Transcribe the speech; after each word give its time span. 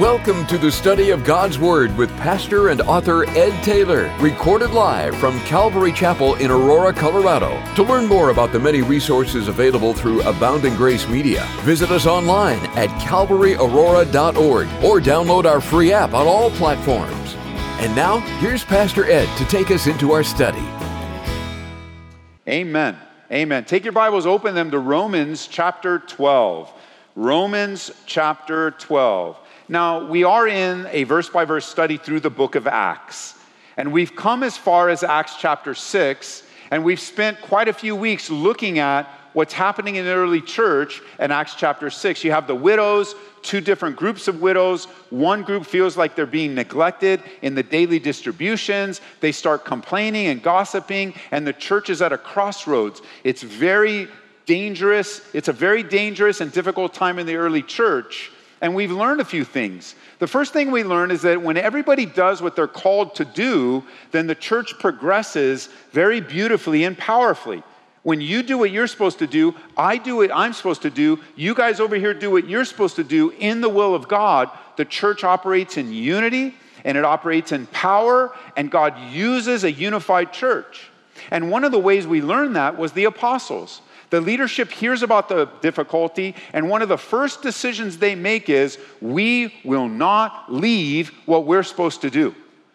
Welcome 0.00 0.46
to 0.46 0.56
the 0.56 0.72
study 0.72 1.10
of 1.10 1.22
God's 1.22 1.58
Word 1.58 1.94
with 1.98 2.08
pastor 2.16 2.70
and 2.70 2.80
author 2.80 3.28
Ed 3.28 3.62
Taylor, 3.62 4.10
recorded 4.20 4.70
live 4.70 5.14
from 5.18 5.38
Calvary 5.40 5.92
Chapel 5.92 6.34
in 6.36 6.50
Aurora, 6.50 6.94
Colorado. 6.94 7.62
To 7.74 7.82
learn 7.82 8.06
more 8.06 8.30
about 8.30 8.52
the 8.52 8.58
many 8.58 8.80
resources 8.80 9.48
available 9.48 9.92
through 9.92 10.22
Abounding 10.22 10.76
Grace 10.76 11.06
Media, 11.10 11.46
visit 11.60 11.90
us 11.90 12.06
online 12.06 12.60
at 12.74 12.88
calvaryaurora.org 13.02 14.66
or 14.82 14.98
download 14.98 15.44
our 15.44 15.60
free 15.60 15.92
app 15.92 16.14
on 16.14 16.26
all 16.26 16.50
platforms. 16.52 17.34
And 17.78 17.94
now, 17.94 18.20
here's 18.38 18.64
Pastor 18.64 19.04
Ed 19.04 19.28
to 19.36 19.44
take 19.44 19.70
us 19.70 19.86
into 19.86 20.12
our 20.12 20.24
study. 20.24 20.66
Amen. 22.48 22.96
Amen. 23.30 23.66
Take 23.66 23.84
your 23.84 23.92
Bibles, 23.92 24.24
open 24.24 24.54
them 24.54 24.70
to 24.70 24.78
Romans 24.78 25.46
chapter 25.46 25.98
12. 25.98 26.72
Romans 27.14 27.90
chapter 28.06 28.70
12. 28.70 29.36
Now, 29.72 30.04
we 30.04 30.22
are 30.22 30.46
in 30.46 30.86
a 30.90 31.04
verse 31.04 31.30
by 31.30 31.46
verse 31.46 31.64
study 31.64 31.96
through 31.96 32.20
the 32.20 32.28
book 32.28 32.56
of 32.56 32.66
Acts. 32.66 33.34
And 33.78 33.90
we've 33.90 34.14
come 34.14 34.42
as 34.42 34.54
far 34.54 34.90
as 34.90 35.02
Acts 35.02 35.36
chapter 35.38 35.72
6, 35.74 36.42
and 36.70 36.84
we've 36.84 37.00
spent 37.00 37.40
quite 37.40 37.68
a 37.68 37.72
few 37.72 37.96
weeks 37.96 38.28
looking 38.28 38.78
at 38.78 39.08
what's 39.32 39.54
happening 39.54 39.96
in 39.96 40.04
the 40.04 40.12
early 40.12 40.42
church 40.42 41.00
in 41.18 41.30
Acts 41.30 41.54
chapter 41.54 41.88
6. 41.88 42.22
You 42.22 42.32
have 42.32 42.46
the 42.46 42.54
widows, 42.54 43.14
two 43.40 43.62
different 43.62 43.96
groups 43.96 44.28
of 44.28 44.42
widows. 44.42 44.84
One 45.08 45.42
group 45.42 45.64
feels 45.64 45.96
like 45.96 46.16
they're 46.16 46.26
being 46.26 46.54
neglected 46.54 47.22
in 47.40 47.54
the 47.54 47.62
daily 47.62 47.98
distributions. 47.98 49.00
They 49.20 49.32
start 49.32 49.64
complaining 49.64 50.26
and 50.26 50.42
gossiping, 50.42 51.14
and 51.30 51.46
the 51.46 51.54
church 51.54 51.88
is 51.88 52.02
at 52.02 52.12
a 52.12 52.18
crossroads. 52.18 53.00
It's 53.24 53.42
very 53.42 54.08
dangerous. 54.44 55.22
It's 55.32 55.48
a 55.48 55.54
very 55.54 55.82
dangerous 55.82 56.42
and 56.42 56.52
difficult 56.52 56.92
time 56.92 57.18
in 57.18 57.24
the 57.24 57.36
early 57.36 57.62
church 57.62 58.32
and 58.62 58.76
we've 58.76 58.92
learned 58.92 59.20
a 59.20 59.24
few 59.24 59.44
things. 59.44 59.96
The 60.20 60.28
first 60.28 60.52
thing 60.52 60.70
we 60.70 60.84
learn 60.84 61.10
is 61.10 61.22
that 61.22 61.42
when 61.42 61.56
everybody 61.56 62.06
does 62.06 62.40
what 62.40 62.54
they're 62.54 62.68
called 62.68 63.16
to 63.16 63.24
do, 63.24 63.82
then 64.12 64.28
the 64.28 64.36
church 64.36 64.78
progresses 64.78 65.68
very 65.90 66.20
beautifully 66.20 66.84
and 66.84 66.96
powerfully. 66.96 67.64
When 68.04 68.20
you 68.20 68.44
do 68.44 68.56
what 68.56 68.70
you're 68.70 68.86
supposed 68.86 69.18
to 69.18 69.26
do, 69.26 69.54
I 69.76 69.96
do 69.98 70.16
what 70.16 70.34
I'm 70.34 70.52
supposed 70.52 70.82
to 70.82 70.90
do, 70.90 71.18
you 71.34 71.54
guys 71.54 71.80
over 71.80 71.96
here 71.96 72.14
do 72.14 72.30
what 72.30 72.48
you're 72.48 72.64
supposed 72.64 72.96
to 72.96 73.04
do 73.04 73.30
in 73.30 73.60
the 73.60 73.68
will 73.68 73.96
of 73.96 74.06
God, 74.06 74.48
the 74.76 74.84
church 74.84 75.24
operates 75.24 75.76
in 75.76 75.92
unity 75.92 76.54
and 76.84 76.96
it 76.96 77.04
operates 77.04 77.52
in 77.52 77.66
power, 77.68 78.34
and 78.56 78.70
God 78.70 78.98
uses 79.12 79.62
a 79.62 79.70
unified 79.70 80.32
church. 80.32 80.90
And 81.30 81.50
one 81.50 81.62
of 81.62 81.70
the 81.70 81.78
ways 81.78 82.06
we 82.06 82.22
learned 82.22 82.56
that 82.56 82.76
was 82.76 82.92
the 82.92 83.04
apostles. 83.04 83.82
The 84.12 84.20
leadership 84.20 84.70
hears 84.70 85.02
about 85.02 85.30
the 85.30 85.46
difficulty, 85.62 86.34
and 86.52 86.68
one 86.68 86.82
of 86.82 86.90
the 86.90 86.98
first 86.98 87.40
decisions 87.40 87.96
they 87.96 88.14
make 88.14 88.50
is 88.50 88.76
we 89.00 89.54
will 89.64 89.88
not 89.88 90.52
leave 90.52 91.08
what 91.24 91.46
we're 91.46 91.62
supposed 91.62 92.02
to 92.02 92.10
do. 92.10 92.34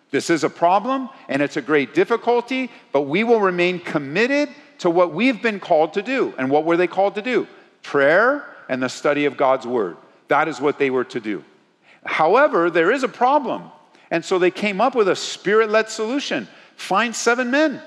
This 0.09 0.31
is 0.31 0.43
a 0.43 0.49
problem 0.49 1.09
and 1.29 1.43
it's 1.43 1.55
a 1.55 1.61
great 1.61 1.93
difficulty, 1.93 2.71
but 2.91 3.03
we 3.03 3.23
will 3.23 3.39
remain 3.39 3.79
committed 3.79 4.49
to 4.79 4.89
what 4.89 5.13
we've 5.13 5.39
been 5.39 5.59
called 5.59 5.93
to 5.93 6.01
do. 6.01 6.33
And 6.39 6.49
what 6.49 6.65
were 6.65 6.75
they 6.75 6.87
called 6.87 7.13
to 7.13 7.21
do? 7.21 7.47
Prayer 7.83 8.43
and 8.67 8.81
the 8.81 8.89
study 8.89 9.25
of 9.25 9.37
God's 9.37 9.67
word. 9.67 9.97
That 10.29 10.47
is 10.47 10.59
what 10.59 10.79
they 10.79 10.89
were 10.89 11.03
to 11.03 11.19
do. 11.19 11.43
However, 12.03 12.71
there 12.71 12.91
is 12.91 13.03
a 13.03 13.07
problem. 13.07 13.69
And 14.09 14.25
so 14.25 14.39
they 14.39 14.49
came 14.49 14.81
up 14.81 14.95
with 14.95 15.07
a 15.07 15.15
spirit 15.15 15.69
led 15.69 15.87
solution 15.87 16.47
find 16.77 17.15
seven 17.15 17.51
men 17.51 17.79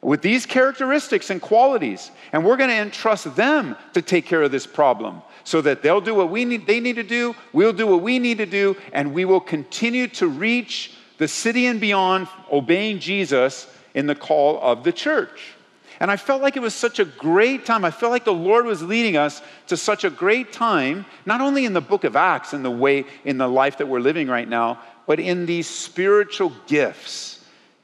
with 0.00 0.22
these 0.22 0.46
characteristics 0.46 1.30
and 1.30 1.40
qualities, 1.42 2.10
and 2.32 2.44
we're 2.44 2.56
going 2.56 2.70
to 2.70 2.76
entrust 2.76 3.34
them 3.34 3.76
to 3.94 4.02
take 4.02 4.26
care 4.26 4.42
of 4.42 4.52
this 4.52 4.66
problem 4.66 5.22
so 5.42 5.60
that 5.60 5.82
they'll 5.82 6.00
do 6.00 6.14
what 6.14 6.30
we 6.30 6.44
need, 6.44 6.66
they 6.66 6.80
need 6.80 6.96
to 6.96 7.02
do, 7.02 7.34
we'll 7.52 7.72
do 7.72 7.86
what 7.86 8.02
we 8.02 8.18
need 8.18 8.38
to 8.38 8.46
do, 8.46 8.76
and 8.92 9.12
we 9.12 9.24
will 9.24 9.40
continue 9.40 10.06
to 10.06 10.28
reach 10.28 10.92
the 11.18 11.26
city 11.26 11.66
and 11.66 11.80
beyond, 11.80 12.28
obeying 12.52 13.00
Jesus 13.00 13.66
in 13.94 14.06
the 14.06 14.14
call 14.14 14.60
of 14.62 14.84
the 14.84 14.92
church. 14.92 15.54
And 16.00 16.12
I 16.12 16.16
felt 16.16 16.42
like 16.42 16.56
it 16.56 16.60
was 16.60 16.74
such 16.74 17.00
a 17.00 17.04
great 17.04 17.66
time. 17.66 17.84
I 17.84 17.90
felt 17.90 18.12
like 18.12 18.24
the 18.24 18.32
Lord 18.32 18.66
was 18.66 18.82
leading 18.82 19.16
us 19.16 19.42
to 19.66 19.76
such 19.76 20.04
a 20.04 20.10
great 20.10 20.52
time, 20.52 21.06
not 21.26 21.40
only 21.40 21.64
in 21.64 21.72
the 21.72 21.80
book 21.80 22.04
of 22.04 22.14
Acts, 22.14 22.54
in 22.54 22.62
the 22.62 22.70
way, 22.70 23.04
in 23.24 23.36
the 23.36 23.48
life 23.48 23.78
that 23.78 23.88
we're 23.88 23.98
living 23.98 24.28
right 24.28 24.48
now, 24.48 24.80
but 25.08 25.18
in 25.18 25.44
these 25.44 25.66
spiritual 25.66 26.52
gifts 26.68 27.37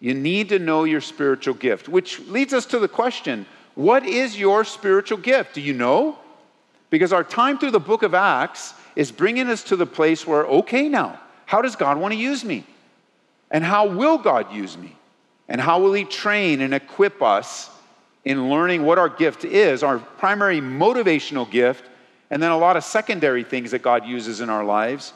you 0.05 0.13
need 0.13 0.51
to 0.51 0.59
know 0.59 0.85
your 0.85 1.01
spiritual 1.01 1.55
gift, 1.55 1.89
which 1.89 2.21
leads 2.29 2.53
us 2.53 2.67
to 2.67 2.79
the 2.79 2.89
question 2.89 3.47
what 3.75 4.05
is 4.05 4.39
your 4.39 4.63
spiritual 4.63 5.17
gift? 5.17 5.55
Do 5.55 5.63
you 5.63 5.73
know? 5.73 6.19
Because 6.91 7.11
our 7.11 7.25
time 7.25 7.57
through 7.59 7.71
the 7.71 7.81
book 7.81 8.03
of 8.03 8.13
Acts 8.13 8.75
is 8.97 9.11
bringing 9.11 9.49
us 9.49 9.65
to 9.65 9.77
the 9.77 9.87
place 9.87 10.27
where, 10.27 10.45
okay, 10.45 10.91
now, 10.91 11.19
how 11.47 11.63
does 11.63 11.75
God 11.75 11.97
want 11.97 12.13
to 12.13 12.21
use 12.21 12.45
me? 12.45 12.67
And 13.51 13.65
how 13.65 13.87
will 13.87 14.19
God 14.19 14.53
use 14.53 14.77
me? 14.77 14.95
And 15.49 15.59
how 15.59 15.81
will 15.81 15.95
He 15.95 16.05
train 16.05 16.61
and 16.61 16.75
equip 16.75 17.23
us 17.23 17.71
in 18.27 18.51
learning 18.51 18.83
what 18.83 18.99
our 18.99 19.09
gift 19.09 19.47
is, 19.47 19.83
our 19.83 19.99
primary 19.99 20.61
motivational 20.61 21.51
gift, 21.51 21.83
and 22.29 22.43
then 22.43 22.51
a 22.51 22.59
lot 22.59 22.77
of 22.77 22.85
secondary 22.85 23.43
things 23.43 23.71
that 23.71 23.81
God 23.81 24.05
uses 24.05 24.43
in 24.43 24.51
our 24.51 24.65
lives 24.65 25.15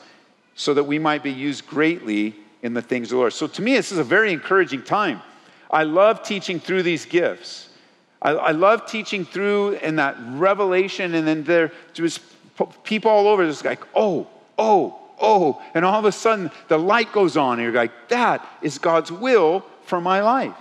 so 0.55 0.73
that 0.73 0.85
we 0.85 0.97
might 0.97 1.21
be 1.21 1.31
used 1.31 1.67
greatly 1.67 2.35
in 2.61 2.73
the 2.73 2.81
things 2.81 3.07
of 3.07 3.11
the 3.11 3.17
Lord. 3.17 3.33
So 3.33 3.47
to 3.47 3.61
me, 3.61 3.75
this 3.75 3.91
is 3.91 3.97
a 3.97 4.03
very 4.03 4.33
encouraging 4.33 4.83
time. 4.83 5.21
I 5.71 5.83
love 5.83 6.23
teaching 6.23 6.59
through 6.59 6.83
these 6.83 7.05
gifts. 7.05 7.69
I, 8.21 8.31
I 8.31 8.51
love 8.51 8.85
teaching 8.85 9.23
through 9.25 9.73
in 9.75 9.95
that 9.97 10.17
revelation, 10.19 11.13
and 11.13 11.27
then 11.27 11.43
there 11.43 11.71
just 11.93 12.21
people 12.83 13.11
all 13.11 13.27
over 13.27 13.45
just 13.45 13.63
like, 13.63 13.81
oh, 13.95 14.27
oh, 14.57 14.99
oh, 15.21 15.61
and 15.73 15.85
all 15.85 15.99
of 15.99 16.05
a 16.05 16.11
sudden 16.11 16.51
the 16.67 16.77
light 16.77 17.11
goes 17.13 17.37
on, 17.37 17.59
and 17.59 17.63
you're 17.63 17.71
like, 17.71 18.09
that 18.09 18.45
is 18.61 18.77
God's 18.77 19.11
will 19.11 19.63
for 19.85 20.01
my 20.01 20.21
life. 20.21 20.55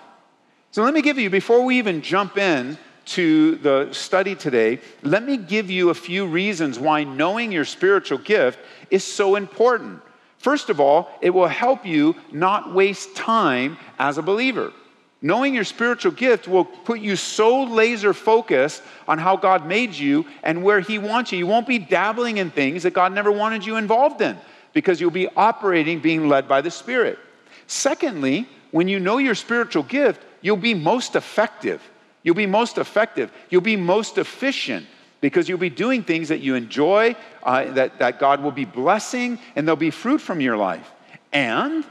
So 0.70 0.82
let 0.82 0.94
me 0.94 1.02
give 1.02 1.18
you, 1.18 1.30
before 1.30 1.64
we 1.64 1.78
even 1.78 2.02
jump 2.02 2.36
in 2.38 2.78
to 3.06 3.56
the 3.56 3.88
study 3.92 4.34
today, 4.34 4.80
let 5.02 5.24
me 5.24 5.38
give 5.38 5.70
you 5.70 5.88
a 5.88 5.94
few 5.94 6.26
reasons 6.26 6.78
why 6.78 7.04
knowing 7.04 7.50
your 7.50 7.64
spiritual 7.64 8.18
gift 8.18 8.58
is 8.90 9.02
so 9.02 9.34
important. 9.34 10.02
First 10.38 10.70
of 10.70 10.80
all, 10.80 11.10
it 11.20 11.30
will 11.30 11.48
help 11.48 11.84
you 11.84 12.14
not 12.32 12.72
waste 12.72 13.16
time 13.16 13.76
as 13.98 14.18
a 14.18 14.22
believer. 14.22 14.72
Knowing 15.20 15.52
your 15.52 15.64
spiritual 15.64 16.12
gift 16.12 16.46
will 16.46 16.64
put 16.64 17.00
you 17.00 17.16
so 17.16 17.64
laser 17.64 18.14
focused 18.14 18.82
on 19.08 19.18
how 19.18 19.36
God 19.36 19.66
made 19.66 19.92
you 19.92 20.24
and 20.44 20.62
where 20.62 20.78
He 20.78 20.98
wants 20.98 21.32
you. 21.32 21.38
You 21.38 21.46
won't 21.48 21.66
be 21.66 21.80
dabbling 21.80 22.36
in 22.38 22.50
things 22.50 22.84
that 22.84 22.94
God 22.94 23.12
never 23.12 23.32
wanted 23.32 23.66
you 23.66 23.76
involved 23.76 24.20
in 24.20 24.38
because 24.72 25.00
you'll 25.00 25.10
be 25.10 25.28
operating, 25.36 25.98
being 25.98 26.28
led 26.28 26.46
by 26.46 26.60
the 26.60 26.70
Spirit. 26.70 27.18
Secondly, 27.66 28.48
when 28.70 28.86
you 28.86 29.00
know 29.00 29.18
your 29.18 29.34
spiritual 29.34 29.82
gift, 29.82 30.22
you'll 30.40 30.56
be 30.56 30.74
most 30.74 31.16
effective. 31.16 31.82
You'll 32.22 32.36
be 32.36 32.46
most 32.46 32.78
effective. 32.78 33.32
You'll 33.50 33.60
be 33.60 33.76
most 33.76 34.18
efficient 34.18 34.86
because 35.20 35.48
you'll 35.48 35.58
be 35.58 35.70
doing 35.70 36.02
things 36.02 36.28
that 36.28 36.40
you 36.40 36.54
enjoy, 36.54 37.16
uh, 37.42 37.64
that, 37.72 37.98
that 37.98 38.18
God 38.18 38.42
will 38.42 38.52
be 38.52 38.64
blessing, 38.64 39.38
and 39.56 39.66
there'll 39.66 39.76
be 39.76 39.90
fruit 39.90 40.20
from 40.20 40.40
your 40.40 40.56
life. 40.56 40.90
And 41.32 41.84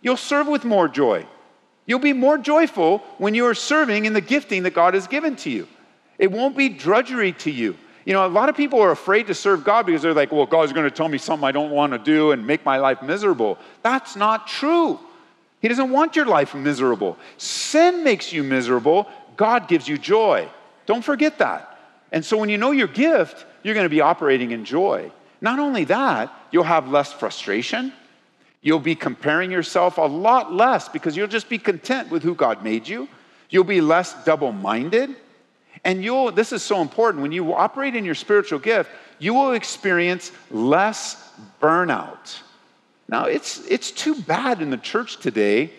you'll 0.00 0.16
serve 0.16 0.48
with 0.48 0.64
more 0.64 0.88
joy. 0.88 1.26
You'll 1.86 1.98
be 1.98 2.12
more 2.12 2.38
joyful 2.38 2.98
when 3.18 3.34
you 3.34 3.46
are 3.46 3.54
serving 3.54 4.04
in 4.04 4.12
the 4.12 4.20
gifting 4.20 4.62
that 4.62 4.74
God 4.74 4.94
has 4.94 5.06
given 5.06 5.36
to 5.36 5.50
you. 5.50 5.66
It 6.18 6.30
won't 6.30 6.56
be 6.56 6.68
drudgery 6.68 7.32
to 7.32 7.50
you. 7.50 7.76
You 8.04 8.14
know, 8.14 8.26
a 8.26 8.28
lot 8.28 8.48
of 8.48 8.56
people 8.56 8.80
are 8.80 8.90
afraid 8.90 9.26
to 9.26 9.34
serve 9.34 9.64
God 9.64 9.86
because 9.86 10.02
they're 10.02 10.14
like, 10.14 10.32
well, 10.32 10.46
God's 10.46 10.72
going 10.72 10.84
to 10.84 10.90
tell 10.90 11.08
me 11.08 11.18
something 11.18 11.44
I 11.44 11.52
don't 11.52 11.70
want 11.70 11.92
to 11.92 11.98
do 11.98 12.32
and 12.32 12.46
make 12.46 12.64
my 12.64 12.78
life 12.78 13.02
miserable. 13.02 13.58
That's 13.82 14.16
not 14.16 14.46
true. 14.46 14.98
He 15.60 15.68
doesn't 15.68 15.90
want 15.90 16.16
your 16.16 16.26
life 16.26 16.54
miserable. 16.54 17.18
Sin 17.36 18.02
makes 18.02 18.32
you 18.32 18.42
miserable, 18.42 19.08
God 19.36 19.68
gives 19.68 19.86
you 19.86 19.98
joy. 19.98 20.48
Don't 20.86 21.04
forget 21.04 21.38
that. 21.38 21.69
And 22.12 22.24
so 22.24 22.36
when 22.36 22.48
you 22.48 22.58
know 22.58 22.70
your 22.70 22.88
gift, 22.88 23.46
you're 23.62 23.74
going 23.74 23.84
to 23.84 23.90
be 23.90 24.00
operating 24.00 24.50
in 24.50 24.64
joy. 24.64 25.12
Not 25.40 25.58
only 25.58 25.84
that, 25.84 26.32
you'll 26.50 26.64
have 26.64 26.88
less 26.88 27.12
frustration. 27.12 27.92
You'll 28.62 28.80
be 28.80 28.94
comparing 28.94 29.50
yourself 29.50 29.96
a 29.98 30.02
lot 30.02 30.52
less 30.52 30.88
because 30.88 31.16
you'll 31.16 31.28
just 31.28 31.48
be 31.48 31.58
content 31.58 32.10
with 32.10 32.22
who 32.22 32.34
God 32.34 32.62
made 32.62 32.86
you. 32.86 33.08
You'll 33.48 33.64
be 33.64 33.80
less 33.80 34.24
double 34.24 34.52
minded. 34.52 35.16
And 35.84 36.04
you'll, 36.04 36.30
this 36.32 36.52
is 36.52 36.62
so 36.62 36.82
important, 36.82 37.22
when 37.22 37.32
you 37.32 37.54
operate 37.54 37.96
in 37.96 38.04
your 38.04 38.14
spiritual 38.14 38.58
gift, 38.58 38.90
you 39.18 39.32
will 39.32 39.52
experience 39.52 40.30
less 40.50 41.30
burnout. 41.60 42.40
Now, 43.08 43.24
it's, 43.24 43.64
it's 43.66 43.90
too 43.90 44.20
bad 44.22 44.60
in 44.60 44.70
the 44.70 44.76
church 44.76 45.18
today 45.18 45.72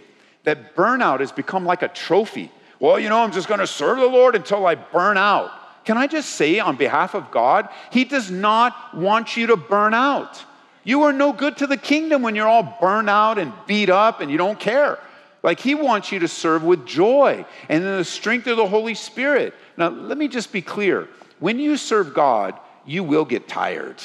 that 0.43 0.75
burnout 0.75 1.19
has 1.19 1.31
become 1.31 1.65
like 1.65 1.83
a 1.83 1.87
trophy. 1.87 2.51
Well, 2.79 2.99
you 2.99 3.09
know, 3.09 3.19
I'm 3.19 3.31
just 3.31 3.47
going 3.47 3.59
to 3.59 3.67
serve 3.67 3.99
the 3.99 4.07
Lord 4.07 4.35
until 4.35 4.65
I 4.65 4.75
burn 4.75 5.17
out. 5.17 5.51
Can 5.85 5.97
I 5.97 6.07
just 6.07 6.29
say 6.29 6.59
on 6.59 6.75
behalf 6.75 7.15
of 7.15 7.31
God, 7.31 7.69
He 7.91 8.05
does 8.05 8.29
not 8.29 8.95
want 8.95 9.35
you 9.35 9.47
to 9.47 9.57
burn 9.57 9.93
out. 9.93 10.43
You 10.83 11.03
are 11.03 11.13
no 11.13 11.31
good 11.31 11.57
to 11.57 11.67
the 11.67 11.77
kingdom 11.77 12.21
when 12.21 12.35
you're 12.35 12.47
all 12.47 12.77
burned 12.81 13.09
out 13.09 13.37
and 13.37 13.53
beat 13.67 13.89
up 13.89 14.19
and 14.21 14.31
you 14.31 14.37
don't 14.37 14.59
care. 14.59 14.99
Like 15.43 15.59
He 15.59 15.75
wants 15.75 16.11
you 16.11 16.19
to 16.19 16.27
serve 16.27 16.63
with 16.63 16.85
joy 16.85 17.45
and 17.69 17.83
in 17.83 17.97
the 17.97 18.05
strength 18.05 18.47
of 18.47 18.57
the 18.57 18.67
Holy 18.67 18.95
Spirit. 18.95 19.53
Now, 19.77 19.89
let 19.89 20.17
me 20.17 20.27
just 20.27 20.51
be 20.51 20.61
clear 20.61 21.07
when 21.39 21.59
you 21.59 21.77
serve 21.77 22.13
God, 22.13 22.59
you 22.85 23.03
will 23.03 23.25
get 23.25 23.47
tired. 23.47 23.97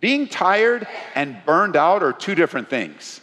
Being 0.00 0.26
tired 0.26 0.86
and 1.14 1.36
burned 1.44 1.76
out 1.76 2.02
are 2.02 2.12
two 2.12 2.34
different 2.34 2.70
things. 2.70 3.20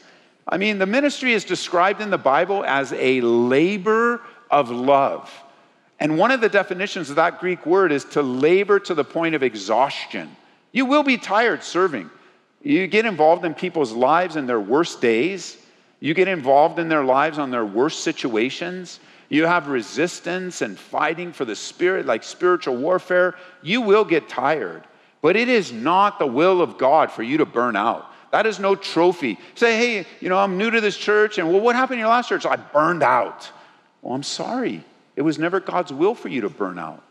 I 0.48 0.58
mean, 0.58 0.78
the 0.78 0.86
ministry 0.86 1.34
is 1.34 1.46
described 1.46 2.02
in 2.02 2.10
the 2.10 2.18
Bible 2.18 2.64
as 2.66 2.94
a 2.94 3.22
labor 3.22 4.22
of 4.52 4.70
love. 4.70 5.32
And 6.00 6.18
one 6.18 6.32
of 6.32 6.42
the 6.42 6.50
definitions 6.50 7.10
of 7.10 7.16
that 7.18 7.40
Greek 7.40 7.66
word 7.66 7.92
is 7.92 8.04
to 8.06 8.22
labor 8.22 8.80
to 8.82 8.94
the 8.94 9.04
point 9.04 9.36
of 9.36 9.44
exhaustion. 9.44 10.36
You 10.72 10.86
will 10.86 11.04
be 11.04 11.18
tired 11.18 11.64
serving. 11.64 12.10
You 12.62 12.88
get 12.88 13.06
involved 13.06 13.46
in 13.46 13.54
people's 13.54 13.92
lives 13.92 14.36
in 14.36 14.48
their 14.48 14.60
worst 14.60 15.02
days. 15.02 15.58
You 16.00 16.14
get 16.14 16.28
involved 16.28 16.80
in 16.80 16.90
their 16.90 17.04
lives 17.04 17.38
on 17.38 17.52
their 17.52 17.66
worst 17.66 18.04
situations. 18.04 19.00
You 19.30 19.46
have 19.46 19.68
resistance 19.68 20.62
and 20.62 20.78
fighting 20.78 21.32
for 21.32 21.46
the 21.46 21.56
spirit, 21.56 22.06
like 22.06 22.24
spiritual 22.24 22.76
warfare. 22.76 23.36
You 23.62 23.82
will 23.82 24.06
get 24.06 24.30
tired. 24.30 24.84
But 25.22 25.36
it 25.36 25.48
is 25.48 25.72
not 25.72 26.20
the 26.20 26.28
will 26.28 26.62
of 26.62 26.78
God 26.78 27.12
for 27.12 27.24
you 27.24 27.38
to 27.38 27.46
burn 27.46 27.76
out. 27.76 28.12
That 28.32 28.46
is 28.46 28.60
no 28.60 28.76
trophy. 28.76 29.38
Say, 29.56 29.78
hey, 29.78 30.08
you 30.20 30.28
know, 30.28 30.38
I'm 30.38 30.58
new 30.58 30.72
to 30.72 30.82
this 30.82 30.98
church, 30.98 31.38
and 31.38 31.52
well, 31.52 31.62
what 31.62 31.76
happened 31.76 31.96
in 31.96 32.00
your 32.00 32.10
last 32.10 32.30
church? 32.30 32.46
I 32.46 32.56
burned 32.56 33.04
out. 33.04 33.50
Well, 34.02 34.16
I'm 34.16 34.24
sorry. 34.24 34.84
It 35.16 35.22
was 35.22 35.38
never 35.38 35.60
God's 35.60 35.94
will 35.94 36.16
for 36.16 36.30
you 36.30 36.42
to 36.42 36.50
burn 36.50 36.80
out. 36.80 37.04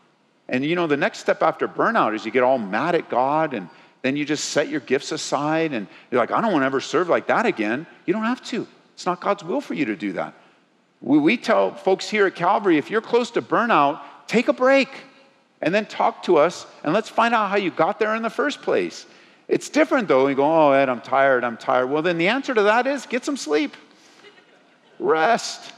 And 0.49 0.65
you 0.65 0.75
know, 0.75 0.87
the 0.87 0.97
next 0.97 1.19
step 1.19 1.41
after 1.41 1.67
burnout 1.67 2.15
is 2.15 2.25
you 2.25 2.31
get 2.31 2.43
all 2.43 2.57
mad 2.57 2.95
at 2.95 3.09
God 3.09 3.53
and 3.53 3.69
then 4.01 4.17
you 4.17 4.25
just 4.25 4.45
set 4.49 4.67
your 4.67 4.81
gifts 4.81 5.11
aside 5.11 5.73
and 5.73 5.87
you're 6.11 6.19
like, 6.19 6.31
I 6.31 6.41
don't 6.41 6.51
want 6.51 6.63
to 6.63 6.65
ever 6.65 6.81
serve 6.81 7.07
like 7.07 7.27
that 7.27 7.45
again. 7.45 7.87
You 8.05 8.13
don't 8.13 8.23
have 8.23 8.43
to. 8.45 8.67
It's 8.93 9.05
not 9.05 9.21
God's 9.21 9.43
will 9.43 9.61
for 9.61 9.73
you 9.73 9.85
to 9.85 9.95
do 9.95 10.13
that. 10.13 10.33
We, 11.01 11.17
we 11.17 11.37
tell 11.37 11.73
folks 11.73 12.09
here 12.09 12.27
at 12.27 12.35
Calvary 12.35 12.77
if 12.77 12.91
you're 12.91 13.01
close 13.01 13.31
to 13.31 13.41
burnout, 13.41 14.01
take 14.27 14.49
a 14.49 14.53
break 14.53 14.89
and 15.61 15.73
then 15.73 15.85
talk 15.85 16.23
to 16.23 16.37
us 16.37 16.65
and 16.83 16.93
let's 16.93 17.09
find 17.09 17.33
out 17.33 17.49
how 17.49 17.55
you 17.55 17.71
got 17.71 17.97
there 17.97 18.13
in 18.15 18.21
the 18.21 18.29
first 18.29 18.61
place. 18.61 19.05
It's 19.47 19.69
different 19.69 20.09
though. 20.09 20.27
You 20.27 20.35
go, 20.35 20.45
oh, 20.45 20.71
Ed, 20.71 20.89
I'm 20.89 21.01
tired, 21.01 21.43
I'm 21.43 21.57
tired. 21.57 21.87
Well, 21.87 22.01
then 22.01 22.17
the 22.17 22.27
answer 22.27 22.53
to 22.53 22.63
that 22.63 22.85
is 22.85 23.05
get 23.05 23.23
some 23.23 23.37
sleep, 23.37 23.75
rest. 24.99 25.71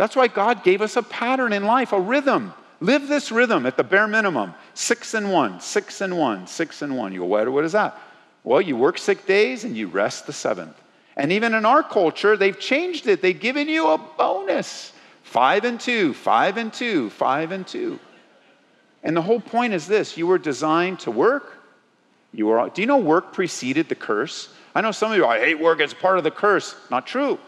That's 0.00 0.16
why 0.16 0.28
God 0.28 0.64
gave 0.64 0.80
us 0.80 0.96
a 0.96 1.02
pattern 1.02 1.52
in 1.52 1.64
life, 1.64 1.92
a 1.92 2.00
rhythm. 2.00 2.54
Live 2.80 3.06
this 3.06 3.30
rhythm 3.30 3.66
at 3.66 3.76
the 3.76 3.84
bare 3.84 4.08
minimum 4.08 4.54
six 4.72 5.12
and 5.12 5.30
one, 5.30 5.60
six 5.60 6.00
and 6.00 6.16
one, 6.16 6.46
six 6.46 6.80
and 6.80 6.96
one. 6.96 7.12
You 7.12 7.18
go, 7.18 7.26
what, 7.26 7.46
what 7.52 7.66
is 7.66 7.72
that? 7.72 8.00
Well, 8.42 8.62
you 8.62 8.78
work 8.78 8.96
six 8.96 9.22
days 9.24 9.64
and 9.64 9.76
you 9.76 9.88
rest 9.88 10.26
the 10.26 10.32
seventh. 10.32 10.74
And 11.18 11.30
even 11.32 11.52
in 11.52 11.66
our 11.66 11.82
culture, 11.82 12.34
they've 12.38 12.58
changed 12.58 13.08
it. 13.08 13.20
They've 13.20 13.38
given 13.38 13.68
you 13.68 13.90
a 13.90 13.98
bonus 13.98 14.94
five 15.22 15.66
and 15.66 15.78
two, 15.78 16.14
five 16.14 16.56
and 16.56 16.72
two, 16.72 17.10
five 17.10 17.52
and 17.52 17.66
two. 17.66 18.00
And 19.02 19.14
the 19.14 19.20
whole 19.20 19.38
point 19.38 19.74
is 19.74 19.86
this 19.86 20.16
you 20.16 20.26
were 20.26 20.38
designed 20.38 21.00
to 21.00 21.10
work, 21.10 21.58
you 22.32 22.48
are, 22.48 22.70
do 22.70 22.80
you 22.80 22.86
know 22.86 22.96
work 22.96 23.34
preceded 23.34 23.90
the 23.90 23.96
curse? 23.96 24.48
I 24.74 24.80
know 24.80 24.92
some 24.92 25.12
of 25.12 25.18
you, 25.18 25.26
I 25.26 25.40
hate 25.40 25.60
work, 25.60 25.78
it's 25.78 25.92
part 25.92 26.16
of 26.16 26.24
the 26.24 26.30
curse. 26.30 26.74
Not 26.90 27.06
true. 27.06 27.38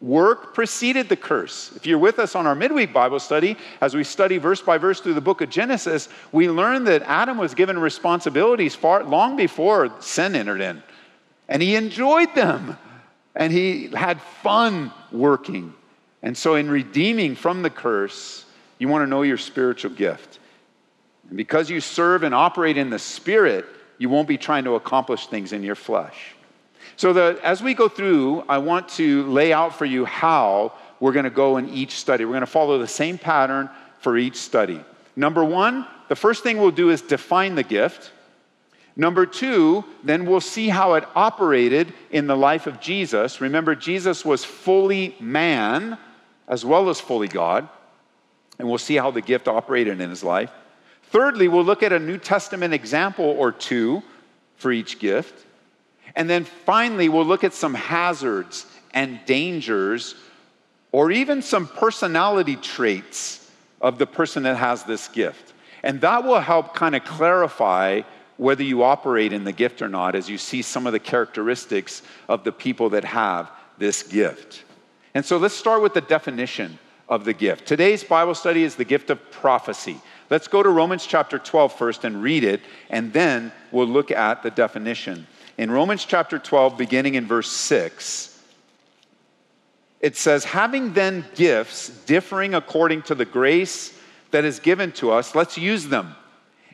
Work 0.00 0.54
preceded 0.54 1.10
the 1.10 1.16
curse. 1.16 1.72
If 1.76 1.86
you're 1.86 1.98
with 1.98 2.18
us 2.18 2.34
on 2.34 2.46
our 2.46 2.54
midweek 2.54 2.92
Bible 2.92 3.20
study, 3.20 3.58
as 3.82 3.94
we 3.94 4.02
study 4.02 4.38
verse 4.38 4.62
by 4.62 4.78
verse 4.78 5.00
through 5.00 5.12
the 5.12 5.20
book 5.20 5.42
of 5.42 5.50
Genesis, 5.50 6.08
we 6.32 6.48
learn 6.48 6.84
that 6.84 7.02
Adam 7.02 7.36
was 7.36 7.54
given 7.54 7.78
responsibilities 7.78 8.74
far 8.74 9.04
long 9.04 9.36
before 9.36 9.92
sin 10.00 10.34
entered 10.34 10.62
in. 10.62 10.82
And 11.48 11.60
he 11.60 11.74
enjoyed 11.76 12.34
them. 12.34 12.78
And 13.34 13.52
he 13.52 13.88
had 13.88 14.20
fun 14.42 14.90
working. 15.12 15.74
And 16.22 16.36
so, 16.36 16.54
in 16.54 16.70
redeeming 16.70 17.34
from 17.34 17.62
the 17.62 17.70
curse, 17.70 18.44
you 18.78 18.88
want 18.88 19.02
to 19.02 19.06
know 19.06 19.22
your 19.22 19.38
spiritual 19.38 19.90
gift. 19.90 20.38
And 21.28 21.36
because 21.36 21.70
you 21.70 21.80
serve 21.80 22.22
and 22.22 22.34
operate 22.34 22.76
in 22.76 22.90
the 22.90 22.98
Spirit, 22.98 23.66
you 23.98 24.08
won't 24.08 24.28
be 24.28 24.38
trying 24.38 24.64
to 24.64 24.74
accomplish 24.74 25.26
things 25.26 25.52
in 25.52 25.62
your 25.62 25.74
flesh. 25.74 26.34
So, 27.00 27.14
the, 27.14 27.40
as 27.42 27.62
we 27.62 27.72
go 27.72 27.88
through, 27.88 28.44
I 28.46 28.58
want 28.58 28.90
to 28.90 29.22
lay 29.22 29.54
out 29.54 29.74
for 29.74 29.86
you 29.86 30.04
how 30.04 30.74
we're 31.00 31.12
going 31.12 31.24
to 31.24 31.30
go 31.30 31.56
in 31.56 31.70
each 31.70 31.92
study. 31.92 32.26
We're 32.26 32.32
going 32.32 32.40
to 32.42 32.46
follow 32.46 32.76
the 32.76 32.86
same 32.86 33.16
pattern 33.16 33.70
for 34.00 34.18
each 34.18 34.36
study. 34.36 34.84
Number 35.16 35.42
one, 35.42 35.86
the 36.10 36.14
first 36.14 36.42
thing 36.42 36.58
we'll 36.58 36.72
do 36.72 36.90
is 36.90 37.00
define 37.00 37.54
the 37.54 37.62
gift. 37.62 38.12
Number 38.96 39.24
two, 39.24 39.82
then 40.04 40.26
we'll 40.26 40.42
see 40.42 40.68
how 40.68 40.92
it 40.92 41.04
operated 41.14 41.94
in 42.10 42.26
the 42.26 42.36
life 42.36 42.66
of 42.66 42.82
Jesus. 42.82 43.40
Remember, 43.40 43.74
Jesus 43.74 44.22
was 44.22 44.44
fully 44.44 45.16
man 45.20 45.96
as 46.48 46.66
well 46.66 46.90
as 46.90 47.00
fully 47.00 47.28
God, 47.28 47.66
and 48.58 48.68
we'll 48.68 48.76
see 48.76 48.96
how 48.96 49.10
the 49.10 49.22
gift 49.22 49.48
operated 49.48 50.02
in 50.02 50.10
his 50.10 50.22
life. 50.22 50.52
Thirdly, 51.04 51.48
we'll 51.48 51.64
look 51.64 51.82
at 51.82 51.94
a 51.94 51.98
New 51.98 52.18
Testament 52.18 52.74
example 52.74 53.24
or 53.24 53.52
two 53.52 54.02
for 54.56 54.70
each 54.70 54.98
gift. 54.98 55.46
And 56.16 56.28
then 56.28 56.44
finally, 56.44 57.08
we'll 57.08 57.24
look 57.24 57.44
at 57.44 57.54
some 57.54 57.74
hazards 57.74 58.66
and 58.92 59.20
dangers, 59.26 60.14
or 60.92 61.10
even 61.10 61.42
some 61.42 61.68
personality 61.68 62.56
traits 62.56 63.50
of 63.80 63.98
the 63.98 64.06
person 64.06 64.42
that 64.42 64.56
has 64.56 64.84
this 64.84 65.08
gift. 65.08 65.52
And 65.82 66.00
that 66.00 66.24
will 66.24 66.40
help 66.40 66.74
kind 66.74 66.94
of 66.94 67.04
clarify 67.04 68.02
whether 68.36 68.62
you 68.62 68.82
operate 68.82 69.32
in 69.32 69.44
the 69.44 69.52
gift 69.52 69.82
or 69.82 69.88
not 69.88 70.14
as 70.14 70.28
you 70.28 70.38
see 70.38 70.62
some 70.62 70.86
of 70.86 70.92
the 70.92 70.98
characteristics 70.98 72.02
of 72.28 72.42
the 72.42 72.52
people 72.52 72.90
that 72.90 73.04
have 73.04 73.50
this 73.78 74.02
gift. 74.02 74.64
And 75.14 75.24
so 75.24 75.36
let's 75.36 75.54
start 75.54 75.82
with 75.82 75.94
the 75.94 76.00
definition 76.00 76.78
of 77.08 77.24
the 77.24 77.32
gift. 77.32 77.66
Today's 77.66 78.04
Bible 78.04 78.34
study 78.34 78.62
is 78.62 78.76
the 78.76 78.84
gift 78.84 79.10
of 79.10 79.30
prophecy. 79.30 80.00
Let's 80.30 80.48
go 80.48 80.62
to 80.62 80.68
Romans 80.68 81.06
chapter 81.06 81.38
12 81.38 81.74
first 81.74 82.04
and 82.04 82.22
read 82.22 82.44
it, 82.44 82.60
and 82.88 83.12
then 83.12 83.52
we'll 83.72 83.88
look 83.88 84.10
at 84.10 84.42
the 84.42 84.50
definition. 84.50 85.26
In 85.60 85.70
Romans 85.70 86.06
chapter 86.06 86.38
12, 86.38 86.78
beginning 86.78 87.16
in 87.16 87.26
verse 87.26 87.52
6, 87.52 88.42
it 90.00 90.16
says, 90.16 90.42
Having 90.42 90.94
then 90.94 91.26
gifts 91.34 91.90
differing 92.06 92.54
according 92.54 93.02
to 93.02 93.14
the 93.14 93.26
grace 93.26 93.92
that 94.30 94.46
is 94.46 94.58
given 94.58 94.90
to 94.92 95.10
us, 95.10 95.34
let's 95.34 95.58
use 95.58 95.86
them. 95.88 96.16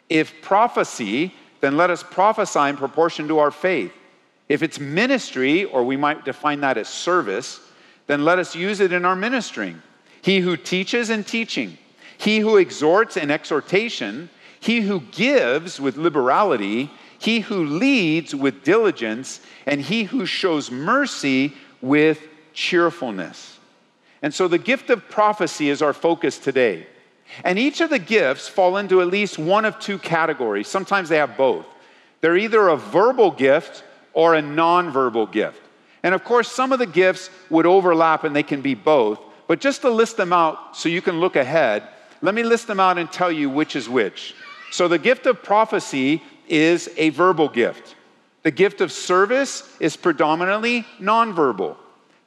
If 0.08 0.40
prophecy, 0.40 1.34
then 1.60 1.76
let 1.76 1.90
us 1.90 2.04
prophesy 2.04 2.60
in 2.60 2.76
proportion 2.76 3.26
to 3.26 3.40
our 3.40 3.50
faith. 3.50 3.90
If 4.48 4.62
it's 4.62 4.78
ministry, 4.78 5.64
or 5.64 5.82
we 5.82 5.96
might 5.96 6.24
define 6.24 6.60
that 6.60 6.78
as 6.78 6.88
service, 6.88 7.58
then 8.06 8.24
let 8.24 8.38
us 8.38 8.54
use 8.54 8.78
it 8.78 8.92
in 8.92 9.04
our 9.04 9.16
ministering. 9.16 9.82
He 10.22 10.38
who 10.38 10.56
teaches 10.56 11.10
in 11.10 11.24
teaching 11.24 11.76
he 12.18 12.38
who 12.38 12.56
exhorts 12.56 13.16
in 13.16 13.32
exhortation, 13.32 14.30
he 14.60 14.82
who 14.82 15.00
gives 15.00 15.80
with 15.80 15.96
liberality, 15.96 16.88
he 17.18 17.40
who 17.40 17.64
leads 17.64 18.34
with 18.34 18.64
diligence, 18.64 19.40
and 19.64 19.80
he 19.80 20.04
who 20.04 20.26
shows 20.26 20.70
mercy 20.70 21.54
with 21.80 22.20
cheerfulness. 22.52 23.58
And 24.22 24.32
so 24.32 24.48
the 24.48 24.58
gift 24.58 24.90
of 24.90 25.08
prophecy 25.08 25.68
is 25.70 25.82
our 25.82 25.92
focus 25.92 26.38
today. 26.38 26.86
And 27.44 27.58
each 27.58 27.80
of 27.80 27.90
the 27.90 27.98
gifts 27.98 28.48
fall 28.48 28.76
into 28.76 29.00
at 29.00 29.08
least 29.08 29.38
one 29.38 29.64
of 29.64 29.78
two 29.78 29.98
categories. 29.98 30.68
Sometimes 30.68 31.08
they 31.08 31.16
have 31.18 31.36
both. 31.36 31.66
They're 32.20 32.36
either 32.36 32.68
a 32.68 32.76
verbal 32.76 33.30
gift 33.30 33.84
or 34.14 34.34
a 34.34 34.42
nonverbal 34.42 35.30
gift. 35.30 35.60
And 36.02 36.14
of 36.14 36.24
course, 36.24 36.50
some 36.50 36.72
of 36.72 36.78
the 36.78 36.86
gifts 36.86 37.30
would 37.50 37.66
overlap 37.66 38.24
and 38.24 38.34
they 38.34 38.42
can 38.42 38.62
be 38.62 38.74
both. 38.74 39.20
But 39.48 39.60
just 39.60 39.82
to 39.82 39.90
list 39.90 40.16
them 40.16 40.32
out 40.32 40.76
so 40.76 40.88
you 40.88 41.02
can 41.02 41.20
look 41.20 41.36
ahead, 41.36 41.82
let 42.22 42.34
me 42.34 42.42
list 42.42 42.66
them 42.66 42.80
out 42.80 42.98
and 42.98 43.10
tell 43.10 43.30
you 43.30 43.50
which 43.50 43.76
is 43.76 43.88
which. 43.88 44.34
So, 44.70 44.88
the 44.88 44.98
gift 44.98 45.26
of 45.26 45.42
prophecy 45.42 46.22
is 46.48 46.90
a 46.96 47.10
verbal 47.10 47.48
gift. 47.48 47.94
The 48.42 48.50
gift 48.50 48.80
of 48.80 48.92
service 48.92 49.68
is 49.80 49.96
predominantly 49.96 50.86
nonverbal. 51.00 51.76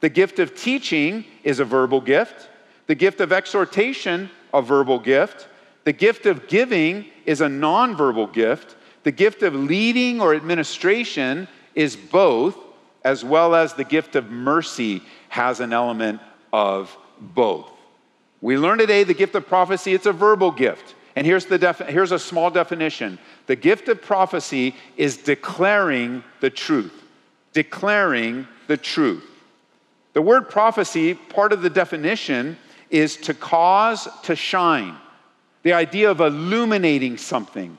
The 0.00 0.08
gift 0.08 0.38
of 0.38 0.54
teaching 0.54 1.24
is 1.44 1.60
a 1.60 1.64
verbal 1.64 2.00
gift. 2.00 2.48
The 2.86 2.94
gift 2.94 3.20
of 3.20 3.32
exhortation, 3.32 4.30
a 4.52 4.62
verbal 4.62 4.98
gift. 4.98 5.48
The 5.84 5.92
gift 5.92 6.26
of 6.26 6.48
giving 6.48 7.06
is 7.24 7.40
a 7.40 7.46
nonverbal 7.46 8.32
gift. 8.32 8.76
The 9.02 9.12
gift 9.12 9.42
of 9.42 9.54
leading 9.54 10.20
or 10.20 10.34
administration 10.34 11.48
is 11.74 11.96
both, 11.96 12.56
as 13.04 13.24
well 13.24 13.54
as 13.54 13.74
the 13.74 13.84
gift 13.84 14.16
of 14.16 14.30
mercy 14.30 15.02
has 15.28 15.60
an 15.60 15.72
element 15.72 16.20
of 16.52 16.94
both. 17.18 17.70
We 18.40 18.56
learn 18.58 18.78
today 18.78 19.04
the 19.04 19.14
gift 19.14 19.34
of 19.34 19.46
prophecy, 19.46 19.94
it's 19.94 20.06
a 20.06 20.12
verbal 20.12 20.50
gift. 20.50 20.94
And 21.16 21.26
here's, 21.26 21.46
the 21.46 21.72
here's 21.88 22.12
a 22.12 22.18
small 22.18 22.50
definition 22.50 23.18
the 23.50 23.56
gift 23.56 23.88
of 23.88 24.00
prophecy 24.00 24.76
is 24.96 25.16
declaring 25.16 26.22
the 26.38 26.50
truth. 26.50 26.92
Declaring 27.52 28.46
the 28.68 28.76
truth. 28.76 29.28
The 30.12 30.22
word 30.22 30.48
prophecy, 30.48 31.14
part 31.14 31.52
of 31.52 31.60
the 31.60 31.68
definition, 31.68 32.56
is 32.90 33.16
to 33.16 33.34
cause 33.34 34.06
to 34.22 34.36
shine. 34.36 34.94
The 35.64 35.72
idea 35.72 36.12
of 36.12 36.20
illuminating 36.20 37.16
something. 37.16 37.76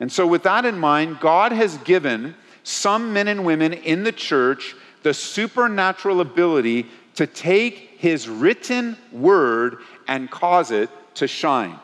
And 0.00 0.12
so, 0.12 0.26
with 0.26 0.42
that 0.42 0.66
in 0.66 0.78
mind, 0.78 1.18
God 1.18 1.50
has 1.50 1.78
given 1.78 2.34
some 2.62 3.14
men 3.14 3.26
and 3.26 3.46
women 3.46 3.72
in 3.72 4.04
the 4.04 4.12
church 4.12 4.76
the 5.02 5.14
supernatural 5.14 6.20
ability 6.20 6.90
to 7.14 7.26
take 7.26 7.94
his 7.96 8.28
written 8.28 8.98
word 9.12 9.78
and 10.06 10.30
cause 10.30 10.70
it 10.72 10.90
to 11.14 11.26
shine. 11.26 11.80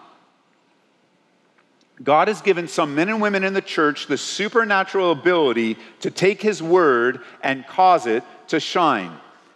God 2.03 2.29
has 2.29 2.41
given 2.41 2.67
some 2.69 2.95
men 2.95 3.09
and 3.09 3.21
women 3.21 3.45
in 3.45 3.55
the 3.55 3.61
church 3.61 4.07
the 4.07 4.17
supernatural 4.17 5.13
ability 5.13 5.77
to 6.01 6.11
take 6.11 6.43
his 6.43 6.63
word 6.63 7.21
and 7.43 7.67
cause 7.67 8.07
it 8.07 8.25
to 8.49 8.59
shine. 8.59 9.13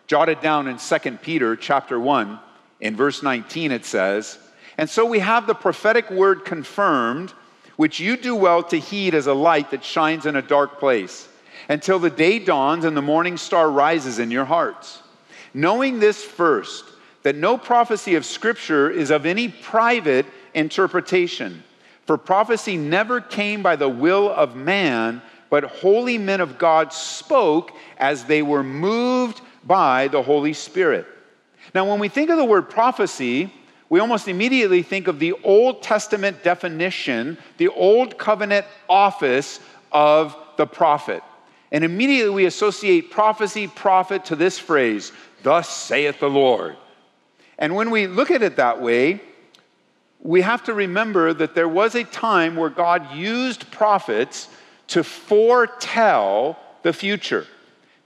Jotted 0.07 0.41
down 0.41 0.69
in 0.69 0.79
2 0.79 1.23
Peter 1.23 1.57
chapter 1.57 1.99
1 1.99 2.39
in 2.81 2.95
verse 2.95 3.23
19 3.23 3.73
it 3.73 3.85
says, 3.85 4.39
"And 4.79 4.89
so 4.89 5.05
we 5.05 5.19
have 5.19 5.47
the 5.47 5.55
prophetic 5.55 6.11
word 6.11 6.45
confirmed, 6.45 7.33
which 7.77 7.99
you 7.99 8.17
do 8.17 8.35
well 8.35 8.63
to 8.65 8.79
heed 8.79 9.15
as 9.15 9.27
a 9.27 9.35
light 9.35 9.71
that 9.71 9.85
shines 9.85 10.27
in 10.27 10.37
a 10.37 10.43
dark 10.43 10.79
place, 10.79 11.29
until 11.69 11.99
the 11.99 12.11
day 12.11 12.39
dawns 12.39 12.85
and 12.85 12.97
the 12.97 13.03
morning 13.03 13.37
star 13.37 13.69
rises 13.69 14.19
in 14.19 14.31
your 14.31 14.45
hearts." 14.45 15.03
Knowing 15.53 15.99
this 15.99 16.23
first, 16.23 16.85
that 17.23 17.35
no 17.35 17.59
prophecy 17.59 18.15
of 18.15 18.25
scripture 18.25 18.89
is 18.89 19.11
of 19.11 19.27
any 19.27 19.49
private 19.49 20.27
interpretation 20.55 21.65
for 22.07 22.17
prophecy 22.17 22.77
never 22.77 23.21
came 23.21 23.63
by 23.63 23.77
the 23.77 23.89
will 23.89 24.31
of 24.31 24.55
man, 24.55 25.21
but 25.51 25.65
holy 25.65 26.19
men 26.19 26.41
of 26.41 26.59
God 26.59 26.93
spoke 26.93 27.73
as 27.99 28.25
they 28.25 28.43
were 28.43 28.63
moved 28.63 29.41
by 29.65 30.09
the 30.09 30.23
Holy 30.23 30.53
Spirit. 30.53 31.07
Now, 31.75 31.89
when 31.91 31.99
we 31.99 32.09
think 32.09 32.31
of 32.31 32.37
the 32.37 32.45
word 32.45 32.71
prophecy, 32.71 33.53
we 33.89 34.01
almost 34.01 34.29
immediately 34.29 34.83
think 34.83 35.09
of 35.09 35.19
the 35.19 35.35
Old 35.45 35.83
Testament 35.83 36.43
definition, 36.43 37.39
the 37.59 37.69
Old 37.69 38.19
Covenant 38.19 38.67
office 38.89 39.61
of 39.93 40.37
the 40.57 40.67
prophet. 40.67 41.23
And 41.73 41.85
immediately 41.85 42.31
we 42.31 42.47
associate 42.47 43.11
prophecy, 43.11 43.67
prophet 43.67 44.25
to 44.27 44.37
this 44.37 44.59
phrase, 44.59 45.13
Thus 45.43 45.69
saith 45.69 46.21
the 46.21 46.31
Lord. 46.31 46.77
And 47.59 47.75
when 47.75 47.91
we 47.91 48.07
look 48.07 48.31
at 48.31 48.43
it 48.43 48.57
that 48.57 48.81
way, 48.81 49.21
we 50.27 50.41
have 50.43 50.65
to 50.65 50.75
remember 50.75 51.33
that 51.33 51.55
there 51.55 51.69
was 51.69 51.95
a 51.95 52.03
time 52.03 52.57
where 52.57 52.69
God 52.69 53.15
used 53.15 53.71
prophets 53.71 54.49
to 54.89 55.05
foretell 55.05 56.59
the 56.83 56.93
future, 56.93 57.47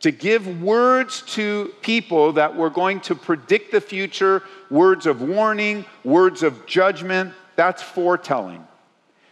to 0.01 0.11
give 0.11 0.61
words 0.63 1.23
to 1.23 1.73
people 1.81 2.33
that 2.33 2.55
were 2.55 2.69
going 2.69 3.01
to 3.01 3.15
predict 3.15 3.73
the 3.73 3.81
future, 3.81 4.43
words 4.71 5.07
of 5.07 5.23
warning, 5.23 5.87
words 6.05 6.43
of 6.43 6.67
judgment. 6.67 7.33
That's 7.57 7.83
foretelling. 7.83 8.67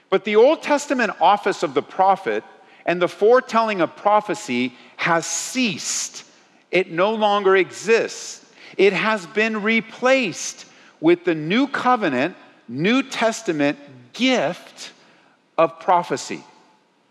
But 0.09 0.25
the 0.25 0.37
Old 0.37 0.63
Testament 0.63 1.13
office 1.21 1.63
of 1.63 1.75
the 1.75 1.83
prophet 1.83 2.43
and 2.87 3.03
the 3.03 3.09
foretelling 3.09 3.83
of 3.83 3.97
prophecy 3.97 4.73
has 4.97 5.27
ceased. 5.27 6.25
It 6.71 6.91
no 6.91 7.15
longer 7.15 7.55
exists. 7.55 8.51
It 8.79 8.95
has 8.95 9.27
been 9.27 9.63
replaced 9.63 10.65
with 11.01 11.25
the 11.25 11.35
new 11.35 11.69
covenant 11.69 12.35
New 12.69 13.03
Testament 13.03 13.79
gift 14.13 14.93
of 15.57 15.81
prophecy. 15.81 16.45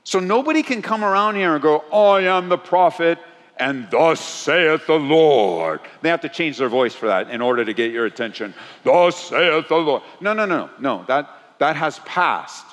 So 0.04 0.20
nobody 0.20 0.64
can 0.64 0.82
come 0.82 1.04
around 1.04 1.36
here 1.36 1.54
and 1.54 1.62
go, 1.62 1.80
I 1.92 2.22
am 2.22 2.48
the 2.48 2.58
prophet, 2.58 3.20
and 3.58 3.90
thus 3.90 4.22
saith 4.22 4.88
the 4.88 5.00
Lord. 5.00 5.82
They 6.02 6.10
have 6.10 6.22
to 6.22 6.30
change 6.30 6.58
their 6.58 6.70
voice 6.70 6.94
for 6.94 7.08
that 7.08 7.30
in 7.30 7.42
order 7.42 7.66
to 7.66 7.74
get 7.74 7.92
your 7.92 8.06
attention. 8.06 8.54
Thus 8.84 9.18
saith 9.18 9.68
the 9.68 9.76
Lord. 9.76 10.04
No, 10.22 10.34
no, 10.34 10.46
no, 10.46 10.70
no. 10.80 11.04
That, 11.08 11.30
that 11.60 11.76
has 11.76 12.00
passed. 12.00 12.66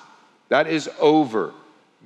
That 0.48 0.66
is 0.66 0.88
over. 1.00 1.52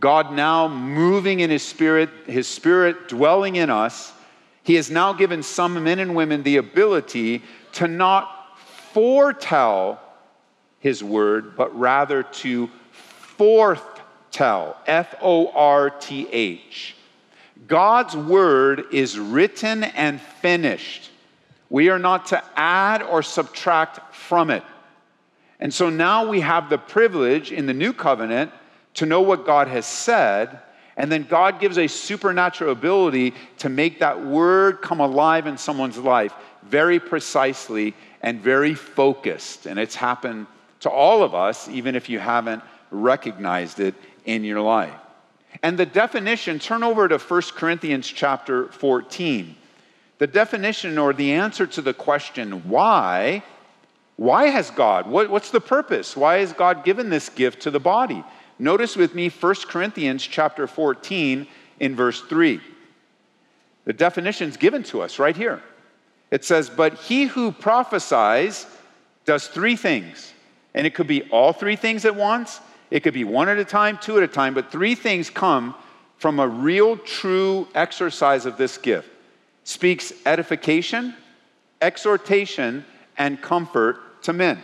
God 0.00 0.32
now 0.32 0.68
moving 0.68 1.40
in 1.40 1.50
His 1.50 1.62
Spirit, 1.62 2.08
His 2.26 2.46
Spirit 2.46 3.08
dwelling 3.08 3.56
in 3.56 3.68
us, 3.68 4.12
He 4.62 4.74
has 4.74 4.90
now 4.90 5.12
given 5.12 5.42
some 5.42 5.82
men 5.82 5.98
and 5.98 6.14
women 6.14 6.42
the 6.42 6.56
ability 6.56 7.42
to 7.72 7.88
not 7.88 8.56
foretell 8.92 10.00
his 10.80 11.02
word, 11.02 11.56
but 11.56 11.76
rather 11.78 12.22
to 12.22 12.70
forthtell. 13.38 14.76
F 14.86 15.14
O 15.20 15.50
R 15.52 15.90
T 15.90 16.28
H. 16.30 16.94
God's 17.66 18.16
word 18.16 18.84
is 18.92 19.18
written 19.18 19.84
and 19.84 20.20
finished. 20.20 21.10
We 21.70 21.90
are 21.90 21.98
not 21.98 22.26
to 22.26 22.42
add 22.56 23.02
or 23.02 23.22
subtract 23.22 24.14
from 24.14 24.50
it. 24.50 24.62
And 25.60 25.74
so 25.74 25.90
now 25.90 26.28
we 26.28 26.40
have 26.40 26.70
the 26.70 26.78
privilege 26.78 27.52
in 27.52 27.66
the 27.66 27.74
new 27.74 27.92
covenant 27.92 28.52
to 28.94 29.06
know 29.06 29.20
what 29.20 29.44
God 29.44 29.68
has 29.68 29.86
said. 29.86 30.60
And 30.96 31.12
then 31.12 31.24
God 31.24 31.60
gives 31.60 31.78
a 31.78 31.86
supernatural 31.86 32.72
ability 32.72 33.34
to 33.58 33.68
make 33.68 34.00
that 34.00 34.24
word 34.24 34.80
come 34.80 35.00
alive 35.00 35.46
in 35.46 35.58
someone's 35.58 35.98
life 35.98 36.32
very 36.62 36.98
precisely 36.98 37.94
and 38.22 38.40
very 38.40 38.74
focused. 38.74 39.66
And 39.66 39.78
it's 39.78 39.94
happened 39.94 40.46
to 40.80 40.90
all 40.90 41.22
of 41.22 41.34
us, 41.34 41.68
even 41.68 41.94
if 41.94 42.08
you 42.08 42.18
haven't 42.18 42.62
recognized 42.90 43.80
it 43.80 43.94
in 44.24 44.44
your 44.44 44.60
life. 44.60 44.94
And 45.62 45.78
the 45.78 45.86
definition, 45.86 46.58
turn 46.58 46.82
over 46.82 47.08
to 47.08 47.18
1 47.18 47.42
Corinthians 47.54 48.06
chapter 48.06 48.68
14. 48.68 49.56
The 50.18 50.26
definition 50.26 50.98
or 50.98 51.12
the 51.12 51.32
answer 51.32 51.66
to 51.66 51.82
the 51.82 51.94
question, 51.94 52.68
why? 52.68 53.42
Why 54.16 54.46
has 54.46 54.70
God? 54.70 55.06
What, 55.06 55.30
what's 55.30 55.50
the 55.50 55.60
purpose? 55.60 56.16
Why 56.16 56.38
has 56.38 56.52
God 56.52 56.84
given 56.84 57.08
this 57.08 57.28
gift 57.28 57.62
to 57.62 57.70
the 57.70 57.80
body? 57.80 58.24
Notice 58.58 58.96
with 58.96 59.14
me 59.14 59.28
1 59.28 59.54
Corinthians 59.68 60.24
chapter 60.24 60.66
14 60.66 61.46
in 61.80 61.94
verse 61.94 62.20
3. 62.22 62.60
The 63.84 63.92
definition 63.92 64.48
is 64.48 64.56
given 64.56 64.82
to 64.84 65.00
us 65.00 65.18
right 65.18 65.36
here. 65.36 65.62
It 66.30 66.44
says, 66.44 66.68
But 66.68 66.94
he 66.94 67.24
who 67.24 67.52
prophesies 67.52 68.66
does 69.24 69.46
three 69.46 69.76
things. 69.76 70.32
And 70.74 70.86
it 70.86 70.94
could 70.94 71.06
be 71.06 71.22
all 71.30 71.52
three 71.52 71.76
things 71.76 72.04
at 72.04 72.14
once, 72.14 72.60
it 72.90 73.00
could 73.00 73.14
be 73.14 73.24
one 73.24 73.48
at 73.48 73.58
a 73.58 73.64
time, 73.64 73.98
two 73.98 74.16
at 74.16 74.22
a 74.22 74.28
time, 74.28 74.54
but 74.54 74.70
three 74.70 74.94
things 74.94 75.30
come 75.30 75.74
from 76.16 76.40
a 76.40 76.48
real, 76.48 76.96
true 76.96 77.68
exercise 77.74 78.46
of 78.46 78.56
this 78.56 78.78
gift. 78.78 79.08
Speaks 79.64 80.12
edification, 80.24 81.14
exhortation, 81.80 82.84
and 83.16 83.40
comfort 83.40 84.22
to 84.22 84.32
men. 84.32 84.62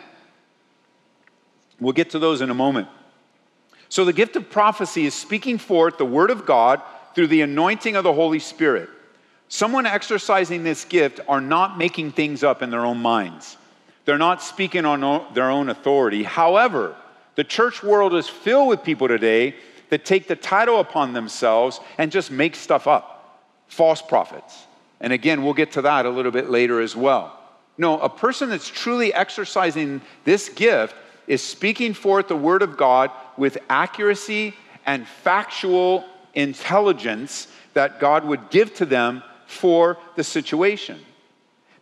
We'll 1.80 1.92
get 1.92 2.10
to 2.10 2.18
those 2.18 2.40
in 2.40 2.50
a 2.50 2.54
moment. 2.54 2.88
So, 3.88 4.04
the 4.04 4.12
gift 4.12 4.36
of 4.36 4.50
prophecy 4.50 5.06
is 5.06 5.14
speaking 5.14 5.58
forth 5.58 5.98
the 5.98 6.04
word 6.04 6.30
of 6.30 6.46
God 6.46 6.80
through 7.14 7.28
the 7.28 7.42
anointing 7.42 7.94
of 7.94 8.04
the 8.04 8.12
Holy 8.12 8.38
Spirit. 8.38 8.88
Someone 9.48 9.86
exercising 9.86 10.64
this 10.64 10.84
gift 10.84 11.20
are 11.28 11.40
not 11.40 11.78
making 11.78 12.12
things 12.12 12.42
up 12.42 12.62
in 12.62 12.70
their 12.70 12.84
own 12.84 12.98
minds. 12.98 13.56
They're 14.04 14.18
not 14.18 14.42
speaking 14.42 14.84
on 14.84 15.34
their 15.34 15.50
own 15.50 15.68
authority. 15.68 16.22
However, 16.22 16.96
the 17.36 17.44
church 17.44 17.82
world 17.82 18.14
is 18.14 18.28
filled 18.28 18.68
with 18.68 18.82
people 18.82 19.08
today 19.08 19.54
that 19.90 20.04
take 20.04 20.28
the 20.28 20.36
title 20.36 20.80
upon 20.80 21.12
themselves 21.12 21.80
and 21.98 22.12
just 22.12 22.30
make 22.30 22.54
stuff 22.54 22.86
up 22.86 23.14
false 23.68 24.02
prophets. 24.02 24.66
And 25.00 25.12
again, 25.12 25.42
we'll 25.42 25.54
get 25.54 25.72
to 25.72 25.82
that 25.82 26.06
a 26.06 26.10
little 26.10 26.32
bit 26.32 26.48
later 26.48 26.80
as 26.80 26.94
well. 26.94 27.38
No, 27.76 27.98
a 27.98 28.08
person 28.08 28.50
that's 28.50 28.68
truly 28.68 29.12
exercising 29.12 30.00
this 30.24 30.48
gift 30.48 30.94
is 31.26 31.42
speaking 31.42 31.94
forth 31.94 32.28
the 32.28 32.36
word 32.36 32.62
of 32.62 32.76
God 32.76 33.10
with 33.36 33.58
accuracy 33.68 34.54
and 34.86 35.06
factual 35.06 36.04
intelligence 36.34 37.48
that 37.72 37.98
God 37.98 38.24
would 38.24 38.50
give 38.50 38.74
to 38.74 38.86
them 38.86 39.22
for 39.46 39.98
the 40.14 40.24
situation. 40.24 41.00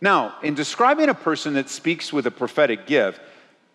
Now, 0.03 0.35
in 0.43 0.53
describing 0.53 1.07
a 1.07 1.13
person 1.13 1.53
that 1.53 1.69
speaks 1.69 2.11
with 2.11 2.27
a 2.27 2.31
prophetic 2.31 2.87
gift, 2.87 3.21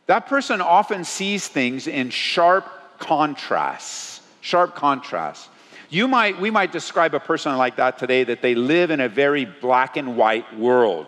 that 0.05 0.27
person 0.27 0.61
often 0.61 1.05
sees 1.05 1.49
things 1.49 1.87
in 1.87 2.11
sharp 2.11 2.67
contrasts. 2.99 4.21
Sharp 4.43 4.75
contrasts. 4.75 5.49
You 5.89 6.07
might, 6.07 6.39
we 6.39 6.51
might 6.51 6.71
describe 6.71 7.15
a 7.15 7.21
person 7.21 7.57
like 7.57 7.77
that 7.77 7.97
today 7.97 8.25
that 8.25 8.43
they 8.43 8.55
live 8.55 8.91
in 8.91 9.01
a 9.01 9.09
very 9.09 9.47
black 9.47 9.97
and 9.97 10.19
white 10.19 10.55
world. 10.55 11.07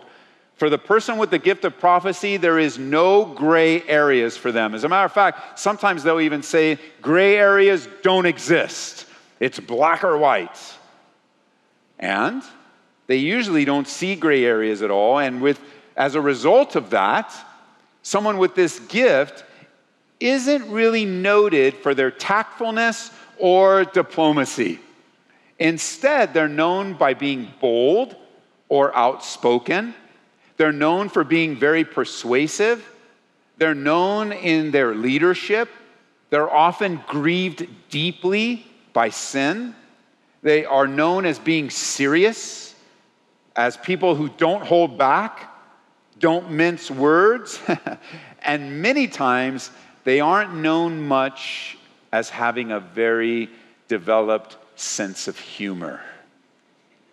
For 0.55 0.71
the 0.71 0.79
person 0.79 1.19
with 1.19 1.29
the 1.29 1.37
gift 1.37 1.65
of 1.65 1.77
prophecy, 1.77 2.37
there 2.37 2.57
is 2.57 2.79
no 2.79 3.23
gray 3.23 3.83
areas 3.83 4.37
for 4.37 4.51
them. 4.51 4.73
As 4.73 4.85
a 4.85 4.89
matter 4.89 5.05
of 5.05 5.13
fact, 5.13 5.59
sometimes 5.59 6.01
they'll 6.01 6.19
even 6.19 6.41
say 6.41 6.79
gray 6.99 7.37
areas 7.37 7.87
don't 8.01 8.25
exist. 8.25 9.05
It's 9.39 9.59
black 9.59 10.03
or 10.03 10.17
white. 10.17 10.57
And 11.99 12.41
they 13.11 13.17
usually 13.17 13.65
don't 13.65 13.89
see 13.89 14.15
gray 14.15 14.45
areas 14.45 14.81
at 14.81 14.89
all. 14.89 15.19
And 15.19 15.41
with, 15.41 15.59
as 15.97 16.15
a 16.15 16.21
result 16.21 16.77
of 16.77 16.91
that, 16.91 17.35
someone 18.03 18.37
with 18.37 18.55
this 18.55 18.79
gift 18.79 19.43
isn't 20.21 20.71
really 20.71 21.03
noted 21.03 21.75
for 21.75 21.93
their 21.93 22.09
tactfulness 22.09 23.11
or 23.37 23.83
diplomacy. 23.83 24.79
Instead, 25.59 26.33
they're 26.33 26.47
known 26.47 26.93
by 26.93 27.13
being 27.13 27.51
bold 27.59 28.15
or 28.69 28.95
outspoken. 28.95 29.93
They're 30.55 30.71
known 30.71 31.09
for 31.09 31.25
being 31.25 31.57
very 31.57 31.83
persuasive. 31.83 32.81
They're 33.57 33.75
known 33.75 34.31
in 34.31 34.71
their 34.71 34.95
leadership. 34.95 35.67
They're 36.29 36.49
often 36.49 37.01
grieved 37.07 37.67
deeply 37.89 38.65
by 38.93 39.09
sin. 39.09 39.75
They 40.43 40.63
are 40.63 40.87
known 40.87 41.25
as 41.25 41.39
being 41.39 41.69
serious 41.69 42.70
as 43.55 43.77
people 43.77 44.15
who 44.15 44.29
don't 44.29 44.63
hold 44.63 44.97
back, 44.97 45.49
don't 46.19 46.51
mince 46.51 46.89
words, 46.89 47.59
and 48.43 48.81
many 48.81 49.07
times 49.07 49.71
they 50.03 50.19
aren't 50.19 50.55
known 50.55 51.07
much 51.07 51.77
as 52.11 52.29
having 52.29 52.71
a 52.71 52.79
very 52.79 53.49
developed 53.87 54.57
sense 54.79 55.27
of 55.27 55.37
humor. 55.37 56.01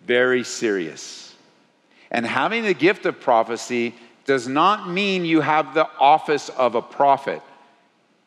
Very 0.05 0.43
serious. 0.43 1.35
And 2.11 2.25
having 2.25 2.63
the 2.63 2.73
gift 2.73 3.05
of 3.05 3.19
prophecy 3.19 3.93
does 4.25 4.47
not 4.47 4.89
mean 4.89 5.25
you 5.25 5.41
have 5.41 5.73
the 5.73 5.87
office 5.99 6.49
of 6.49 6.75
a 6.75 6.81
prophet. 6.81 7.41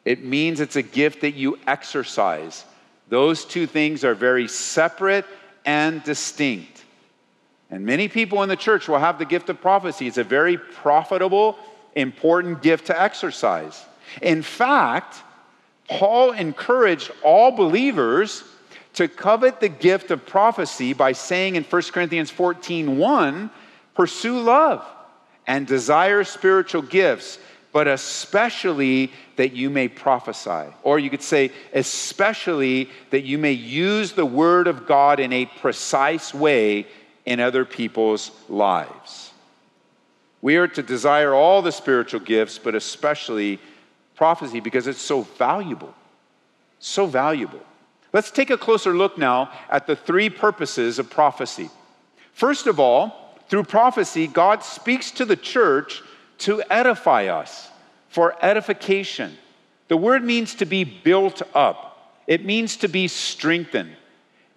It 0.04 0.24
means 0.24 0.60
it's 0.60 0.76
a 0.76 0.82
gift 0.82 1.20
that 1.20 1.34
you 1.34 1.58
exercise. 1.66 2.64
Those 3.08 3.44
two 3.44 3.66
things 3.66 4.04
are 4.04 4.14
very 4.14 4.48
separate 4.48 5.24
and 5.64 6.02
distinct. 6.02 6.84
And 7.72 7.86
many 7.86 8.06
people 8.06 8.42
in 8.42 8.50
the 8.50 8.56
church 8.56 8.86
will 8.86 8.98
have 8.98 9.18
the 9.18 9.24
gift 9.24 9.48
of 9.48 9.62
prophecy. 9.62 10.06
It's 10.06 10.18
a 10.18 10.24
very 10.24 10.58
profitable, 10.58 11.58
important 11.94 12.62
gift 12.62 12.88
to 12.88 13.02
exercise. 13.02 13.82
In 14.20 14.42
fact, 14.42 15.16
Paul 15.88 16.32
encouraged 16.32 17.10
all 17.24 17.50
believers 17.50 18.44
to 18.94 19.08
covet 19.08 19.60
the 19.60 19.70
gift 19.70 20.10
of 20.10 20.26
prophecy 20.26 20.92
by 20.92 21.12
saying 21.12 21.56
in 21.56 21.64
1 21.64 21.82
Corinthians 21.94 22.30
14 22.30 22.98
1, 22.98 23.50
pursue 23.94 24.38
love 24.38 24.86
and 25.46 25.66
desire 25.66 26.24
spiritual 26.24 26.82
gifts, 26.82 27.38
but 27.72 27.88
especially 27.88 29.10
that 29.36 29.54
you 29.54 29.70
may 29.70 29.88
prophesy. 29.88 30.70
Or 30.82 30.98
you 30.98 31.08
could 31.08 31.22
say, 31.22 31.50
especially 31.72 32.90
that 33.08 33.22
you 33.22 33.38
may 33.38 33.52
use 33.52 34.12
the 34.12 34.26
word 34.26 34.66
of 34.66 34.86
God 34.86 35.20
in 35.20 35.32
a 35.32 35.46
precise 35.46 36.34
way 36.34 36.86
in 37.24 37.40
other 37.40 37.64
people's 37.64 38.30
lives. 38.48 39.32
We 40.40 40.56
are 40.56 40.68
to 40.68 40.82
desire 40.82 41.32
all 41.34 41.62
the 41.62 41.72
spiritual 41.72 42.20
gifts, 42.20 42.58
but 42.58 42.74
especially 42.74 43.60
prophecy 44.16 44.60
because 44.60 44.86
it's 44.86 45.00
so 45.00 45.22
valuable. 45.22 45.94
So 46.80 47.06
valuable. 47.06 47.60
Let's 48.12 48.30
take 48.30 48.50
a 48.50 48.58
closer 48.58 48.92
look 48.92 49.16
now 49.16 49.50
at 49.70 49.86
the 49.86 49.96
three 49.96 50.28
purposes 50.28 50.98
of 50.98 51.08
prophecy. 51.08 51.70
First 52.32 52.66
of 52.66 52.80
all, 52.80 53.38
through 53.48 53.64
prophecy, 53.64 54.26
God 54.26 54.64
speaks 54.64 55.10
to 55.12 55.24
the 55.24 55.36
church 55.36 56.02
to 56.38 56.62
edify 56.70 57.26
us, 57.26 57.70
for 58.08 58.34
edification. 58.44 59.36
The 59.88 59.96
word 59.96 60.24
means 60.24 60.56
to 60.56 60.64
be 60.64 60.84
built 60.84 61.42
up, 61.54 62.18
it 62.26 62.44
means 62.44 62.78
to 62.78 62.88
be 62.88 63.08
strengthened. 63.08 63.96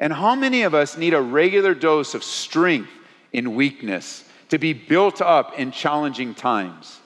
And 0.06 0.14
how 0.14 0.36
many 0.36 0.62
of 0.62 0.76
us 0.76 0.98
need 0.98 1.16
a 1.16 1.20
regular 1.20 1.74
dose 1.74 2.14
of 2.14 2.24
strength 2.24 2.92
in 3.34 3.56
weakness, 3.56 4.24
to 4.50 4.60
be 4.60 4.72
built 4.72 5.20
up 5.20 5.58
in 5.58 5.72
challenging 5.72 6.36
times? 6.36 7.00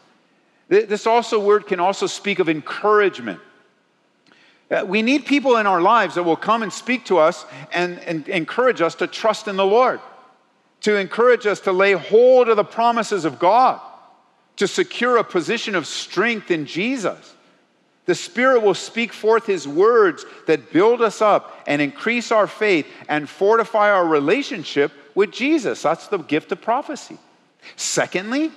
This 0.68 1.08
also 1.08 1.40
word 1.40 1.66
can 1.66 1.80
also 1.80 2.08
speak 2.08 2.40
of 2.40 2.50
encouragement. 2.50 3.40
Uh, 4.70 4.84
we 4.86 5.02
need 5.02 5.26
people 5.26 5.56
in 5.56 5.66
our 5.66 5.82
lives 5.82 6.16
that 6.16 6.24
will 6.24 6.36
come 6.36 6.62
and 6.62 6.74
speak 6.74 7.06
to 7.06 7.20
us 7.20 7.46
and, 7.72 8.00
and 8.00 8.28
encourage 8.28 8.82
us 8.82 8.96
to 8.96 9.08
trust 9.08 9.48
in 9.48 9.56
the 9.56 9.66
Lord, 9.66 10.02
to 10.82 10.98
encourage 10.98 11.48
us 11.48 11.62
to 11.62 11.72
lay 11.72 11.94
hold 11.94 12.50
of 12.50 12.58
the 12.58 12.66
promises 12.66 13.24
of 13.24 13.40
God, 13.40 13.80
to 14.58 14.68
secure 14.68 15.16
a 15.16 15.24
position 15.24 15.74
of 15.74 15.88
strength 15.88 16.52
in 16.52 16.66
Jesus. 16.66 17.34
The 18.10 18.16
Spirit 18.16 18.64
will 18.64 18.74
speak 18.74 19.14
forth 19.14 19.46
His 19.46 19.68
words 19.68 20.26
that 20.48 20.74
build 20.74 21.00
us 21.00 21.22
up 21.22 21.62
and 21.68 21.80
increase 21.80 22.32
our 22.32 22.48
faith 22.48 22.88
and 23.08 23.30
fortify 23.30 23.92
our 23.92 24.04
relationship 24.04 24.92
with 25.14 25.32
Jesus. 25.32 25.84
That's 25.84 26.08
the 26.08 26.18
gift 26.18 26.52
of 26.52 26.60
prophecy. 26.60 27.20
Secondly, 27.76 28.50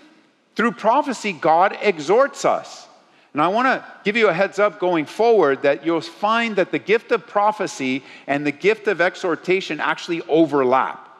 through 0.56 0.72
prophecy, 0.72 1.34
God 1.34 1.76
exhorts 1.82 2.46
us. 2.46 2.88
And 3.34 3.42
I 3.42 3.48
want 3.48 3.66
to 3.66 3.84
give 4.04 4.16
you 4.16 4.28
a 4.28 4.32
heads 4.32 4.58
up 4.58 4.80
going 4.80 5.04
forward 5.04 5.64
that 5.64 5.84
you'll 5.84 6.00
find 6.00 6.56
that 6.56 6.72
the 6.72 6.78
gift 6.78 7.12
of 7.12 7.26
prophecy 7.26 8.02
and 8.26 8.46
the 8.46 8.52
gift 8.52 8.88
of 8.88 9.02
exhortation 9.02 9.80
actually 9.80 10.22
overlap. 10.30 11.10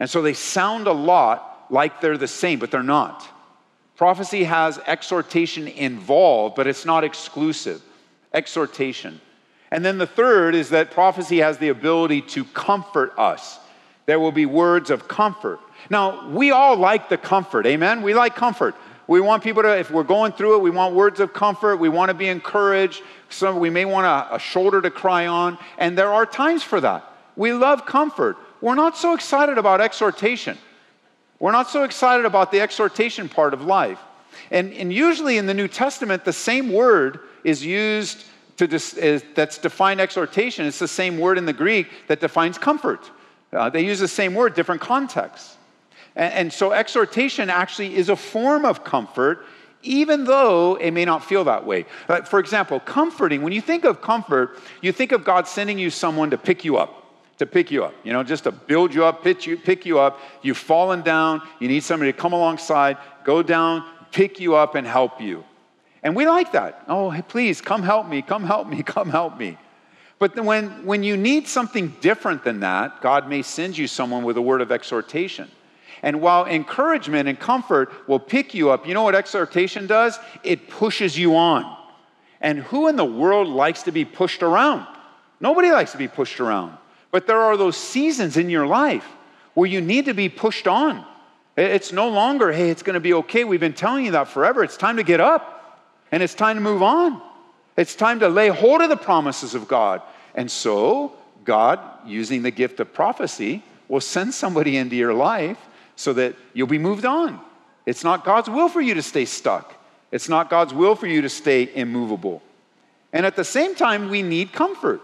And 0.00 0.08
so 0.08 0.22
they 0.22 0.32
sound 0.32 0.86
a 0.86 0.92
lot 0.92 1.66
like 1.68 2.00
they're 2.00 2.16
the 2.16 2.28
same, 2.28 2.60
but 2.60 2.70
they're 2.70 2.82
not. 2.82 3.28
Prophecy 3.96 4.44
has 4.44 4.78
exhortation 4.86 5.68
involved, 5.68 6.56
but 6.56 6.66
it's 6.66 6.84
not 6.84 7.04
exclusive. 7.04 7.80
Exhortation. 8.32 9.20
And 9.70 9.84
then 9.84 9.98
the 9.98 10.06
third 10.06 10.54
is 10.54 10.70
that 10.70 10.90
prophecy 10.90 11.38
has 11.38 11.58
the 11.58 11.68
ability 11.68 12.22
to 12.22 12.44
comfort 12.44 13.12
us. 13.16 13.58
There 14.06 14.20
will 14.20 14.32
be 14.32 14.46
words 14.46 14.90
of 14.90 15.08
comfort. 15.08 15.60
Now, 15.90 16.28
we 16.28 16.50
all 16.50 16.76
like 16.76 17.08
the 17.08 17.16
comfort, 17.16 17.66
amen? 17.66 18.02
We 18.02 18.14
like 18.14 18.34
comfort. 18.34 18.74
We 19.06 19.20
want 19.20 19.42
people 19.42 19.62
to, 19.62 19.78
if 19.78 19.90
we're 19.90 20.02
going 20.02 20.32
through 20.32 20.56
it, 20.56 20.62
we 20.62 20.70
want 20.70 20.94
words 20.94 21.20
of 21.20 21.32
comfort. 21.32 21.76
We 21.76 21.88
want 21.88 22.08
to 22.08 22.14
be 22.14 22.28
encouraged. 22.28 23.02
So 23.28 23.56
we 23.56 23.70
may 23.70 23.84
want 23.84 24.06
a, 24.06 24.36
a 24.36 24.38
shoulder 24.38 24.80
to 24.80 24.90
cry 24.90 25.26
on. 25.26 25.58
And 25.78 25.96
there 25.96 26.12
are 26.12 26.24
times 26.24 26.62
for 26.62 26.80
that. 26.80 27.04
We 27.36 27.52
love 27.52 27.84
comfort. 27.84 28.36
We're 28.60 28.74
not 28.74 28.96
so 28.96 29.14
excited 29.14 29.58
about 29.58 29.80
exhortation. 29.80 30.56
We're 31.38 31.52
not 31.52 31.68
so 31.68 31.84
excited 31.84 32.26
about 32.26 32.52
the 32.52 32.60
exhortation 32.60 33.28
part 33.28 33.54
of 33.54 33.62
life. 33.62 33.98
And, 34.50 34.72
and 34.72 34.92
usually 34.92 35.36
in 35.36 35.46
the 35.46 35.54
New 35.54 35.68
Testament, 35.68 36.24
the 36.24 36.32
same 36.32 36.72
word 36.72 37.20
is 37.42 37.64
used 37.64 38.24
to 38.56 38.66
dis, 38.66 38.94
is, 38.94 39.24
that's 39.34 39.58
defined 39.58 40.00
exhortation. 40.00 40.66
It's 40.66 40.78
the 40.78 40.88
same 40.88 41.18
word 41.18 41.38
in 41.38 41.46
the 41.46 41.52
Greek 41.52 41.88
that 42.08 42.20
defines 42.20 42.58
comfort. 42.58 43.10
Uh, 43.52 43.70
they 43.70 43.84
use 43.84 44.00
the 44.00 44.08
same 44.08 44.34
word, 44.34 44.54
different 44.54 44.80
contexts. 44.80 45.56
And, 46.16 46.32
and 46.34 46.52
so 46.52 46.72
exhortation 46.72 47.50
actually 47.50 47.96
is 47.96 48.08
a 48.08 48.16
form 48.16 48.64
of 48.64 48.84
comfort, 48.84 49.44
even 49.82 50.24
though 50.24 50.76
it 50.76 50.92
may 50.92 51.04
not 51.04 51.24
feel 51.24 51.44
that 51.44 51.66
way. 51.66 51.86
Uh, 52.08 52.22
for 52.22 52.38
example, 52.38 52.80
comforting, 52.80 53.42
when 53.42 53.52
you 53.52 53.60
think 53.60 53.84
of 53.84 54.00
comfort, 54.00 54.58
you 54.80 54.92
think 54.92 55.12
of 55.12 55.24
God 55.24 55.48
sending 55.48 55.78
you 55.78 55.90
someone 55.90 56.30
to 56.30 56.38
pick 56.38 56.64
you 56.64 56.76
up 56.76 57.03
to 57.38 57.46
pick 57.46 57.70
you 57.70 57.84
up, 57.84 57.94
you 58.04 58.12
know, 58.12 58.22
just 58.22 58.44
to 58.44 58.52
build 58.52 58.94
you 58.94 59.04
up, 59.04 59.24
pick 59.24 59.46
you, 59.46 59.56
pick 59.56 59.84
you 59.84 59.98
up. 59.98 60.20
You've 60.42 60.58
fallen 60.58 61.02
down, 61.02 61.42
you 61.58 61.68
need 61.68 61.82
somebody 61.82 62.12
to 62.12 62.18
come 62.18 62.32
alongside, 62.32 62.96
go 63.24 63.42
down, 63.42 63.84
pick 64.12 64.38
you 64.38 64.54
up, 64.54 64.74
and 64.74 64.86
help 64.86 65.20
you. 65.20 65.44
And 66.02 66.14
we 66.14 66.26
like 66.26 66.52
that. 66.52 66.84
Oh, 66.86 67.14
please 67.28 67.60
come 67.60 67.82
help 67.82 68.06
me, 68.06 68.22
come 68.22 68.44
help 68.44 68.68
me, 68.68 68.82
come 68.86 69.10
help 69.10 69.38
me. 69.38 69.58
But 70.18 70.42
when, 70.42 70.86
when 70.86 71.02
you 71.02 71.16
need 71.16 71.48
something 71.48 71.88
different 72.00 72.44
than 72.44 72.60
that, 72.60 73.00
God 73.00 73.28
may 73.28 73.42
send 73.42 73.76
you 73.76 73.88
someone 73.88 74.22
with 74.24 74.36
a 74.36 74.42
word 74.42 74.60
of 74.60 74.70
exhortation. 74.70 75.50
And 76.02 76.20
while 76.20 76.46
encouragement 76.46 77.28
and 77.28 77.38
comfort 77.38 77.90
will 78.06 78.20
pick 78.20 78.54
you 78.54 78.70
up, 78.70 78.86
you 78.86 78.94
know 78.94 79.02
what 79.02 79.14
exhortation 79.14 79.86
does? 79.86 80.18
It 80.42 80.68
pushes 80.68 81.18
you 81.18 81.34
on. 81.34 81.76
And 82.40 82.58
who 82.58 82.88
in 82.88 82.96
the 82.96 83.04
world 83.04 83.48
likes 83.48 83.84
to 83.84 83.92
be 83.92 84.04
pushed 84.04 84.42
around? 84.42 84.86
Nobody 85.40 85.70
likes 85.70 85.92
to 85.92 85.98
be 85.98 86.08
pushed 86.08 86.40
around. 86.40 86.76
But 87.14 87.28
there 87.28 87.40
are 87.40 87.56
those 87.56 87.76
seasons 87.76 88.36
in 88.36 88.50
your 88.50 88.66
life 88.66 89.06
where 89.54 89.70
you 89.70 89.80
need 89.80 90.06
to 90.06 90.14
be 90.14 90.28
pushed 90.28 90.66
on. 90.66 91.06
It's 91.56 91.92
no 91.92 92.08
longer, 92.08 92.50
hey, 92.50 92.70
it's 92.70 92.82
going 92.82 92.94
to 92.94 93.00
be 93.00 93.14
okay. 93.14 93.44
We've 93.44 93.60
been 93.60 93.72
telling 93.72 94.06
you 94.06 94.10
that 94.10 94.26
forever. 94.26 94.64
It's 94.64 94.76
time 94.76 94.96
to 94.96 95.04
get 95.04 95.20
up 95.20 95.80
and 96.10 96.24
it's 96.24 96.34
time 96.34 96.56
to 96.56 96.60
move 96.60 96.82
on. 96.82 97.22
It's 97.76 97.94
time 97.94 98.18
to 98.18 98.28
lay 98.28 98.48
hold 98.48 98.82
of 98.82 98.88
the 98.88 98.96
promises 98.96 99.54
of 99.54 99.68
God. 99.68 100.02
And 100.34 100.50
so, 100.50 101.12
God, 101.44 101.78
using 102.04 102.42
the 102.42 102.50
gift 102.50 102.80
of 102.80 102.92
prophecy, 102.92 103.62
will 103.86 104.00
send 104.00 104.34
somebody 104.34 104.76
into 104.76 104.96
your 104.96 105.14
life 105.14 105.58
so 105.94 106.14
that 106.14 106.34
you'll 106.52 106.66
be 106.66 106.78
moved 106.78 107.04
on. 107.04 107.38
It's 107.86 108.02
not 108.02 108.24
God's 108.24 108.50
will 108.50 108.68
for 108.68 108.80
you 108.80 108.94
to 108.94 109.02
stay 109.02 109.24
stuck, 109.24 109.72
it's 110.10 110.28
not 110.28 110.50
God's 110.50 110.74
will 110.74 110.96
for 110.96 111.06
you 111.06 111.22
to 111.22 111.28
stay 111.28 111.70
immovable. 111.76 112.42
And 113.12 113.24
at 113.24 113.36
the 113.36 113.44
same 113.44 113.76
time, 113.76 114.10
we 114.10 114.24
need 114.24 114.52
comfort. 114.52 115.00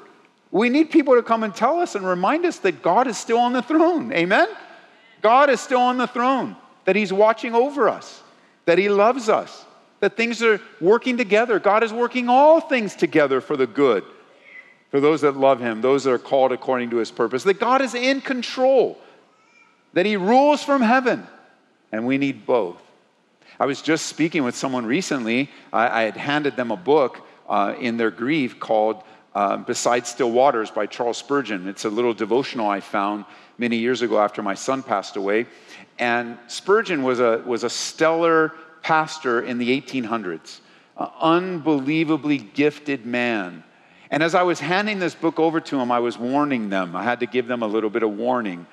We 0.51 0.69
need 0.69 0.91
people 0.91 1.15
to 1.15 1.23
come 1.23 1.45
and 1.45 1.55
tell 1.55 1.79
us 1.79 1.95
and 1.95 2.05
remind 2.05 2.45
us 2.45 2.59
that 2.59 2.83
God 2.83 3.07
is 3.07 3.17
still 3.17 3.39
on 3.39 3.53
the 3.53 3.63
throne. 3.63 4.13
Amen? 4.13 4.49
God 5.23 5.51
is 5.51 5.61
still 5.61 5.81
on 5.81 5.99
the 5.99 6.07
throne, 6.07 6.57
that 6.87 6.97
He's 6.97 7.13
watching 7.13 7.55
over 7.55 7.89
us, 7.89 8.23
that 8.65 8.79
He 8.79 8.89
loves 8.89 9.29
us, 9.29 9.65
that 10.01 10.17
things 10.17 10.43
are 10.43 10.61
working 10.81 11.17
together. 11.17 11.59
God 11.59 11.85
is 11.85 11.93
working 11.93 12.29
all 12.29 12.61
things 12.61 12.97
together 12.97 13.41
for 13.41 13.57
the 13.57 13.67
good, 13.67 14.03
for 14.91 14.99
those 14.99 15.21
that 15.21 15.37
love 15.37 15.61
Him, 15.61 15.83
those 15.83 16.05
that 16.05 16.13
are 16.13 16.19
called 16.19 16.53
according 16.53 16.91
to 16.91 16.97
His 16.97 17.11
purpose, 17.11 17.45
that 17.45 17.61
God 17.61 17.83
is 17.83 17.95
in 17.95 18.21
control 18.21 18.99
that 19.93 20.07
He 20.07 20.17
rules 20.17 20.63
from 20.63 20.83
heaven, 20.83 21.27
and 21.93 22.07
we 22.07 22.19
need 22.19 22.47
both. 22.47 22.81
I 23.59 23.67
was 23.67 23.83
just 23.83 24.07
speaking 24.07 24.43
with 24.43 24.57
someone 24.57 24.87
recently. 24.87 25.51
I, 25.73 26.01
I 26.01 26.03
had 26.05 26.17
handed 26.17 26.57
them 26.57 26.71
a 26.71 26.77
book 26.77 27.27
uh, 27.49 27.75
in 27.79 27.97
their 27.97 28.11
grief 28.11 28.59
called 28.59 29.03
uh, 29.35 29.59
Beside 29.59 30.07
Still 30.07 30.31
Waters 30.31 30.71
by 30.71 30.87
Charles 30.87 31.19
Spurgeon. 31.19 31.69
It's 31.69 31.85
a 31.85 31.91
little 31.91 32.15
devotional 32.15 32.69
I 32.69 32.81
found 32.81 33.25
many 33.59 33.77
years 33.77 34.03
ago 34.03 34.21
after 34.21 34.43
my 34.43 34.55
son 34.55 34.83
passed 34.83 35.17
away. 35.17 35.47
And 35.99 36.39
Spurgeon 36.49 37.03
was 37.03 37.21
a, 37.21 37.43
was 37.47 37.65
a 37.65 37.71
stellar 37.71 38.53
pastor 38.83 39.43
in 39.43 39.59
the 39.59 39.81
1800s, 39.81 40.61
an 40.97 41.09
unbelievably 41.21 42.39
gifted 42.39 43.05
man. 43.07 43.63
And 44.11 44.23
as 44.23 44.35
I 44.35 44.43
was 44.43 44.59
handing 44.59 44.99
this 44.99 45.15
book 45.15 45.39
over 45.39 45.61
to 45.61 45.79
him, 45.79 45.93
I 45.93 46.01
was 46.01 46.19
warning 46.19 46.69
them. 46.69 46.97
I 46.97 47.05
had 47.05 47.21
to 47.21 47.27
give 47.27 47.47
them 47.47 47.63
a 47.63 47.67
little 47.67 47.91
bit 47.91 48.03
of 48.03 48.11
warning 48.11 48.67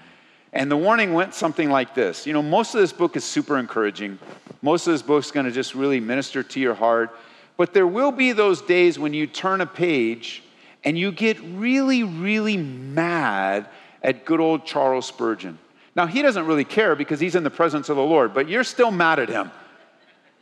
and 0.54 0.72
the 0.72 0.78
warning 0.78 1.14
went 1.14 1.34
something 1.34 1.70
like 1.70 1.94
this. 1.94 2.26
You 2.26 2.34
know, 2.34 2.42
most 2.42 2.74
of 2.74 2.82
this 2.82 2.94
book 2.94 3.16
is 3.16 3.24
super 3.24 3.58
encouraging. 3.58 4.18
Most 4.62 4.88
of 4.88 4.94
this 4.94 5.02
book 5.02 5.24
is 5.24 5.32
going 5.32 5.46
to 5.46 5.52
just 5.52 5.76
really 5.76 6.00
minister 6.00 6.42
to 6.42 6.60
your 6.60 6.74
heart. 6.74 7.18
But 7.58 7.74
there 7.74 7.88
will 7.88 8.12
be 8.12 8.32
those 8.32 8.62
days 8.62 8.98
when 8.98 9.14
you 9.14 9.28
turn 9.28 9.62
a 9.62 9.66
page 9.66 10.44
and 10.88 10.98
you 10.98 11.12
get 11.12 11.38
really, 11.42 12.04
really 12.04 12.56
mad 12.56 13.68
at 14.02 14.24
good 14.24 14.40
old 14.40 14.66
Charles 14.66 15.06
Spurgeon. 15.06 15.60
Now, 15.98 16.08
he 16.08 16.22
doesn't 16.22 16.46
really 16.46 16.64
care 16.64 16.96
because 16.96 17.20
he's 17.20 17.36
in 17.36 17.44
the 17.44 17.50
presence 17.50 17.90
of 17.90 17.98
the 17.98 18.04
Lord, 18.04 18.34
but 18.34 18.48
you're 18.48 18.64
still 18.64 18.90
mad 18.90 19.20
at 19.20 19.28
him 19.28 19.52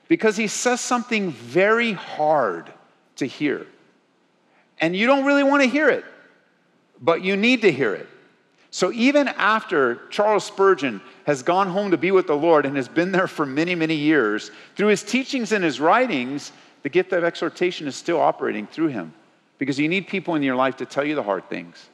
because 0.08 0.38
he 0.38 0.46
says 0.46 0.82
something 0.82 1.32
very 1.32 1.94
hard 1.94 2.72
to 3.16 3.26
hear. 3.26 3.66
And 4.80 4.96
you 4.96 5.08
don't 5.08 5.26
really 5.26 5.42
want 5.42 5.64
to 5.64 5.68
hear 5.68 5.90
it, 5.90 6.06
but 7.02 7.24
you 7.24 7.36
need 7.36 7.64
to 7.64 7.72
hear 7.72 7.96
it. 7.96 8.08
So 8.70 8.92
even 8.92 9.28
after 9.28 9.96
Charles 10.12 10.44
Spurgeon 10.44 11.02
has 11.26 11.42
gone 11.42 11.70
home 11.70 11.90
to 11.90 11.98
be 11.98 12.12
with 12.12 12.28
the 12.28 12.38
Lord 12.38 12.68
and 12.68 12.76
has 12.76 12.88
been 12.88 13.12
there 13.12 13.26
for 13.26 13.48
many, 13.48 13.74
many 13.74 13.96
years, 13.96 14.52
through 14.76 14.90
his 14.90 15.02
teachings 15.02 15.54
and 15.54 15.64
his 15.64 15.80
writings, 15.80 16.52
the 16.84 16.90
gift 16.90 17.14
of 17.14 17.24
exhortation 17.24 17.88
is 17.88 17.96
still 17.96 18.20
operating 18.20 18.68
through 18.68 18.90
him. 18.90 19.12
Because 19.58 19.80
you 19.80 19.88
need 19.88 20.08
people 20.08 20.36
in 20.36 20.44
your 20.44 20.56
life 20.56 20.78
to 20.78 20.86
tell 20.86 21.06
you 21.06 21.16
the 21.16 21.24
hard 21.24 21.50
things, 21.50 21.90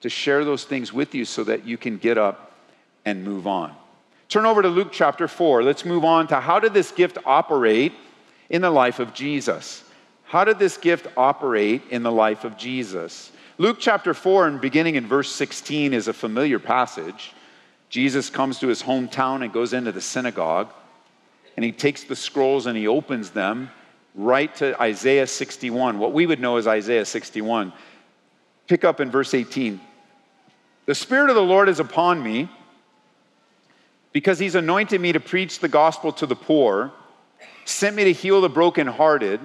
to 0.00 0.08
share 0.08 0.44
those 0.44 0.64
things 0.64 0.92
with 0.92 1.14
you 1.14 1.24
so 1.24 1.44
that 1.44 1.66
you 1.66 1.76
can 1.76 1.98
get 1.98 2.18
up 2.18 2.52
and 3.04 3.24
move 3.24 3.46
on. 3.46 3.74
Turn 4.28 4.46
over 4.46 4.62
to 4.62 4.68
Luke 4.68 4.90
chapter 4.90 5.28
4. 5.28 5.62
Let's 5.62 5.84
move 5.84 6.04
on 6.04 6.28
to 6.28 6.40
how 6.40 6.58
did 6.58 6.72
this 6.72 6.90
gift 6.90 7.18
operate 7.26 7.92
in 8.48 8.62
the 8.62 8.70
life 8.70 8.98
of 8.98 9.14
Jesus? 9.14 9.84
How 10.24 10.44
did 10.44 10.58
this 10.58 10.76
gift 10.76 11.06
operate 11.16 11.82
in 11.90 12.02
the 12.02 12.12
life 12.12 12.44
of 12.44 12.56
Jesus? 12.56 13.30
Luke 13.58 13.76
chapter 13.78 14.14
4 14.14 14.48
and 14.48 14.60
beginning 14.60 14.96
in 14.96 15.06
verse 15.06 15.30
16 15.30 15.92
is 15.92 16.08
a 16.08 16.12
familiar 16.12 16.58
passage. 16.58 17.32
Jesus 17.88 18.30
comes 18.30 18.58
to 18.58 18.66
his 18.66 18.82
hometown 18.82 19.44
and 19.44 19.52
goes 19.52 19.72
into 19.72 19.92
the 19.92 20.00
synagogue, 20.00 20.72
and 21.56 21.64
he 21.64 21.70
takes 21.70 22.02
the 22.02 22.16
scrolls 22.16 22.66
and 22.66 22.76
he 22.76 22.88
opens 22.88 23.30
them 23.30 23.70
right 24.14 24.54
to 24.56 24.80
Isaiah 24.80 25.26
61, 25.26 25.98
what 25.98 26.12
we 26.12 26.26
would 26.26 26.40
know 26.40 26.56
as 26.56 26.66
Isaiah 26.66 27.04
61. 27.04 27.72
Pick 28.66 28.84
up 28.84 29.00
in 29.00 29.10
verse 29.10 29.34
18. 29.34 29.80
The 30.86 30.94
Spirit 30.94 31.30
of 31.30 31.36
the 31.36 31.42
Lord 31.42 31.68
is 31.68 31.80
upon 31.80 32.22
me 32.22 32.48
because 34.12 34.38
he's 34.38 34.54
anointed 34.54 35.00
me 35.00 35.12
to 35.12 35.20
preach 35.20 35.58
the 35.58 35.68
gospel 35.68 36.12
to 36.12 36.26
the 36.26 36.36
poor, 36.36 36.92
sent 37.64 37.96
me 37.96 38.04
to 38.04 38.12
heal 38.12 38.40
the 38.40 38.48
brokenhearted 38.48 39.40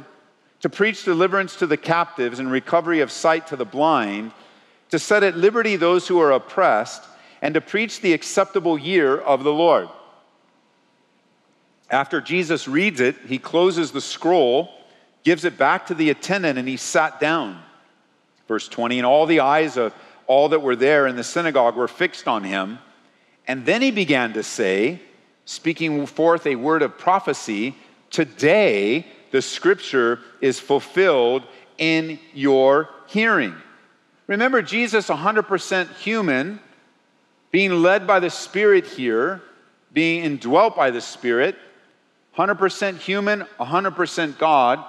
to 0.62 0.70
preach 0.70 1.06
deliverance 1.06 1.56
to 1.58 1.68
the 1.68 1.78
captives 1.78 2.40
and 2.40 2.52
recovery 2.52 3.00
of 3.00 3.12
sight 3.12 3.48
to 3.48 3.56
the 3.56 3.66
blind, 3.66 4.32
to 4.90 5.00
set 5.00 5.24
at 5.24 5.38
liberty 5.38 5.76
those 5.76 6.08
who 6.08 6.20
are 6.20 6.32
oppressed, 6.32 7.04
and 7.42 7.54
to 7.54 7.62
preach 7.62 8.02
the 8.02 8.14
acceptable 8.14 8.78
year 8.78 9.18
of 9.18 9.44
the 9.44 9.54
Lord. 9.54 9.88
After 11.90 12.22
Jesus 12.22 12.68
reads 12.68 13.00
it, 13.00 13.16
he 13.28 13.40
closes 13.40 13.92
the 13.92 14.02
scroll, 14.02 14.70
gives 15.24 15.46
it 15.46 15.58
back 15.58 15.88
to 15.88 15.96
the 15.96 16.10
attendant, 16.10 16.60
and 16.60 16.68
he 16.68 16.78
sat 16.78 17.20
down. 17.20 17.62
Verse 18.48 18.68
20, 18.68 19.00
and 19.00 19.06
all 19.06 19.26
the 19.26 19.42
eyes 19.42 19.78
of 19.78 19.94
all 20.28 20.50
that 20.50 20.62
were 20.62 20.76
there 20.76 21.08
in 21.08 21.16
the 21.16 21.24
synagogue 21.24 21.76
were 21.76 21.88
fixed 21.88 22.28
on 22.28 22.44
him. 22.44 22.80
And 23.48 23.66
then 23.66 23.82
he 23.82 23.92
began 23.92 24.34
to 24.34 24.44
say, 24.44 25.02
speaking 25.46 26.06
forth 26.06 26.46
a 26.46 26.56
word 26.56 26.82
of 26.82 26.98
prophecy, 26.98 27.76
Today, 28.10 29.06
the 29.32 29.42
scripture 29.42 30.20
is 30.42 30.60
fulfilled 30.60 31.44
in 31.78 32.20
your 32.34 32.90
hearing. 33.08 33.56
Remember, 34.28 34.62
Jesus, 34.62 35.08
100% 35.08 35.96
human, 35.96 36.60
being 37.52 37.82
led 37.82 38.08
by 38.08 38.20
the 38.20 38.30
Spirit 38.30 38.86
here, 38.86 39.42
being 39.94 40.24
indwelt 40.24 40.76
by 40.76 40.92
the 40.92 41.02
Spirit, 41.02 41.56
100% 42.40 42.98
human, 43.00 43.42
100% 43.60 44.38
God. 44.38 44.86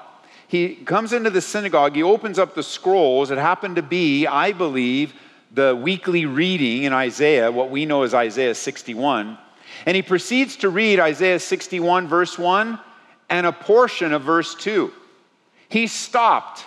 He 0.46 0.76
comes 0.76 1.12
into 1.12 1.30
the 1.30 1.40
synagogue, 1.40 1.96
he 1.96 2.02
opens 2.02 2.38
up 2.38 2.54
the 2.54 2.62
scrolls. 2.62 3.32
It 3.32 3.38
happened 3.38 3.76
to 3.76 3.82
be, 3.82 4.26
I 4.26 4.52
believe, 4.52 5.14
the 5.52 5.74
weekly 5.74 6.26
reading 6.26 6.84
in 6.84 6.92
Isaiah, 6.92 7.50
what 7.50 7.70
we 7.70 7.86
know 7.86 8.04
as 8.04 8.14
Isaiah 8.14 8.54
61. 8.54 9.36
And 9.84 9.96
he 9.96 10.02
proceeds 10.02 10.56
to 10.58 10.68
read 10.68 11.00
Isaiah 11.00 11.40
61, 11.40 12.06
verse 12.06 12.38
1 12.38 12.78
and 13.28 13.46
a 13.46 13.52
portion 13.52 14.12
of 14.12 14.22
verse 14.22 14.54
2. 14.54 14.92
He 15.68 15.88
stopped. 15.88 16.64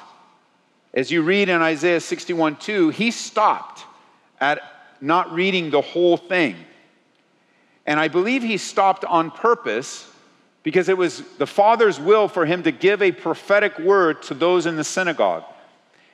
As 0.93 1.11
you 1.11 1.21
read 1.21 1.47
in 1.47 1.61
Isaiah 1.61 2.01
61 2.01 2.57
2, 2.57 2.89
he 2.89 3.11
stopped 3.11 3.85
at 4.39 4.59
not 4.99 5.33
reading 5.33 5.69
the 5.69 5.81
whole 5.81 6.17
thing. 6.17 6.55
And 7.85 7.99
I 7.99 8.09
believe 8.09 8.43
he 8.43 8.57
stopped 8.57 9.05
on 9.05 9.31
purpose 9.31 10.09
because 10.63 10.87
it 10.87 10.97
was 10.97 11.21
the 11.37 11.45
Father's 11.45 11.99
will 11.99 12.27
for 12.27 12.45
him 12.45 12.63
to 12.63 12.71
give 12.71 13.01
a 13.01 13.11
prophetic 13.11 13.77
word 13.77 14.23
to 14.23 14.33
those 14.33 14.65
in 14.65 14.77
the 14.77 14.83
synagogue. 14.83 15.43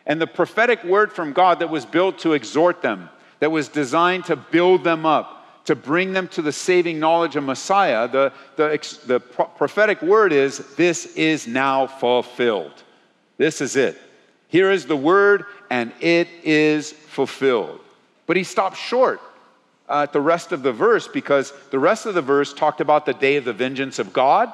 And 0.05 0.19
the 0.19 0.27
prophetic 0.27 0.83
word 0.83 1.13
from 1.13 1.33
God 1.33 1.59
that 1.59 1.69
was 1.69 1.85
built 1.85 2.19
to 2.19 2.33
exhort 2.33 2.81
them, 2.81 3.09
that 3.39 3.51
was 3.51 3.67
designed 3.67 4.25
to 4.25 4.35
build 4.35 4.83
them 4.83 5.05
up, 5.05 5.65
to 5.65 5.75
bring 5.75 6.13
them 6.13 6.27
to 6.29 6.41
the 6.41 6.51
saving 6.51 6.99
knowledge 6.99 7.35
of 7.35 7.43
Messiah, 7.43 8.07
the, 8.07 8.33
the, 8.55 8.99
the 9.05 9.19
prophetic 9.19 10.01
word 10.01 10.33
is, 10.33 10.57
This 10.75 11.05
is 11.15 11.47
now 11.47 11.85
fulfilled. 11.85 12.83
This 13.37 13.61
is 13.61 13.75
it. 13.75 13.97
Here 14.47 14.71
is 14.71 14.87
the 14.87 14.97
word, 14.97 15.45
and 15.69 15.91
it 16.01 16.27
is 16.43 16.91
fulfilled. 16.91 17.79
But 18.25 18.35
he 18.35 18.43
stopped 18.43 18.77
short 18.77 19.21
uh, 19.89 20.03
at 20.03 20.13
the 20.13 20.21
rest 20.21 20.51
of 20.51 20.61
the 20.61 20.71
verse 20.71 21.07
because 21.07 21.51
the 21.71 21.79
rest 21.79 22.05
of 22.05 22.13
the 22.13 22.21
verse 22.21 22.53
talked 22.53 22.79
about 22.79 23.05
the 23.05 23.13
day 23.13 23.35
of 23.37 23.45
the 23.45 23.53
vengeance 23.53 23.99
of 23.99 24.13
God. 24.13 24.53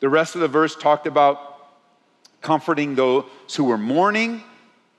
The 0.00 0.08
rest 0.08 0.34
of 0.34 0.40
the 0.40 0.48
verse 0.48 0.74
talked 0.74 1.06
about 1.06 1.68
comforting 2.40 2.94
those 2.94 3.24
who 3.56 3.64
were 3.64 3.78
mourning. 3.78 4.42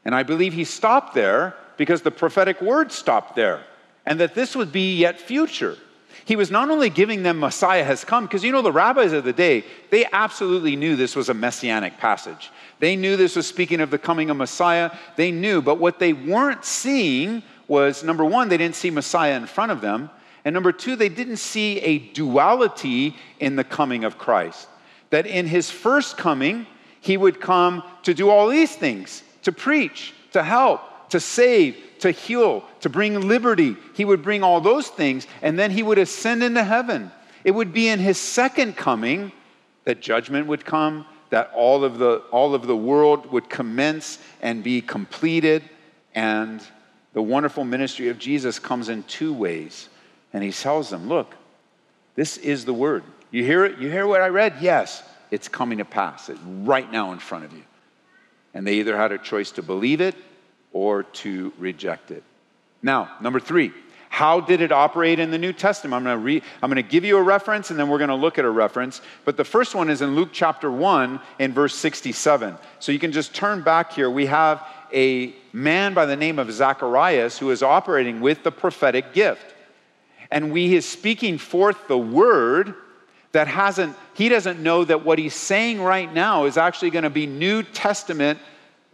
And 0.06 0.14
I 0.14 0.24
believe 0.24 0.54
he 0.54 0.64
stopped 0.64 1.14
there 1.14 1.56
because 1.78 2.02
the 2.02 2.12
prophetic 2.12 2.62
word 2.62 2.92
stopped 2.92 3.36
there 3.36 3.64
and 4.06 4.20
that 4.20 4.36
this 4.36 4.56
would 4.56 4.72
be 4.72 4.96
yet 4.96 5.20
future. 5.20 5.78
He 6.26 6.36
was 6.36 6.52
not 6.52 6.70
only 6.70 6.90
giving 6.90 7.24
them 7.24 7.40
Messiah 7.40 7.84
has 7.84 8.04
come, 8.04 8.26
because 8.26 8.44
you 8.44 8.52
know, 8.52 8.62
the 8.62 8.72
rabbis 8.72 9.14
of 9.14 9.24
the 9.24 9.34
day, 9.34 9.64
they 9.92 10.06
absolutely 10.12 10.76
knew 10.76 10.96
this 10.96 11.16
was 11.16 11.30
a 11.30 11.34
messianic 11.34 11.98
passage. 11.98 12.52
They 12.80 12.96
knew 12.96 13.16
this 13.16 13.36
was 13.36 13.48
speaking 13.48 13.82
of 13.82 13.92
the 13.92 13.98
coming 13.98 14.30
of 14.30 14.38
Messiah. 14.38 14.92
They 15.16 15.32
knew, 15.32 15.62
but 15.62 15.78
what 15.78 16.00
they 16.00 16.14
weren't 16.14 16.66
seeing 16.66 17.44
was 17.68 18.04
number 18.04 18.24
one, 18.24 18.50
they 18.50 18.58
didn't 18.58 18.76
see 18.76 18.90
Messiah 18.90 19.36
in 19.36 19.46
front 19.46 19.72
of 19.72 19.82
them. 19.82 20.10
And 20.46 20.54
number 20.54 20.72
two, 20.72 20.96
they 20.96 21.10
didn't 21.10 21.38
see 21.38 21.80
a 21.80 22.00
duality 22.00 23.16
in 23.40 23.56
the 23.56 23.64
coming 23.64 24.04
of 24.06 24.18
Christ. 24.18 24.68
That 25.10 25.26
in 25.26 25.46
his 25.46 25.70
first 25.70 26.18
coming, 26.18 26.66
he 27.02 27.18
would 27.18 27.42
come 27.42 27.84
to 28.04 28.14
do 28.14 28.30
all 28.30 28.48
these 28.48 28.76
things 28.76 29.24
to 29.44 29.52
preach, 29.52 30.14
to 30.32 30.44
help, 30.44 31.10
to 31.10 31.20
save, 31.20 31.78
to 32.00 32.12
heal, 32.12 32.64
to 32.82 32.90
bring 32.90 33.28
liberty. 33.28 33.76
He 33.94 34.06
would 34.06 34.22
bring 34.22 34.44
all 34.44 34.62
those 34.62 34.88
things, 34.88 35.28
and 35.42 35.58
then 35.58 35.72
he 35.72 35.84
would 35.84 35.98
ascend 35.98 36.44
into 36.44 36.64
heaven. 36.64 37.12
It 37.44 37.52
would 37.52 37.74
be 37.74 37.88
in 37.88 38.00
his 38.00 38.20
second 38.20 38.76
coming 38.76 39.32
that 39.86 40.02
judgment 40.02 40.48
would 40.48 40.66
come, 40.66 41.06
that 41.30 41.52
all 41.56 41.84
of 41.84 41.98
the, 41.98 42.18
all 42.32 42.54
of 42.54 42.68
the 42.68 42.76
world 42.76 43.32
would 43.32 43.50
commence 43.50 44.20
and 44.42 44.64
be 44.64 44.82
completed. 44.82 45.64
And 46.14 46.62
the 47.18 47.24
wonderful 47.24 47.64
ministry 47.64 48.10
of 48.10 48.20
Jesus 48.20 48.60
comes 48.60 48.90
in 48.90 49.02
two 49.02 49.34
ways. 49.34 49.90
And 50.34 50.44
he 50.44 50.52
tells 50.52 50.92
them, 50.92 51.10
Look, 51.10 51.34
this 52.14 52.38
is 52.38 52.64
the 52.64 52.76
word. 52.76 53.04
You 53.32 53.44
hear 53.44 53.66
it? 53.66 53.80
You 53.80 53.90
hear 53.90 54.06
what 54.06 54.22
I 54.22 54.28
read? 54.28 54.58
Yes, 54.62 55.02
it's 55.32 55.48
coming 55.48 55.80
to 55.80 55.84
pass. 55.84 56.30
It's 56.30 56.40
right 56.40 56.92
now 56.92 57.14
in 57.14 57.18
front 57.18 57.46
of 57.46 57.54
you. 57.54 57.64
And 58.54 58.68
they 58.68 58.76
either 58.76 58.96
had 58.96 59.12
a 59.12 59.18
choice 59.18 59.50
to 59.54 59.64
believe 59.64 60.00
it 60.00 60.14
or 60.74 61.02
to 61.24 61.52
reject 61.58 62.12
it. 62.12 62.22
Now, 62.84 63.10
number 63.20 63.40
three, 63.40 63.74
how 64.10 64.40
did 64.40 64.62
it 64.62 64.72
operate 64.72 65.18
in 65.18 65.32
the 65.32 65.40
New 65.40 65.54
Testament? 65.54 65.96
I'm 65.96 66.04
going 66.04 66.18
to, 66.18 66.24
re- 66.24 66.44
I'm 66.62 66.70
going 66.70 66.84
to 66.84 66.88
give 66.88 67.04
you 67.04 67.18
a 67.18 67.22
reference 67.24 67.72
and 67.72 67.80
then 67.80 67.90
we're 67.90 67.98
going 67.98 68.10
to 68.10 68.16
look 68.16 68.38
at 68.38 68.46
a 68.46 68.50
reference. 68.50 69.02
But 69.26 69.38
the 69.38 69.44
first 69.44 69.74
one 69.74 69.90
is 69.90 70.04
in 70.04 70.16
Luke 70.16 70.30
chapter 70.32 70.72
1 70.72 71.20
in 71.40 71.52
verse 71.52 71.74
67. 71.74 72.58
So 72.80 72.92
you 72.92 73.00
can 73.00 73.12
just 73.12 73.34
turn 73.34 73.64
back 73.64 73.94
here. 73.94 74.08
We 74.08 74.28
have 74.28 74.64
a 74.94 75.34
man 75.54 75.94
by 75.94 76.06
the 76.06 76.16
name 76.16 76.40
of 76.40 76.52
Zacharias 76.52 77.38
who 77.38 77.52
is 77.52 77.64
operating 77.64 78.22
with 78.22 78.44
the 78.44 78.52
prophetic 78.52 79.14
gift. 79.14 79.56
And 80.32 80.52
we 80.52 80.76
is 80.76 80.86
speaking 80.86 81.38
forth 81.38 81.88
the 81.88 81.98
word 81.98 82.76
that 83.32 83.48
hasn't, 83.48 83.96
he 84.14 84.30
doesn't 84.30 84.62
know 84.62 84.84
that 84.84 85.06
what 85.06 85.20
he's 85.20 85.36
saying 85.36 85.82
right 85.82 86.12
now 86.12 86.46
is 86.46 86.58
actually 86.58 86.90
going 86.90 87.04
to 87.04 87.10
be 87.10 87.28
New 87.28 87.64
Testament 87.64 88.40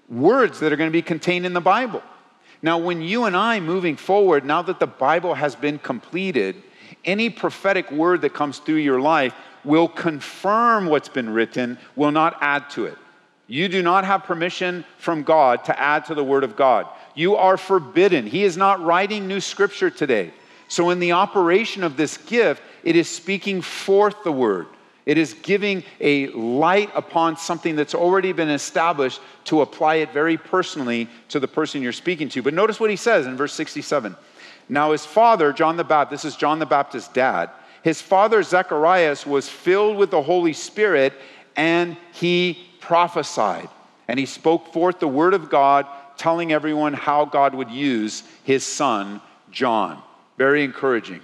words 0.09 0.59
that 0.59 0.73
are 0.73 0.75
going 0.75 0.89
to 0.89 0.93
be 0.93 1.01
contained 1.01 1.45
in 1.45 1.53
the 1.53 1.61
Bible. 1.61 2.03
Now, 2.61 2.77
when 2.77 3.01
you 3.01 3.25
and 3.25 3.35
I 3.35 3.59
moving 3.59 3.95
forward, 3.95 4.45
now 4.45 4.61
that 4.61 4.79
the 4.79 4.87
Bible 4.87 5.33
has 5.33 5.55
been 5.55 5.79
completed, 5.79 6.55
any 7.03 7.29
prophetic 7.29 7.91
word 7.91 8.21
that 8.21 8.33
comes 8.33 8.59
through 8.59 8.75
your 8.75 9.01
life 9.01 9.33
will 9.63 9.87
confirm 9.87 10.87
what's 10.87 11.09
been 11.09 11.29
written, 11.29 11.77
will 11.95 12.11
not 12.11 12.37
add 12.41 12.69
to 12.71 12.85
it. 12.85 12.97
You 13.53 13.69
do 13.69 13.83
not 13.83 14.03
have 14.03 14.23
permission 14.23 14.83
from 14.97 15.21
God 15.21 15.65
to 15.65 15.79
add 15.79 16.05
to 16.05 16.15
the 16.15 16.23
Word 16.23 16.43
of 16.43 16.55
God. 16.55 16.87
You 17.13 17.35
are 17.35 17.55
forbidden. 17.55 18.25
He 18.25 18.43
is 18.43 18.57
not 18.57 18.83
writing 18.83 19.27
new 19.27 19.39
scripture 19.39 19.91
today. 19.91 20.33
So, 20.69 20.89
in 20.89 20.97
the 20.97 21.11
operation 21.11 21.83
of 21.83 21.95
this 21.95 22.17
gift, 22.17 22.63
it 22.83 22.95
is 22.95 23.07
speaking 23.07 23.61
forth 23.61 24.23
the 24.23 24.31
Word. 24.31 24.65
It 25.05 25.19
is 25.19 25.35
giving 25.35 25.83
a 25.99 26.29
light 26.29 26.89
upon 26.95 27.37
something 27.37 27.75
that's 27.75 27.93
already 27.93 28.31
been 28.31 28.49
established 28.49 29.21
to 29.43 29.61
apply 29.61 29.95
it 29.97 30.11
very 30.11 30.35
personally 30.35 31.07
to 31.29 31.39
the 31.39 31.47
person 31.47 31.83
you're 31.83 31.91
speaking 31.91 32.29
to. 32.29 32.41
But 32.41 32.55
notice 32.55 32.79
what 32.79 32.89
he 32.89 32.95
says 32.95 33.27
in 33.27 33.37
verse 33.37 33.53
67. 33.53 34.15
Now, 34.67 34.93
his 34.93 35.05
father, 35.05 35.53
John 35.53 35.77
the 35.77 35.83
Baptist, 35.83 36.23
this 36.23 36.33
is 36.33 36.39
John 36.39 36.57
the 36.57 36.65
Baptist's 36.65 37.13
dad, 37.13 37.51
his 37.83 38.01
father, 38.01 38.41
Zacharias, 38.41 39.27
was 39.27 39.47
filled 39.47 39.97
with 39.97 40.09
the 40.09 40.23
Holy 40.23 40.53
Spirit 40.53 41.13
and 41.55 41.97
he 42.13 42.59
prophesied. 42.79 43.69
And 44.07 44.19
he 44.19 44.25
spoke 44.25 44.73
forth 44.73 44.99
the 44.99 45.07
word 45.07 45.33
of 45.33 45.49
God, 45.49 45.87
telling 46.17 46.51
everyone 46.51 46.93
how 46.93 47.25
God 47.25 47.55
would 47.55 47.71
use 47.71 48.23
his 48.43 48.65
son, 48.65 49.21
John. 49.51 50.01
Very 50.37 50.63
encouraging. 50.63 51.21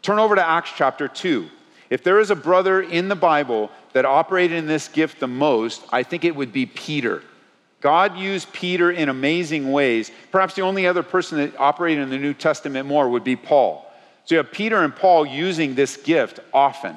Turn 0.00 0.18
over 0.18 0.34
to 0.34 0.46
Acts 0.46 0.70
chapter 0.76 1.08
2. 1.08 1.48
If 1.90 2.02
there 2.02 2.20
is 2.20 2.30
a 2.30 2.36
brother 2.36 2.80
in 2.80 3.08
the 3.08 3.14
Bible 3.14 3.70
that 3.92 4.06
operated 4.06 4.56
in 4.56 4.66
this 4.66 4.88
gift 4.88 5.20
the 5.20 5.28
most, 5.28 5.84
I 5.92 6.02
think 6.02 6.24
it 6.24 6.34
would 6.34 6.52
be 6.52 6.64
Peter. 6.64 7.22
God 7.82 8.16
used 8.16 8.52
Peter 8.52 8.90
in 8.90 9.08
amazing 9.08 9.70
ways. 9.70 10.10
Perhaps 10.30 10.54
the 10.54 10.62
only 10.62 10.86
other 10.86 11.02
person 11.02 11.38
that 11.38 11.58
operated 11.58 12.04
in 12.04 12.10
the 12.10 12.18
New 12.18 12.32
Testament 12.32 12.88
more 12.88 13.08
would 13.08 13.24
be 13.24 13.36
Paul. 13.36 13.92
So 14.24 14.36
you 14.36 14.38
have 14.38 14.52
Peter 14.52 14.82
and 14.82 14.94
Paul 14.94 15.26
using 15.26 15.74
this 15.74 15.96
gift 15.96 16.40
often. 16.54 16.96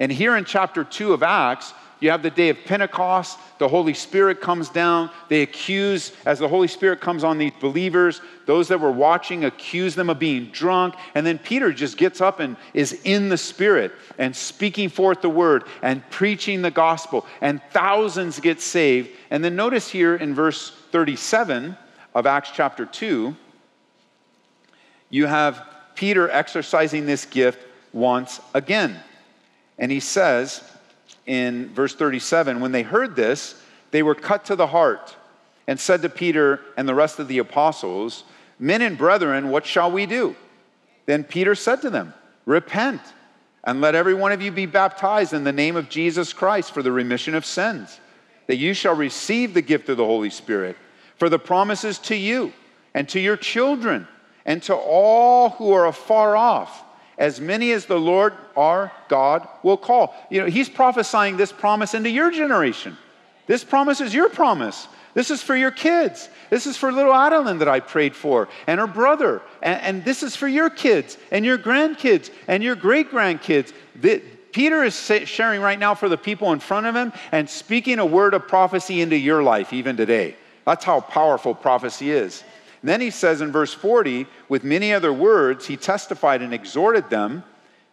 And 0.00 0.10
here 0.10 0.36
in 0.36 0.44
chapter 0.44 0.82
2 0.82 1.12
of 1.12 1.22
Acts, 1.22 1.72
you 2.00 2.10
have 2.10 2.22
the 2.22 2.30
day 2.30 2.48
of 2.48 2.58
Pentecost, 2.64 3.38
the 3.58 3.68
Holy 3.68 3.94
Spirit 3.94 4.40
comes 4.40 4.68
down. 4.68 5.10
They 5.28 5.42
accuse, 5.42 6.12
as 6.26 6.38
the 6.38 6.48
Holy 6.48 6.68
Spirit 6.68 7.00
comes 7.00 7.24
on 7.24 7.38
these 7.38 7.52
believers, 7.60 8.20
those 8.46 8.68
that 8.68 8.80
were 8.80 8.92
watching 8.92 9.44
accuse 9.44 9.94
them 9.94 10.10
of 10.10 10.18
being 10.18 10.46
drunk. 10.46 10.94
And 11.14 11.24
then 11.24 11.38
Peter 11.38 11.72
just 11.72 11.96
gets 11.96 12.20
up 12.20 12.40
and 12.40 12.56
is 12.74 13.00
in 13.04 13.28
the 13.28 13.38
Spirit 13.38 13.92
and 14.18 14.34
speaking 14.34 14.88
forth 14.88 15.22
the 15.22 15.30
word 15.30 15.64
and 15.82 16.08
preaching 16.10 16.62
the 16.62 16.70
gospel. 16.70 17.24
And 17.40 17.62
thousands 17.70 18.40
get 18.40 18.60
saved. 18.60 19.10
And 19.30 19.42
then 19.42 19.56
notice 19.56 19.88
here 19.88 20.16
in 20.16 20.34
verse 20.34 20.70
37 20.90 21.76
of 22.14 22.26
Acts 22.26 22.50
chapter 22.52 22.86
2, 22.86 23.34
you 25.10 25.26
have 25.26 25.64
Peter 25.94 26.28
exercising 26.28 27.06
this 27.06 27.24
gift 27.24 27.60
once 27.92 28.40
again. 28.52 29.00
And 29.78 29.90
he 29.90 30.00
says, 30.00 30.62
in 31.26 31.68
verse 31.74 31.94
37 31.94 32.60
when 32.60 32.72
they 32.72 32.82
heard 32.82 33.16
this, 33.16 33.60
they 33.90 34.02
were 34.02 34.14
cut 34.14 34.46
to 34.46 34.56
the 34.56 34.66
heart 34.66 35.16
and 35.66 35.78
said 35.78 36.02
to 36.02 36.08
Peter 36.08 36.60
and 36.76 36.88
the 36.88 36.94
rest 36.94 37.18
of 37.18 37.28
the 37.28 37.38
apostles, 37.38 38.24
Men 38.58 38.82
and 38.82 38.98
brethren, 38.98 39.48
what 39.50 39.66
shall 39.66 39.90
we 39.90 40.06
do? 40.06 40.36
Then 41.06 41.24
Peter 41.24 41.54
said 41.54 41.82
to 41.82 41.90
them, 41.90 42.14
Repent 42.46 43.00
and 43.64 43.80
let 43.80 43.94
every 43.94 44.14
one 44.14 44.32
of 44.32 44.42
you 44.42 44.50
be 44.50 44.66
baptized 44.66 45.32
in 45.32 45.44
the 45.44 45.52
name 45.52 45.76
of 45.76 45.88
Jesus 45.88 46.32
Christ 46.32 46.72
for 46.72 46.82
the 46.82 46.92
remission 46.92 47.34
of 47.34 47.46
sins, 47.46 47.98
that 48.46 48.56
you 48.56 48.74
shall 48.74 48.94
receive 48.94 49.54
the 49.54 49.62
gift 49.62 49.88
of 49.88 49.96
the 49.96 50.04
Holy 50.04 50.30
Spirit. 50.30 50.76
For 51.16 51.28
the 51.28 51.38
promises 51.38 51.98
to 52.00 52.16
you 52.16 52.52
and 52.92 53.08
to 53.10 53.20
your 53.20 53.36
children 53.36 54.06
and 54.44 54.62
to 54.64 54.74
all 54.74 55.50
who 55.50 55.72
are 55.72 55.86
afar 55.86 56.36
off 56.36 56.84
as 57.18 57.40
many 57.40 57.72
as 57.72 57.86
the 57.86 57.98
Lord 57.98 58.34
our 58.56 58.92
God 59.08 59.48
will 59.62 59.76
call. 59.76 60.14
You 60.30 60.42
know, 60.42 60.46
he's 60.46 60.68
prophesying 60.68 61.36
this 61.36 61.52
promise 61.52 61.94
into 61.94 62.10
your 62.10 62.30
generation. 62.30 62.96
This 63.46 63.64
promise 63.64 64.00
is 64.00 64.14
your 64.14 64.28
promise. 64.28 64.88
This 65.14 65.30
is 65.30 65.42
for 65.42 65.54
your 65.54 65.70
kids. 65.70 66.28
This 66.50 66.66
is 66.66 66.76
for 66.76 66.90
little 66.90 67.14
Adeline 67.14 67.58
that 67.58 67.68
I 67.68 67.80
prayed 67.80 68.16
for 68.16 68.48
and 68.66 68.80
her 68.80 68.86
brother. 68.86 69.42
And, 69.62 69.80
and 69.82 70.04
this 70.04 70.22
is 70.22 70.34
for 70.34 70.48
your 70.48 70.70
kids 70.70 71.16
and 71.30 71.44
your 71.44 71.58
grandkids 71.58 72.30
and 72.48 72.62
your 72.62 72.74
great 72.74 73.10
grandkids. 73.10 73.72
Peter 74.52 74.82
is 74.82 74.96
sharing 74.96 75.60
right 75.60 75.78
now 75.78 75.94
for 75.94 76.08
the 76.08 76.16
people 76.16 76.52
in 76.52 76.58
front 76.58 76.86
of 76.86 76.96
him 76.96 77.12
and 77.32 77.48
speaking 77.48 77.98
a 77.98 78.06
word 78.06 78.34
of 78.34 78.48
prophecy 78.48 79.00
into 79.00 79.16
your 79.16 79.42
life 79.42 79.72
even 79.72 79.96
today. 79.96 80.36
That's 80.64 80.84
how 80.84 81.00
powerful 81.00 81.54
prophecy 81.54 82.10
is. 82.10 82.42
And 82.84 82.90
then 82.90 83.00
he 83.00 83.08
says 83.08 83.40
in 83.40 83.50
verse 83.50 83.72
40, 83.72 84.26
with 84.50 84.62
many 84.62 84.92
other 84.92 85.10
words, 85.10 85.64
he 85.64 85.74
testified 85.74 86.42
and 86.42 86.52
exhorted 86.52 87.08
them 87.08 87.42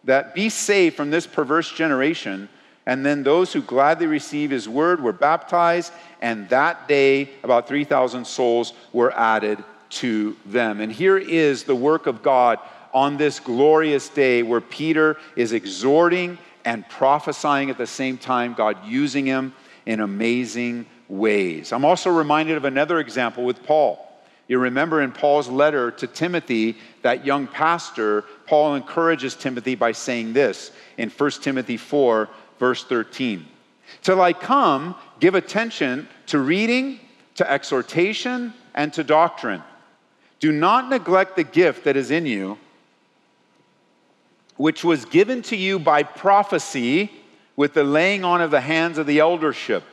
that 0.04 0.34
be 0.34 0.50
saved 0.50 0.96
from 0.96 1.10
this 1.10 1.26
perverse 1.26 1.72
generation. 1.72 2.50
And 2.84 3.06
then 3.06 3.22
those 3.22 3.54
who 3.54 3.62
gladly 3.62 4.06
received 4.06 4.52
his 4.52 4.68
word 4.68 5.02
were 5.02 5.14
baptized, 5.14 5.94
and 6.20 6.46
that 6.50 6.88
day 6.88 7.30
about 7.42 7.68
3,000 7.68 8.26
souls 8.26 8.74
were 8.92 9.10
added 9.18 9.64
to 9.92 10.36
them. 10.44 10.82
And 10.82 10.92
here 10.92 11.16
is 11.16 11.64
the 11.64 11.74
work 11.74 12.06
of 12.06 12.22
God 12.22 12.58
on 12.92 13.16
this 13.16 13.40
glorious 13.40 14.10
day 14.10 14.42
where 14.42 14.60
Peter 14.60 15.16
is 15.36 15.54
exhorting 15.54 16.36
and 16.66 16.86
prophesying 16.90 17.70
at 17.70 17.78
the 17.78 17.86
same 17.86 18.18
time, 18.18 18.52
God 18.52 18.76
using 18.84 19.24
him 19.24 19.54
in 19.86 20.00
amazing 20.00 20.84
ways. 21.08 21.72
I'm 21.72 21.86
also 21.86 22.10
reminded 22.10 22.58
of 22.58 22.66
another 22.66 23.00
example 23.00 23.46
with 23.46 23.62
Paul. 23.62 24.10
You 24.48 24.58
remember 24.58 25.00
in 25.02 25.12
Paul's 25.12 25.48
letter 25.48 25.90
to 25.92 26.06
Timothy, 26.06 26.76
that 27.02 27.24
young 27.24 27.46
pastor, 27.46 28.24
Paul 28.46 28.74
encourages 28.74 29.34
Timothy 29.34 29.74
by 29.74 29.92
saying 29.92 30.32
this 30.32 30.72
in 30.98 31.10
1 31.10 31.30
Timothy 31.42 31.76
4, 31.76 32.28
verse 32.58 32.84
13. 32.84 33.46
Till 34.02 34.20
I 34.20 34.32
come, 34.32 34.94
give 35.20 35.34
attention 35.34 36.08
to 36.26 36.38
reading, 36.38 37.00
to 37.36 37.50
exhortation, 37.50 38.52
and 38.74 38.92
to 38.94 39.04
doctrine. 39.04 39.62
Do 40.40 40.50
not 40.50 40.88
neglect 40.90 41.36
the 41.36 41.44
gift 41.44 41.84
that 41.84 41.96
is 41.96 42.10
in 42.10 42.26
you, 42.26 42.58
which 44.56 44.82
was 44.82 45.04
given 45.04 45.42
to 45.42 45.56
you 45.56 45.78
by 45.78 46.02
prophecy 46.02 47.10
with 47.56 47.74
the 47.74 47.84
laying 47.84 48.24
on 48.24 48.40
of 48.40 48.50
the 48.50 48.60
hands 48.60 48.98
of 48.98 49.06
the 49.06 49.20
eldership. 49.20 49.84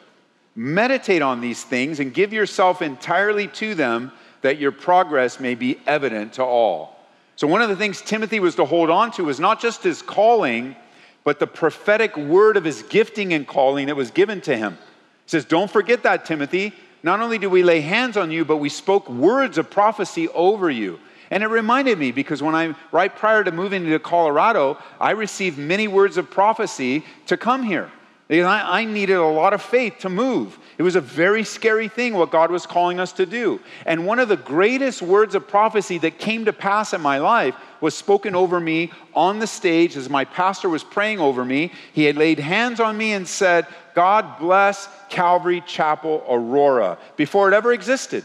Meditate 0.55 1.21
on 1.21 1.39
these 1.39 1.63
things 1.63 1.99
and 1.99 2.13
give 2.13 2.33
yourself 2.33 2.81
entirely 2.81 3.47
to 3.47 3.75
them 3.75 4.11
that 4.41 4.57
your 4.57 4.71
progress 4.71 5.39
may 5.39 5.55
be 5.55 5.79
evident 5.85 6.33
to 6.33 6.43
all. 6.43 6.97
So, 7.35 7.47
one 7.47 7.61
of 7.61 7.69
the 7.69 7.75
things 7.75 8.01
Timothy 8.01 8.39
was 8.39 8.55
to 8.55 8.65
hold 8.65 8.89
on 8.89 9.11
to 9.11 9.23
was 9.23 9.39
not 9.39 9.61
just 9.61 9.83
his 9.83 10.01
calling, 10.01 10.75
but 11.23 11.39
the 11.39 11.47
prophetic 11.47 12.17
word 12.17 12.57
of 12.57 12.63
his 12.63 12.81
gifting 12.83 13.33
and 13.33 13.47
calling 13.47 13.87
that 13.87 13.95
was 13.95 14.11
given 14.11 14.41
to 14.41 14.57
him. 14.57 14.73
He 14.73 15.29
says, 15.29 15.45
Don't 15.45 15.71
forget 15.71 16.03
that, 16.03 16.25
Timothy. 16.25 16.73
Not 17.01 17.21
only 17.21 17.37
do 17.37 17.49
we 17.49 17.63
lay 17.63 17.79
hands 17.81 18.17
on 18.17 18.29
you, 18.29 18.43
but 18.43 18.57
we 18.57 18.67
spoke 18.67 19.09
words 19.09 19.57
of 19.57 19.69
prophecy 19.69 20.27
over 20.29 20.69
you. 20.69 20.99
And 21.31 21.43
it 21.43 21.47
reminded 21.47 21.97
me 21.97 22.11
because 22.11 22.41
when 22.41 22.55
I, 22.55 22.75
right 22.91 23.15
prior 23.15 23.43
to 23.43 23.51
moving 23.51 23.85
to 23.85 23.99
Colorado, 23.99 24.77
I 24.99 25.11
received 25.11 25.57
many 25.57 25.87
words 25.87 26.17
of 26.17 26.29
prophecy 26.29 27.05
to 27.27 27.37
come 27.37 27.63
here. 27.63 27.91
Because 28.29 28.45
I, 28.45 28.81
I 28.81 28.85
needed 28.85 29.15
a 29.15 29.25
lot 29.25 29.53
of 29.53 29.61
faith 29.61 29.97
to 30.01 30.09
move. 30.09 30.59
It 30.77 30.83
was 30.83 30.95
a 30.95 31.01
very 31.01 31.43
scary 31.43 31.87
thing 31.87 32.13
what 32.13 32.29
God 32.29 32.51
was 32.51 32.67
calling 32.67 32.99
us 32.99 33.11
to 33.13 33.25
do. 33.25 33.59
And 33.87 34.05
one 34.05 34.19
of 34.19 34.29
the 34.29 34.37
greatest 34.37 35.01
words 35.01 35.33
of 35.33 35.47
prophecy 35.47 35.97
that 35.97 36.19
came 36.19 36.45
to 36.45 36.53
pass 36.53 36.93
in 36.93 37.01
my 37.01 37.17
life 37.17 37.55
was 37.81 37.95
spoken 37.95 38.35
over 38.35 38.59
me 38.59 38.91
on 39.15 39.39
the 39.39 39.47
stage 39.47 39.97
as 39.97 40.11
my 40.11 40.25
pastor 40.25 40.69
was 40.69 40.83
praying 40.83 41.19
over 41.19 41.43
me. 41.43 41.71
He 41.91 42.03
had 42.03 42.17
laid 42.17 42.37
hands 42.37 42.79
on 42.79 42.95
me 42.95 43.13
and 43.13 43.27
said, 43.27 43.65
God 43.95 44.37
bless 44.37 44.87
Calvary 45.09 45.63
Chapel 45.65 46.23
Aurora, 46.29 46.99
before 47.17 47.47
it 47.47 47.55
ever 47.55 47.73
existed. 47.73 48.23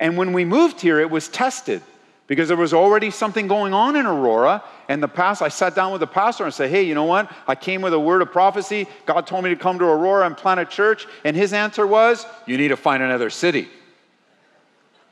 And 0.00 0.16
when 0.16 0.32
we 0.32 0.44
moved 0.44 0.80
here, 0.80 0.98
it 0.98 1.10
was 1.10 1.28
tested 1.28 1.80
because 2.28 2.46
there 2.46 2.56
was 2.56 2.74
already 2.74 3.10
something 3.10 3.48
going 3.48 3.74
on 3.74 3.96
in 3.96 4.06
Aurora. 4.06 4.62
And 4.88 5.02
the 5.02 5.08
pastor, 5.08 5.46
I 5.46 5.48
sat 5.48 5.74
down 5.74 5.90
with 5.90 6.00
the 6.00 6.06
pastor 6.06 6.44
and 6.44 6.54
said, 6.54 6.70
Hey, 6.70 6.82
you 6.82 6.94
know 6.94 7.04
what? 7.04 7.32
I 7.48 7.56
came 7.56 7.82
with 7.82 7.94
a 7.94 7.98
word 7.98 8.22
of 8.22 8.30
prophecy. 8.30 8.86
God 9.06 9.26
told 9.26 9.42
me 9.42 9.50
to 9.50 9.56
come 9.56 9.78
to 9.80 9.86
Aurora 9.86 10.26
and 10.26 10.36
plant 10.36 10.60
a 10.60 10.66
church. 10.66 11.06
And 11.24 11.34
his 11.34 11.52
answer 11.52 11.86
was, 11.86 12.24
You 12.46 12.58
need 12.58 12.68
to 12.68 12.76
find 12.76 13.02
another 13.02 13.30
city. 13.30 13.68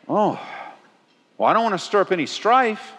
Oh, 0.08 0.40
well, 1.38 1.48
I 1.48 1.52
don't 1.52 1.64
want 1.64 1.72
to 1.74 1.84
stir 1.84 2.02
up 2.02 2.12
any 2.12 2.26
strife. 2.26 2.92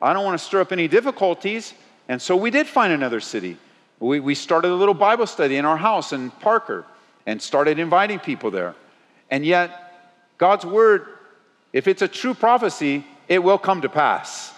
I 0.00 0.12
don't 0.12 0.24
want 0.24 0.38
to 0.38 0.44
stir 0.44 0.60
up 0.60 0.70
any 0.70 0.86
difficulties. 0.86 1.72
And 2.08 2.20
so 2.20 2.36
we 2.36 2.50
did 2.50 2.66
find 2.66 2.92
another 2.92 3.20
city. 3.20 3.56
We, 4.00 4.20
we 4.20 4.34
started 4.34 4.70
a 4.70 4.74
little 4.74 4.94
Bible 4.94 5.26
study 5.26 5.56
in 5.56 5.64
our 5.64 5.76
house 5.78 6.12
in 6.12 6.30
Parker 6.30 6.84
and 7.24 7.40
started 7.40 7.78
inviting 7.78 8.18
people 8.18 8.50
there. 8.50 8.74
And 9.30 9.46
yet, 9.46 10.28
God's 10.36 10.66
word, 10.66 11.06
if 11.72 11.88
it's 11.88 12.02
a 12.02 12.08
true 12.08 12.34
prophecy, 12.34 13.06
it 13.32 13.42
will 13.42 13.56
come 13.56 13.80
to 13.80 13.88
pass. 13.88 14.52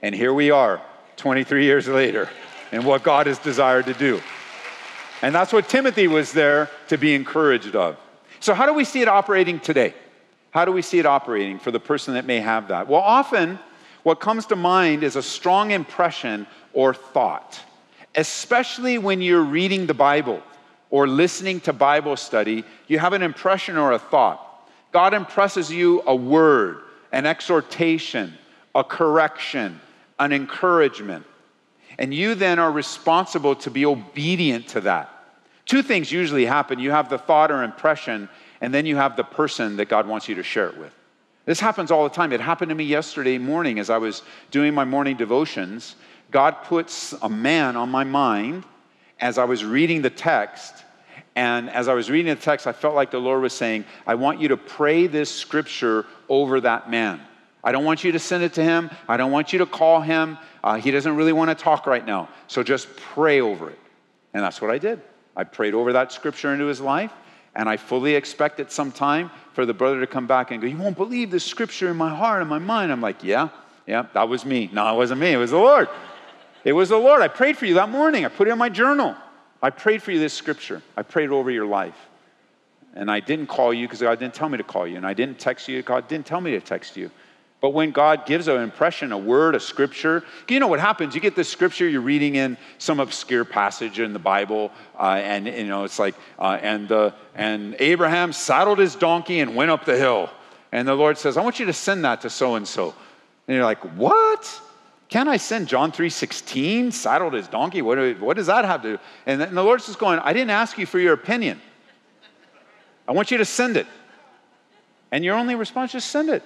And 0.00 0.14
here 0.14 0.32
we 0.32 0.52
are, 0.52 0.80
23 1.16 1.64
years 1.64 1.88
later, 1.88 2.28
and 2.70 2.86
what 2.86 3.02
God 3.02 3.26
has 3.26 3.40
desired 3.40 3.86
to 3.86 3.94
do. 3.94 4.20
And 5.22 5.34
that's 5.34 5.52
what 5.52 5.68
Timothy 5.68 6.06
was 6.06 6.32
there 6.32 6.70
to 6.86 6.96
be 6.96 7.14
encouraged 7.14 7.74
of. 7.74 7.98
So, 8.38 8.54
how 8.54 8.64
do 8.64 8.74
we 8.74 8.84
see 8.84 9.02
it 9.02 9.08
operating 9.08 9.58
today? 9.58 9.92
How 10.52 10.64
do 10.64 10.70
we 10.70 10.82
see 10.82 11.00
it 11.00 11.06
operating 11.06 11.58
for 11.58 11.72
the 11.72 11.80
person 11.80 12.14
that 12.14 12.24
may 12.24 12.38
have 12.38 12.68
that? 12.68 12.86
Well, 12.86 13.00
often 13.00 13.58
what 14.04 14.20
comes 14.20 14.46
to 14.46 14.56
mind 14.56 15.02
is 15.02 15.16
a 15.16 15.22
strong 15.22 15.72
impression 15.72 16.46
or 16.72 16.94
thought, 16.94 17.60
especially 18.14 18.98
when 18.98 19.20
you're 19.20 19.42
reading 19.42 19.86
the 19.86 19.94
Bible 19.94 20.42
or 20.90 21.08
listening 21.08 21.58
to 21.62 21.72
Bible 21.72 22.16
study, 22.16 22.62
you 22.86 23.00
have 23.00 23.14
an 23.14 23.22
impression 23.22 23.76
or 23.76 23.92
a 23.92 23.98
thought. 23.98 24.46
God 24.92 25.12
impresses 25.12 25.72
you 25.72 26.02
a 26.06 26.14
word 26.14 26.82
an 27.12 27.26
exhortation, 27.26 28.34
a 28.74 28.84
correction, 28.84 29.80
an 30.18 30.32
encouragement. 30.32 31.26
and 31.98 32.14
you 32.14 32.34
then 32.34 32.58
are 32.58 32.72
responsible 32.72 33.54
to 33.54 33.70
be 33.70 33.84
obedient 33.84 34.68
to 34.68 34.80
that. 34.80 35.10
Two 35.66 35.82
things 35.82 36.10
usually 36.10 36.46
happen 36.46 36.78
you 36.78 36.90
have 36.90 37.10
the 37.10 37.18
thought 37.18 37.50
or 37.50 37.62
impression, 37.62 38.28
and 38.60 38.72
then 38.72 38.86
you 38.86 38.96
have 38.96 39.16
the 39.16 39.24
person 39.24 39.76
that 39.76 39.88
God 39.88 40.06
wants 40.06 40.28
you 40.28 40.34
to 40.36 40.42
share 40.42 40.68
it 40.68 40.78
with. 40.78 40.92
This 41.46 41.60
happens 41.60 41.90
all 41.90 42.04
the 42.04 42.14
time. 42.14 42.32
It 42.32 42.40
happened 42.40 42.68
to 42.68 42.74
me 42.74 42.84
yesterday 42.84 43.38
morning 43.38 43.78
as 43.78 43.90
I 43.90 43.98
was 43.98 44.22
doing 44.50 44.74
my 44.74 44.84
morning 44.84 45.16
devotions. 45.16 45.96
God 46.30 46.62
puts 46.64 47.12
a 47.22 47.28
man 47.28 47.76
on 47.76 47.90
my 47.90 48.04
mind 48.04 48.64
as 49.18 49.36
I 49.36 49.44
was 49.44 49.64
reading 49.64 50.02
the 50.02 50.10
text. 50.10 50.84
And 51.40 51.70
as 51.70 51.88
I 51.88 51.94
was 51.94 52.10
reading 52.10 52.34
the 52.34 52.38
text, 52.38 52.66
I 52.66 52.72
felt 52.72 52.94
like 52.94 53.10
the 53.10 53.18
Lord 53.18 53.40
was 53.40 53.54
saying, 53.54 53.86
I 54.06 54.14
want 54.14 54.42
you 54.42 54.48
to 54.48 54.58
pray 54.58 55.06
this 55.06 55.34
scripture 55.34 56.04
over 56.28 56.60
that 56.60 56.90
man. 56.90 57.18
I 57.64 57.72
don't 57.72 57.86
want 57.86 58.04
you 58.04 58.12
to 58.12 58.18
send 58.18 58.42
it 58.42 58.52
to 58.54 58.62
him. 58.62 58.90
I 59.08 59.16
don't 59.16 59.32
want 59.32 59.50
you 59.50 59.60
to 59.60 59.64
call 59.64 60.02
him. 60.02 60.36
Uh, 60.62 60.74
he 60.74 60.90
doesn't 60.90 61.16
really 61.16 61.32
want 61.32 61.48
to 61.48 61.54
talk 61.54 61.86
right 61.86 62.04
now. 62.04 62.28
So 62.46 62.62
just 62.62 62.94
pray 62.94 63.40
over 63.40 63.70
it. 63.70 63.78
And 64.34 64.44
that's 64.44 64.60
what 64.60 64.70
I 64.70 64.76
did. 64.76 65.00
I 65.34 65.44
prayed 65.44 65.72
over 65.72 65.94
that 65.94 66.12
scripture 66.12 66.52
into 66.52 66.66
his 66.66 66.78
life. 66.78 67.10
And 67.56 67.70
I 67.70 67.78
fully 67.78 68.16
expect 68.16 68.60
at 68.60 68.70
some 68.70 68.92
time 68.92 69.30
for 69.54 69.64
the 69.64 69.72
brother 69.72 69.98
to 70.00 70.06
come 70.06 70.26
back 70.26 70.50
and 70.50 70.60
go, 70.60 70.66
You 70.66 70.76
won't 70.76 70.98
believe 70.98 71.30
this 71.30 71.46
scripture 71.46 71.88
in 71.88 71.96
my 71.96 72.14
heart 72.14 72.42
and 72.42 72.50
my 72.50 72.58
mind. 72.58 72.92
I'm 72.92 73.00
like, 73.00 73.24
Yeah, 73.24 73.48
yeah, 73.86 74.04
that 74.12 74.28
was 74.28 74.44
me. 74.44 74.68
No, 74.74 74.92
it 74.92 74.96
wasn't 74.98 75.22
me. 75.22 75.32
It 75.32 75.38
was 75.38 75.52
the 75.52 75.56
Lord. 75.56 75.88
It 76.64 76.74
was 76.74 76.90
the 76.90 76.98
Lord. 76.98 77.22
I 77.22 77.28
prayed 77.28 77.56
for 77.56 77.64
you 77.64 77.76
that 77.76 77.88
morning. 77.88 78.26
I 78.26 78.28
put 78.28 78.46
it 78.46 78.50
in 78.50 78.58
my 78.58 78.68
journal. 78.68 79.16
I 79.62 79.70
prayed 79.70 80.02
for 80.02 80.12
you 80.12 80.18
this 80.18 80.34
scripture. 80.34 80.82
I 80.96 81.02
prayed 81.02 81.30
over 81.30 81.50
your 81.50 81.66
life. 81.66 81.96
And 82.94 83.10
I 83.10 83.20
didn't 83.20 83.46
call 83.46 83.72
you 83.72 83.86
because 83.86 84.00
God 84.00 84.18
didn't 84.18 84.34
tell 84.34 84.48
me 84.48 84.58
to 84.58 84.64
call 84.64 84.86
you. 84.86 84.96
And 84.96 85.06
I 85.06 85.14
didn't 85.14 85.38
text 85.38 85.68
you. 85.68 85.82
God 85.82 86.08
didn't 86.08 86.26
tell 86.26 86.40
me 86.40 86.52
to 86.52 86.60
text 86.60 86.96
you. 86.96 87.10
But 87.60 87.70
when 87.70 87.90
God 87.90 88.24
gives 88.24 88.48
an 88.48 88.60
impression, 88.62 89.12
a 89.12 89.18
word, 89.18 89.54
a 89.54 89.60
scripture, 89.60 90.24
you 90.48 90.60
know 90.60 90.66
what 90.66 90.80
happens? 90.80 91.14
You 91.14 91.20
get 91.20 91.36
this 91.36 91.48
scripture, 91.48 91.86
you're 91.86 92.00
reading 92.00 92.36
in 92.36 92.56
some 92.78 93.00
obscure 93.00 93.44
passage 93.44 94.00
in 94.00 94.14
the 94.14 94.18
Bible, 94.18 94.72
uh, 94.98 95.20
and 95.22 95.46
you 95.46 95.66
know 95.66 95.84
it's 95.84 95.98
like, 95.98 96.14
uh, 96.38 96.58
and 96.62 96.90
uh, 96.90 97.10
and 97.34 97.76
Abraham 97.78 98.32
saddled 98.32 98.78
his 98.78 98.94
donkey 98.94 99.40
and 99.40 99.54
went 99.54 99.70
up 99.70 99.84
the 99.84 99.96
hill, 99.96 100.30
and 100.72 100.88
the 100.88 100.94
Lord 100.94 101.18
says, 101.18 101.36
"I 101.36 101.42
want 101.42 101.60
you 101.60 101.66
to 101.66 101.74
send 101.74 102.04
that 102.06 102.22
to 102.22 102.30
so 102.30 102.54
and 102.54 102.66
so," 102.66 102.94
and 103.46 103.54
you're 103.54 103.64
like, 103.64 103.82
"What? 103.94 104.62
Can 105.10 105.26
I 105.28 105.36
send 105.36 105.68
John 105.68 105.92
3:16? 105.92 106.92
Saddled 106.92 107.34
his 107.34 107.48
donkey? 107.48 107.82
What, 107.82 108.20
what 108.20 108.36
does 108.36 108.46
that 108.46 108.64
have 108.64 108.82
to 108.82 108.92
do?" 108.92 108.98
And 109.26 109.42
the 109.42 109.62
Lord's 109.62 109.86
just 109.86 109.98
going, 109.98 110.20
"I 110.20 110.32
didn't 110.32 110.50
ask 110.50 110.78
you 110.78 110.86
for 110.86 110.98
your 110.98 111.12
opinion. 111.12 111.60
I 113.06 113.12
want 113.12 113.30
you 113.30 113.38
to 113.38 113.44
send 113.44 113.76
it." 113.76 113.86
And 115.10 115.24
your 115.24 115.34
only 115.34 115.56
response, 115.56 115.92
just 115.92 116.10
send 116.10 116.30
it 116.30 116.44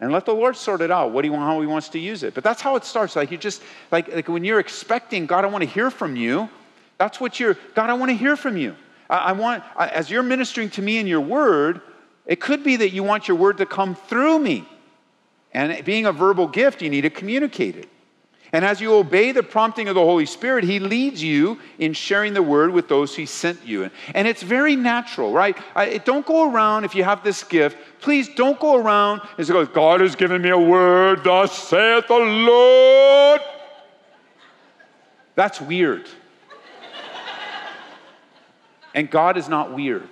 and 0.00 0.12
let 0.12 0.24
the 0.24 0.34
Lord 0.34 0.56
sort 0.56 0.80
it 0.80 0.90
out. 0.90 1.12
What 1.12 1.22
do 1.22 1.28
you 1.28 1.32
want, 1.32 1.44
how 1.44 1.60
He 1.60 1.66
wants 1.66 1.88
to 1.90 1.98
use 1.98 2.22
it? 2.24 2.34
But 2.34 2.44
that's 2.44 2.60
how 2.60 2.76
it 2.76 2.84
starts. 2.84 3.16
Like 3.16 3.30
you 3.30 3.38
just 3.38 3.62
like 3.90 4.12
like 4.12 4.28
when 4.28 4.44
you're 4.44 4.60
expecting 4.60 5.26
God, 5.26 5.44
I 5.44 5.48
want 5.48 5.62
to 5.62 5.70
hear 5.70 5.90
from 5.90 6.16
you. 6.16 6.48
That's 6.98 7.20
what 7.20 7.38
you're. 7.38 7.56
God, 7.74 7.90
I 7.90 7.94
want 7.94 8.10
to 8.10 8.16
hear 8.16 8.36
from 8.36 8.56
you. 8.56 8.74
I, 9.08 9.18
I 9.18 9.32
want 9.32 9.62
I, 9.76 9.88
as 9.88 10.10
you're 10.10 10.22
ministering 10.22 10.70
to 10.70 10.82
me 10.82 10.98
in 10.98 11.06
your 11.06 11.20
Word. 11.20 11.80
It 12.26 12.40
could 12.40 12.62
be 12.62 12.76
that 12.76 12.90
you 12.90 13.02
want 13.02 13.26
your 13.26 13.38
Word 13.38 13.56
to 13.56 13.64
come 13.64 13.94
through 13.94 14.38
me, 14.38 14.68
and 15.52 15.84
being 15.84 16.06
a 16.06 16.12
verbal 16.12 16.46
gift, 16.46 16.82
you 16.82 16.90
need 16.90 17.02
to 17.02 17.10
communicate 17.10 17.76
it. 17.76 17.88
And 18.52 18.64
as 18.64 18.80
you 18.80 18.94
obey 18.94 19.32
the 19.32 19.42
prompting 19.42 19.88
of 19.88 19.94
the 19.94 20.00
Holy 20.00 20.24
Spirit, 20.24 20.64
He 20.64 20.78
leads 20.78 21.22
you 21.22 21.58
in 21.78 21.92
sharing 21.92 22.32
the 22.32 22.42
word 22.42 22.70
with 22.70 22.88
those 22.88 23.14
He 23.14 23.26
sent 23.26 23.66
you. 23.66 23.90
And 24.14 24.26
it's 24.26 24.42
very 24.42 24.74
natural, 24.74 25.32
right? 25.32 25.56
I, 25.74 25.98
don't 25.98 26.24
go 26.24 26.50
around, 26.50 26.84
if 26.84 26.94
you 26.94 27.04
have 27.04 27.22
this 27.22 27.44
gift, 27.44 27.76
please 28.00 28.28
don't 28.34 28.58
go 28.58 28.76
around 28.76 29.20
and 29.36 29.46
say, 29.46 29.66
God 29.66 30.00
has 30.00 30.16
given 30.16 30.40
me 30.40 30.48
a 30.48 30.58
word, 30.58 31.24
thus 31.24 31.56
saith 31.68 32.08
the 32.08 32.14
Lord. 32.14 33.40
That's 35.34 35.60
weird. 35.60 36.08
and 38.94 39.10
God 39.10 39.36
is 39.36 39.48
not 39.48 39.74
weird. 39.74 40.08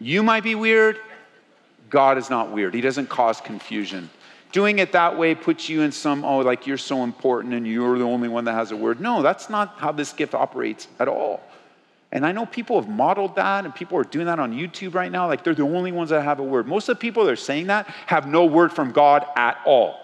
You 0.00 0.22
might 0.22 0.44
be 0.44 0.54
weird, 0.54 0.98
God 1.90 2.18
is 2.18 2.30
not 2.30 2.50
weird. 2.50 2.74
He 2.74 2.80
doesn't 2.80 3.08
cause 3.08 3.40
confusion. 3.40 4.10
Doing 4.52 4.78
it 4.78 4.92
that 4.92 5.18
way 5.18 5.34
puts 5.34 5.68
you 5.68 5.82
in 5.82 5.92
some, 5.92 6.24
oh, 6.24 6.38
like 6.38 6.66
you're 6.66 6.78
so 6.78 7.04
important 7.04 7.54
and 7.54 7.66
you're 7.66 7.98
the 7.98 8.04
only 8.04 8.28
one 8.28 8.44
that 8.44 8.54
has 8.54 8.70
a 8.72 8.76
word. 8.76 9.00
No, 9.00 9.22
that's 9.22 9.50
not 9.50 9.74
how 9.78 9.92
this 9.92 10.12
gift 10.12 10.34
operates 10.34 10.88
at 10.98 11.08
all. 11.08 11.42
And 12.10 12.24
I 12.24 12.32
know 12.32 12.46
people 12.46 12.80
have 12.80 12.88
modeled 12.88 13.36
that 13.36 13.66
and 13.66 13.74
people 13.74 13.98
are 13.98 14.04
doing 14.04 14.26
that 14.26 14.38
on 14.38 14.54
YouTube 14.54 14.94
right 14.94 15.12
now. 15.12 15.26
Like 15.26 15.44
they're 15.44 15.54
the 15.54 15.64
only 15.64 15.92
ones 15.92 16.10
that 16.10 16.22
have 16.22 16.40
a 16.40 16.42
word. 16.42 16.66
Most 16.66 16.88
of 16.88 16.96
the 16.96 17.00
people 17.00 17.24
that 17.24 17.32
are 17.32 17.36
saying 17.36 17.66
that 17.66 17.86
have 18.06 18.26
no 18.26 18.46
word 18.46 18.72
from 18.72 18.92
God 18.92 19.26
at 19.36 19.58
all. 19.66 20.00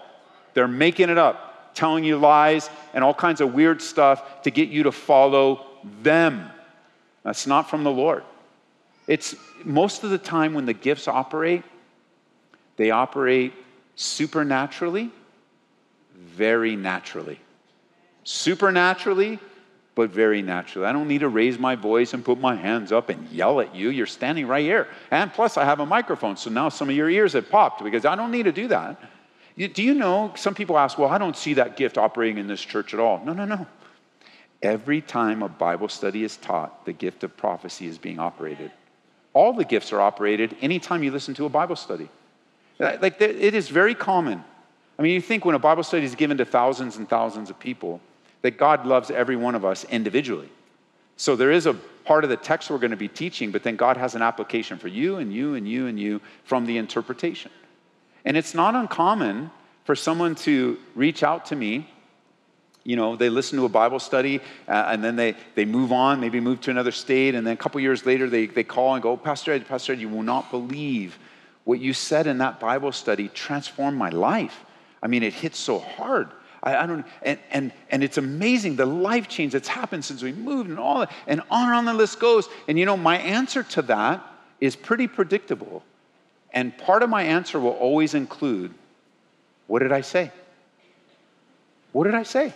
They're 0.53 0.67
making 0.67 1.09
it 1.09 1.17
up, 1.17 1.73
telling 1.73 2.03
you 2.03 2.17
lies 2.17 2.69
and 2.93 3.03
all 3.03 3.13
kinds 3.13 3.41
of 3.41 3.53
weird 3.53 3.81
stuff 3.81 4.43
to 4.43 4.51
get 4.51 4.69
you 4.69 4.83
to 4.83 4.91
follow 4.91 5.65
them. 6.03 6.49
That's 7.23 7.47
not 7.47 7.69
from 7.69 7.83
the 7.83 7.91
Lord. 7.91 8.23
It's 9.07 9.35
most 9.63 10.03
of 10.03 10.11
the 10.11 10.17
time 10.17 10.53
when 10.53 10.65
the 10.65 10.73
gifts 10.73 11.07
operate, 11.07 11.63
they 12.77 12.91
operate 12.91 13.53
supernaturally, 13.95 15.11
very 16.13 16.75
naturally. 16.75 17.39
Supernaturally, 18.23 19.39
but 19.95 20.09
very 20.09 20.41
naturally. 20.41 20.85
I 20.85 20.91
don't 20.91 21.07
need 21.07 21.19
to 21.19 21.29
raise 21.29 21.57
my 21.57 21.75
voice 21.75 22.13
and 22.13 22.23
put 22.23 22.39
my 22.39 22.55
hands 22.55 22.91
up 22.91 23.09
and 23.09 23.29
yell 23.29 23.61
at 23.61 23.73
you. 23.73 23.89
You're 23.89 24.05
standing 24.05 24.45
right 24.45 24.63
here. 24.63 24.87
And 25.09 25.31
plus, 25.31 25.57
I 25.57 25.63
have 25.63 25.79
a 25.79 25.85
microphone, 25.85 26.35
so 26.35 26.49
now 26.49 26.69
some 26.69 26.89
of 26.89 26.95
your 26.95 27.09
ears 27.09 27.33
have 27.33 27.49
popped 27.49 27.83
because 27.83 28.05
I 28.05 28.15
don't 28.15 28.31
need 28.31 28.43
to 28.43 28.51
do 28.51 28.67
that. 28.67 28.99
Do 29.57 29.81
you 29.81 29.93
know, 29.93 30.33
some 30.35 30.53
people 30.53 30.77
ask, 30.77 30.97
well, 30.97 31.09
I 31.09 31.17
don't 31.17 31.37
see 31.37 31.53
that 31.53 31.77
gift 31.77 31.97
operating 31.97 32.37
in 32.37 32.47
this 32.47 32.61
church 32.61 32.93
at 32.93 32.99
all. 32.99 33.23
No, 33.23 33.31
no, 33.31 33.45
no. 33.45 33.65
Every 34.61 34.99
time 34.99 35.43
a 35.43 35.47
Bible 35.47 35.87
study 35.87 36.25
is 36.25 36.35
taught, 36.35 36.85
the 36.85 36.91
gift 36.91 37.23
of 37.23 37.37
prophecy 37.37 37.87
is 37.87 37.97
being 37.97 38.19
operated. 38.19 38.71
All 39.33 39.53
the 39.53 39.63
gifts 39.63 39.93
are 39.93 40.01
operated 40.01 40.57
anytime 40.61 41.03
you 41.03 41.11
listen 41.11 41.33
to 41.35 41.45
a 41.45 41.49
Bible 41.49 41.77
study. 41.77 42.09
Like, 42.79 43.21
it 43.21 43.53
is 43.53 43.69
very 43.69 43.95
common. 43.95 44.43
I 44.97 45.01
mean, 45.01 45.13
you 45.13 45.21
think 45.21 45.45
when 45.45 45.55
a 45.55 45.59
Bible 45.59 45.83
study 45.83 46.05
is 46.05 46.15
given 46.15 46.37
to 46.37 46.45
thousands 46.45 46.97
and 46.97 47.07
thousands 47.07 47.49
of 47.49 47.59
people, 47.59 48.01
that 48.41 48.57
God 48.57 48.85
loves 48.85 49.09
every 49.09 49.35
one 49.35 49.55
of 49.55 49.65
us 49.65 49.85
individually. 49.85 50.49
So 51.17 51.35
there 51.35 51.51
is 51.51 51.65
a 51.65 51.73
part 51.73 52.23
of 52.23 52.29
the 52.29 52.37
text 52.37 52.69
we're 52.69 52.77
going 52.77 52.91
to 52.91 52.97
be 52.97 53.07
teaching, 53.07 53.51
but 53.51 53.63
then 53.63 53.75
God 53.75 53.97
has 53.97 54.15
an 54.15 54.21
application 54.21 54.77
for 54.77 54.87
you 54.87 55.17
and 55.17 55.33
you 55.33 55.55
and 55.55 55.67
you 55.67 55.87
and 55.87 55.99
you 55.99 56.21
from 56.43 56.65
the 56.65 56.77
interpretation. 56.77 57.51
And 58.23 58.37
it's 58.37 58.53
not 58.53 58.75
uncommon 58.75 59.51
for 59.85 59.95
someone 59.95 60.35
to 60.35 60.77
reach 60.93 61.23
out 61.23 61.47
to 61.47 61.55
me. 61.55 61.89
You 62.83 62.95
know, 62.95 63.15
they 63.15 63.29
listen 63.29 63.57
to 63.57 63.65
a 63.65 63.69
Bible 63.69 63.99
study 63.99 64.39
uh, 64.67 64.89
and 64.89 65.03
then 65.03 65.15
they, 65.15 65.35
they 65.55 65.65
move 65.65 65.91
on, 65.91 66.19
maybe 66.19 66.39
move 66.39 66.61
to 66.61 66.71
another 66.71 66.91
state, 66.91 67.33
and 67.33 67.47
then 67.47 67.53
a 67.53 67.57
couple 67.57 67.81
years 67.81 68.05
later 68.05 68.29
they, 68.29 68.45
they 68.45 68.63
call 68.63 68.93
and 68.93 69.01
go, 69.01 69.17
Pastor 69.17 69.53
Ed, 69.53 69.67
Pastor 69.67 69.93
Ed, 69.93 69.99
you 69.99 70.09
will 70.09 70.23
not 70.23 70.51
believe 70.51 71.17
what 71.65 71.79
you 71.79 71.93
said 71.93 72.27
in 72.27 72.37
that 72.37 72.59
Bible 72.59 72.91
study 72.91 73.27
transformed 73.27 73.97
my 73.97 74.09
life. 74.09 74.63
I 75.03 75.07
mean, 75.07 75.23
it 75.23 75.33
hit 75.33 75.55
so 75.55 75.79
hard. 75.79 76.29
I, 76.63 76.77
I, 76.77 76.85
don't, 76.85 77.05
and, 77.21 77.39
and, 77.51 77.71
and 77.89 78.03
it's 78.03 78.17
amazing 78.17 78.75
the 78.75 78.85
life 78.85 79.27
change 79.27 79.53
that's 79.53 79.67
happened 79.67 80.05
since 80.05 80.23
we 80.23 80.31
moved 80.31 80.69
and 80.69 80.79
all 80.79 80.99
that, 80.99 81.11
and 81.27 81.41
on 81.49 81.67
and 81.67 81.75
on 81.75 81.85
the 81.85 81.93
list 81.93 82.19
goes. 82.19 82.47
And 82.67 82.79
you 82.79 82.85
know, 82.85 82.95
my 82.97 83.17
answer 83.17 83.63
to 83.63 83.81
that 83.83 84.25
is 84.61 84.75
pretty 84.75 85.07
predictable. 85.07 85.83
And 86.53 86.75
part 86.77 87.03
of 87.03 87.09
my 87.09 87.23
answer 87.23 87.59
will 87.59 87.71
always 87.71 88.13
include 88.13 88.73
what 89.67 89.79
did 89.79 89.91
I 89.91 90.01
say? 90.01 90.31
What 91.91 92.03
did 92.03 92.13
I 92.13 92.23
say? 92.23 92.53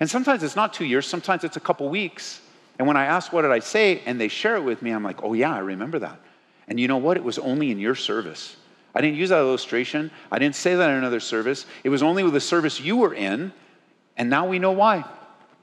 And 0.00 0.10
sometimes 0.10 0.42
it's 0.42 0.56
not 0.56 0.72
two 0.72 0.84
years, 0.84 1.06
sometimes 1.06 1.44
it's 1.44 1.56
a 1.56 1.60
couple 1.60 1.88
weeks. 1.88 2.40
And 2.78 2.86
when 2.86 2.96
I 2.96 3.06
ask, 3.06 3.32
what 3.32 3.42
did 3.42 3.52
I 3.52 3.60
say? 3.60 4.02
And 4.06 4.20
they 4.20 4.28
share 4.28 4.56
it 4.56 4.62
with 4.62 4.82
me, 4.82 4.90
I'm 4.90 5.02
like, 5.02 5.22
oh, 5.22 5.32
yeah, 5.32 5.54
I 5.54 5.60
remember 5.60 5.98
that. 6.00 6.20
And 6.68 6.80
you 6.80 6.88
know 6.88 6.96
what? 6.96 7.16
It 7.16 7.24
was 7.24 7.38
only 7.38 7.70
in 7.70 7.78
your 7.78 7.94
service. 7.94 8.56
I 8.94 9.00
didn't 9.00 9.16
use 9.16 9.28
that 9.28 9.40
illustration. 9.40 10.10
I 10.32 10.38
didn't 10.38 10.56
say 10.56 10.74
that 10.74 10.90
in 10.90 10.96
another 10.96 11.20
service. 11.20 11.66
It 11.84 11.90
was 11.90 12.02
only 12.02 12.22
with 12.22 12.32
the 12.32 12.40
service 12.40 12.80
you 12.80 12.96
were 12.96 13.14
in. 13.14 13.52
And 14.16 14.30
now 14.30 14.48
we 14.48 14.58
know 14.58 14.72
why. 14.72 15.04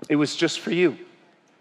It 0.08 0.16
was 0.16 0.36
just 0.36 0.60
for 0.60 0.72
you. 0.72 0.98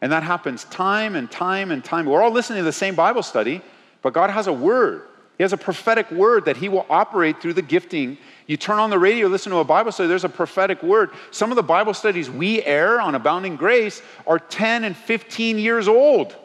And 0.02 0.12
that 0.12 0.22
happens 0.22 0.64
time 0.64 1.16
and 1.16 1.30
time 1.30 1.70
and 1.70 1.82
time. 1.84 2.06
We're 2.06 2.22
all 2.22 2.32
listening 2.32 2.58
to 2.58 2.64
the 2.64 2.72
same 2.72 2.94
Bible 2.94 3.22
study, 3.22 3.62
but 4.02 4.12
God 4.12 4.30
has 4.30 4.48
a 4.48 4.52
word. 4.52 5.02
He 5.38 5.44
has 5.44 5.52
a 5.52 5.56
prophetic 5.56 6.10
word 6.10 6.44
that 6.44 6.56
He 6.56 6.68
will 6.68 6.84
operate 6.90 7.40
through 7.40 7.54
the 7.54 7.62
gifting. 7.62 8.18
You 8.46 8.56
turn 8.56 8.78
on 8.78 8.90
the 8.90 8.98
radio, 8.98 9.28
listen 9.28 9.50
to 9.52 9.58
a 9.58 9.64
Bible 9.64 9.92
study, 9.92 10.08
there's 10.08 10.24
a 10.24 10.28
prophetic 10.28 10.82
word. 10.82 11.10
Some 11.30 11.50
of 11.50 11.56
the 11.56 11.62
Bible 11.62 11.94
studies 11.94 12.30
we 12.30 12.62
air 12.62 13.00
on 13.00 13.14
Abounding 13.14 13.56
Grace 13.56 14.02
are 14.26 14.38
10 14.38 14.84
and 14.84 14.96
15 14.96 15.58
years 15.58 15.88
old. 15.88 16.36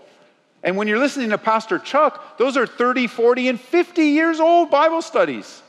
And 0.63 0.75
when 0.75 0.87
you're 0.87 0.99
listening 0.99 1.29
to 1.29 1.37
Pastor 1.37 1.79
Chuck, 1.79 2.37
those 2.37 2.57
are 2.57 2.65
30, 2.65 3.07
40, 3.07 3.49
and 3.49 3.59
50 3.59 4.03
years 4.03 4.39
old 4.39 4.71
Bible 4.71 5.01
studies. 5.01 5.61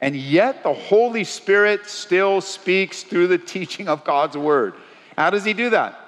And 0.00 0.16
yet 0.16 0.62
the 0.62 0.72
Holy 0.72 1.22
Spirit 1.22 1.86
still 1.86 2.40
speaks 2.40 3.02
through 3.02 3.28
the 3.28 3.38
teaching 3.38 3.88
of 3.88 4.04
God's 4.04 4.36
word. 4.36 4.74
How 5.16 5.30
does 5.30 5.44
he 5.44 5.52
do 5.52 5.70
that? 5.70 5.98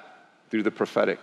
Through 0.51 0.65
the 0.65 0.71
prophetic. 0.71 1.21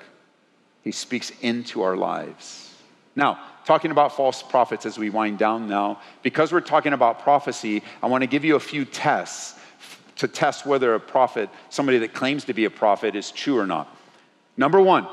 He 0.83 0.91
speaks 0.91 1.31
into 1.41 1.81
our 1.81 1.97
lives. 1.97 2.73
Now, 3.15 3.39
talking 3.65 3.91
about 3.91 4.15
false 4.15 4.41
prophets 4.41 4.85
as 4.85 4.97
we 4.97 5.09
wind 5.09 5.37
down 5.37 5.67
now, 5.67 5.99
because 6.23 6.51
we're 6.51 6.61
talking 6.61 6.93
about 6.93 7.19
prophecy, 7.19 7.83
I 8.01 8.07
want 8.07 8.21
to 8.21 8.27
give 8.27 8.45
you 8.45 8.55
a 8.55 8.59
few 8.59 8.85
tests 8.85 9.59
to 10.17 10.27
test 10.27 10.65
whether 10.65 10.93
a 10.93 10.99
prophet, 10.99 11.49
somebody 11.69 11.97
that 11.99 12.13
claims 12.13 12.45
to 12.45 12.53
be 12.53 12.65
a 12.65 12.69
prophet, 12.69 13.15
is 13.15 13.31
true 13.31 13.57
or 13.59 13.67
not. 13.67 13.93
Number 14.55 14.79
one, 14.79 15.07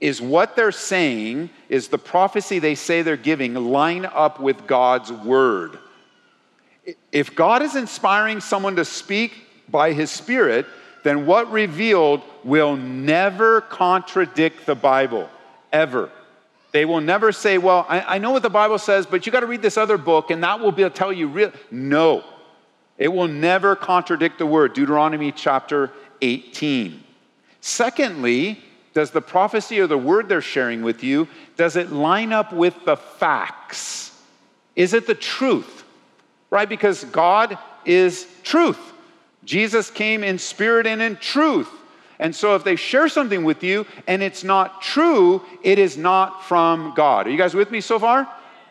is 0.00 0.20
what 0.20 0.56
they're 0.56 0.72
saying, 0.72 1.50
is 1.68 1.88
the 1.88 1.98
prophecy 1.98 2.58
they 2.58 2.74
say 2.74 3.02
they're 3.02 3.16
giving 3.16 3.54
line 3.54 4.04
up 4.04 4.40
with 4.40 4.66
God's 4.66 5.10
word? 5.10 5.78
If 7.12 7.34
God 7.34 7.62
is 7.62 7.76
inspiring 7.76 8.40
someone 8.40 8.76
to 8.76 8.84
speak 8.84 9.32
by 9.68 9.92
his 9.92 10.10
spirit, 10.10 10.66
then 11.02 11.26
what 11.26 11.50
revealed 11.50 12.22
will 12.44 12.76
never 12.76 13.60
contradict 13.62 14.66
the 14.66 14.74
Bible, 14.74 15.28
ever. 15.72 16.10
They 16.72 16.84
will 16.84 17.00
never 17.00 17.32
say, 17.32 17.58
Well, 17.58 17.86
I, 17.88 18.16
I 18.16 18.18
know 18.18 18.32
what 18.32 18.42
the 18.42 18.50
Bible 18.50 18.78
says, 18.78 19.06
but 19.06 19.24
you 19.24 19.32
got 19.32 19.40
to 19.40 19.46
read 19.46 19.62
this 19.62 19.76
other 19.76 19.98
book, 19.98 20.30
and 20.30 20.42
that 20.44 20.60
will 20.60 20.72
be, 20.72 20.88
tell 20.90 21.12
you 21.12 21.28
real. 21.28 21.52
No, 21.70 22.22
it 22.98 23.08
will 23.08 23.28
never 23.28 23.74
contradict 23.74 24.38
the 24.38 24.46
word. 24.46 24.74
Deuteronomy 24.74 25.32
chapter 25.32 25.90
18. 26.20 27.02
Secondly, 27.60 28.62
does 28.96 29.10
the 29.10 29.20
prophecy 29.20 29.78
or 29.78 29.86
the 29.86 29.98
word 29.98 30.26
they're 30.26 30.40
sharing 30.40 30.80
with 30.80 31.04
you, 31.04 31.28
does 31.58 31.76
it 31.76 31.92
line 31.92 32.32
up 32.32 32.50
with 32.50 32.74
the 32.86 32.96
facts? 32.96 34.18
Is 34.74 34.94
it 34.94 35.06
the 35.06 35.14
truth? 35.14 35.84
Right? 36.48 36.66
Because 36.66 37.04
God 37.04 37.58
is 37.84 38.26
truth. 38.42 38.80
Jesus 39.44 39.90
came 39.90 40.24
in 40.24 40.38
spirit 40.38 40.86
and 40.86 41.02
in 41.02 41.16
truth. 41.16 41.68
And 42.18 42.34
so 42.34 42.54
if 42.54 42.64
they 42.64 42.74
share 42.74 43.10
something 43.10 43.44
with 43.44 43.62
you 43.62 43.84
and 44.06 44.22
it's 44.22 44.42
not 44.42 44.80
true, 44.80 45.42
it 45.62 45.78
is 45.78 45.98
not 45.98 46.44
from 46.44 46.94
God. 46.96 47.26
Are 47.26 47.30
you 47.30 47.36
guys 47.36 47.52
with 47.52 47.70
me 47.70 47.82
so 47.82 47.98
far? 47.98 48.26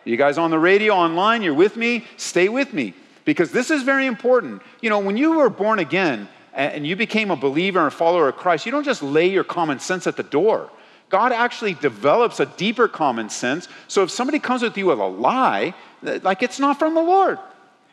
You 0.05 0.17
guys 0.17 0.39
on 0.39 0.49
the 0.49 0.57
radio, 0.57 0.95
online? 0.95 1.43
You're 1.43 1.53
with 1.53 1.77
me? 1.77 2.03
Stay 2.17 2.49
with 2.49 2.73
me 2.73 2.95
because 3.25 3.51
this 3.51 3.69
is 3.69 3.83
very 3.83 4.07
important. 4.07 4.63
You 4.81 4.89
know, 4.89 4.97
when 4.97 5.17
you 5.17 5.37
were 5.37 5.51
born 5.51 5.77
again, 5.77 6.27
and 6.55 6.87
you 6.87 6.95
became 6.95 7.31
a 7.31 7.35
believer 7.35 7.79
and 7.79 7.89
a 7.89 7.91
follower 7.91 8.29
of 8.29 8.37
Christ, 8.37 8.65
you 8.65 8.71
don't 8.71 8.85
just 8.85 9.03
lay 9.03 9.27
your 9.27 9.43
common 9.43 9.79
sense 9.79 10.07
at 10.07 10.15
the 10.15 10.23
door. 10.23 10.69
God 11.09 11.31
actually 11.31 11.75
develops 11.75 12.39
a 12.39 12.45
deeper 12.45 12.87
common 12.87 13.29
sense. 13.29 13.67
So 13.87 14.03
if 14.03 14.09
somebody 14.09 14.39
comes 14.39 14.61
with 14.61 14.77
you 14.77 14.87
with 14.87 14.99
a 14.99 15.05
lie, 15.05 15.73
like 16.01 16.41
it's 16.41 16.59
not 16.59 16.79
from 16.79 16.95
the 16.95 17.01
Lord. 17.01 17.37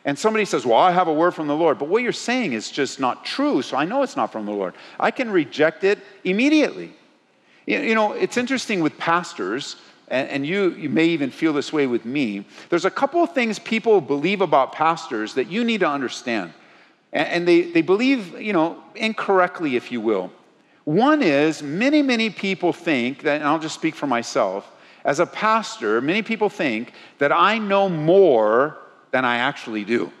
And 0.05 0.17
somebody 0.17 0.45
says, 0.45 0.65
Well, 0.65 0.79
I 0.79 0.91
have 0.91 1.07
a 1.07 1.13
word 1.13 1.31
from 1.31 1.47
the 1.47 1.55
Lord. 1.55 1.77
But 1.77 1.89
what 1.89 2.03
you're 2.03 2.11
saying 2.11 2.53
is 2.53 2.71
just 2.71 2.99
not 2.99 3.25
true, 3.25 3.61
so 3.61 3.77
I 3.77 3.85
know 3.85 4.03
it's 4.03 4.17
not 4.17 4.31
from 4.31 4.45
the 4.45 4.51
Lord. 4.51 4.73
I 4.99 5.11
can 5.11 5.29
reject 5.29 5.83
it 5.83 5.99
immediately. 6.23 6.93
You 7.65 7.95
know, 7.95 8.11
it's 8.11 8.35
interesting 8.35 8.81
with 8.81 8.97
pastors, 8.97 9.77
and 10.09 10.45
you, 10.45 10.71
you 10.71 10.89
may 10.89 11.05
even 11.05 11.31
feel 11.31 11.53
this 11.53 11.71
way 11.71 11.87
with 11.87 12.03
me. 12.03 12.45
There's 12.69 12.83
a 12.83 12.91
couple 12.91 13.23
of 13.23 13.33
things 13.33 13.57
people 13.57 14.01
believe 14.01 14.41
about 14.41 14.73
pastors 14.73 15.33
that 15.35 15.49
you 15.49 15.63
need 15.63 15.79
to 15.79 15.87
understand. 15.87 16.53
And 17.13 17.47
they, 17.47 17.61
they 17.61 17.83
believe, 17.83 18.41
you 18.41 18.53
know, 18.53 18.83
incorrectly, 18.95 19.75
if 19.75 19.91
you 19.91 20.01
will. 20.01 20.31
One 20.83 21.21
is 21.21 21.63
many, 21.63 22.01
many 22.01 22.29
people 22.29 22.73
think 22.73 23.21
that, 23.21 23.35
and 23.35 23.45
I'll 23.45 23.59
just 23.59 23.75
speak 23.75 23.95
for 23.95 24.07
myself, 24.07 24.69
as 25.05 25.19
a 25.19 25.25
pastor, 25.25 26.01
many 26.01 26.23
people 26.23 26.49
think 26.49 26.91
that 27.19 27.31
I 27.31 27.59
know 27.59 27.87
more 27.87 28.77
than 29.11 29.25
I 29.25 29.37
actually 29.37 29.83
do. 29.83 30.11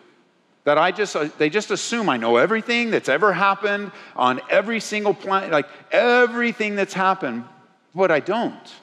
That 0.65 0.77
I 0.77 0.91
just, 0.91 1.15
uh, 1.15 1.29
they 1.37 1.49
just 1.49 1.71
assume 1.71 2.09
I 2.09 2.17
know 2.17 2.37
everything 2.37 2.91
that's 2.91 3.09
ever 3.09 3.33
happened 3.33 3.91
on 4.15 4.39
every 4.49 4.79
single 4.79 5.13
planet, 5.13 5.51
like 5.51 5.67
everything 5.91 6.75
that's 6.75 6.93
happened, 6.93 7.43
but 7.95 8.11
I 8.11 8.19
don't. 8.19 8.73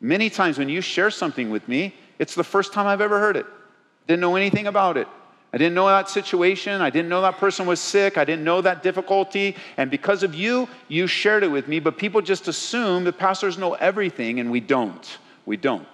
Many 0.00 0.28
times 0.28 0.58
when 0.58 0.68
you 0.68 0.80
share 0.80 1.10
something 1.10 1.50
with 1.50 1.66
me, 1.68 1.94
it's 2.18 2.34
the 2.34 2.44
first 2.44 2.72
time 2.72 2.86
I've 2.86 3.00
ever 3.00 3.18
heard 3.18 3.36
it. 3.36 3.46
Didn't 4.06 4.20
know 4.20 4.36
anything 4.36 4.66
about 4.66 4.96
it. 4.96 5.08
I 5.54 5.56
didn't 5.56 5.74
know 5.74 5.86
that 5.86 6.08
situation. 6.08 6.80
I 6.80 6.90
didn't 6.90 7.08
know 7.08 7.20
that 7.20 7.38
person 7.38 7.64
was 7.64 7.78
sick. 7.78 8.18
I 8.18 8.24
didn't 8.24 8.42
know 8.42 8.60
that 8.62 8.82
difficulty. 8.82 9.54
And 9.76 9.88
because 9.88 10.24
of 10.24 10.34
you, 10.34 10.68
you 10.88 11.06
shared 11.06 11.44
it 11.44 11.48
with 11.48 11.68
me. 11.68 11.78
But 11.78 11.96
people 11.96 12.20
just 12.22 12.48
assume 12.48 13.04
that 13.04 13.18
pastors 13.18 13.56
know 13.56 13.74
everything, 13.74 14.40
and 14.40 14.50
we 14.50 14.58
don't. 14.58 15.18
We 15.46 15.56
don't. 15.56 15.86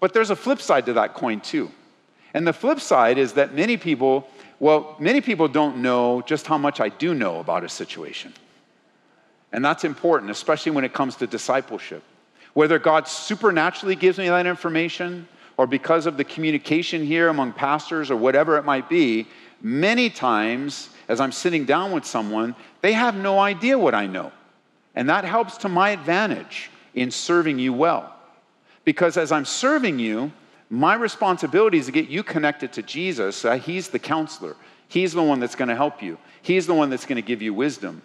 But 0.00 0.12
there's 0.12 0.30
a 0.30 0.36
flip 0.36 0.60
side 0.60 0.86
to 0.86 0.94
that 0.94 1.14
coin, 1.14 1.40
too. 1.40 1.70
And 2.34 2.44
the 2.44 2.52
flip 2.52 2.80
side 2.80 3.18
is 3.18 3.34
that 3.34 3.54
many 3.54 3.76
people, 3.76 4.28
well, 4.58 4.96
many 4.98 5.20
people 5.20 5.46
don't 5.46 5.76
know 5.76 6.22
just 6.22 6.48
how 6.48 6.58
much 6.58 6.80
I 6.80 6.88
do 6.88 7.14
know 7.14 7.38
about 7.38 7.62
a 7.62 7.68
situation. 7.68 8.34
And 9.52 9.64
that's 9.64 9.84
important, 9.84 10.32
especially 10.32 10.72
when 10.72 10.82
it 10.82 10.92
comes 10.92 11.14
to 11.16 11.28
discipleship. 11.28 12.02
Whether 12.52 12.80
God 12.80 13.06
supernaturally 13.06 13.94
gives 13.94 14.18
me 14.18 14.28
that 14.28 14.44
information, 14.44 15.28
or 15.56 15.66
because 15.66 16.06
of 16.06 16.16
the 16.16 16.24
communication 16.24 17.04
here 17.04 17.28
among 17.28 17.52
pastors 17.52 18.10
or 18.10 18.16
whatever 18.16 18.56
it 18.58 18.64
might 18.64 18.88
be, 18.88 19.26
many 19.62 20.10
times 20.10 20.90
as 21.08 21.20
I'm 21.20 21.32
sitting 21.32 21.64
down 21.64 21.92
with 21.92 22.04
someone, 22.04 22.54
they 22.82 22.92
have 22.92 23.16
no 23.16 23.38
idea 23.38 23.78
what 23.78 23.94
I 23.94 24.06
know. 24.06 24.32
And 24.94 25.08
that 25.08 25.24
helps 25.24 25.58
to 25.58 25.68
my 25.68 25.90
advantage 25.90 26.70
in 26.94 27.10
serving 27.10 27.58
you 27.58 27.72
well. 27.72 28.12
Because 28.84 29.16
as 29.16 29.32
I'm 29.32 29.44
serving 29.44 29.98
you, 29.98 30.32
my 30.70 30.94
responsibility 30.94 31.78
is 31.78 31.86
to 31.86 31.92
get 31.92 32.08
you 32.08 32.22
connected 32.22 32.72
to 32.74 32.82
Jesus. 32.82 33.44
He's 33.62 33.88
the 33.88 33.98
counselor, 33.98 34.56
He's 34.88 35.12
the 35.12 35.22
one 35.22 35.40
that's 35.40 35.56
going 35.56 35.68
to 35.68 35.76
help 35.76 36.02
you, 36.02 36.18
He's 36.42 36.66
the 36.66 36.74
one 36.74 36.90
that's 36.90 37.06
going 37.06 37.16
to 37.16 37.26
give 37.26 37.42
you 37.42 37.54
wisdom. 37.54 38.02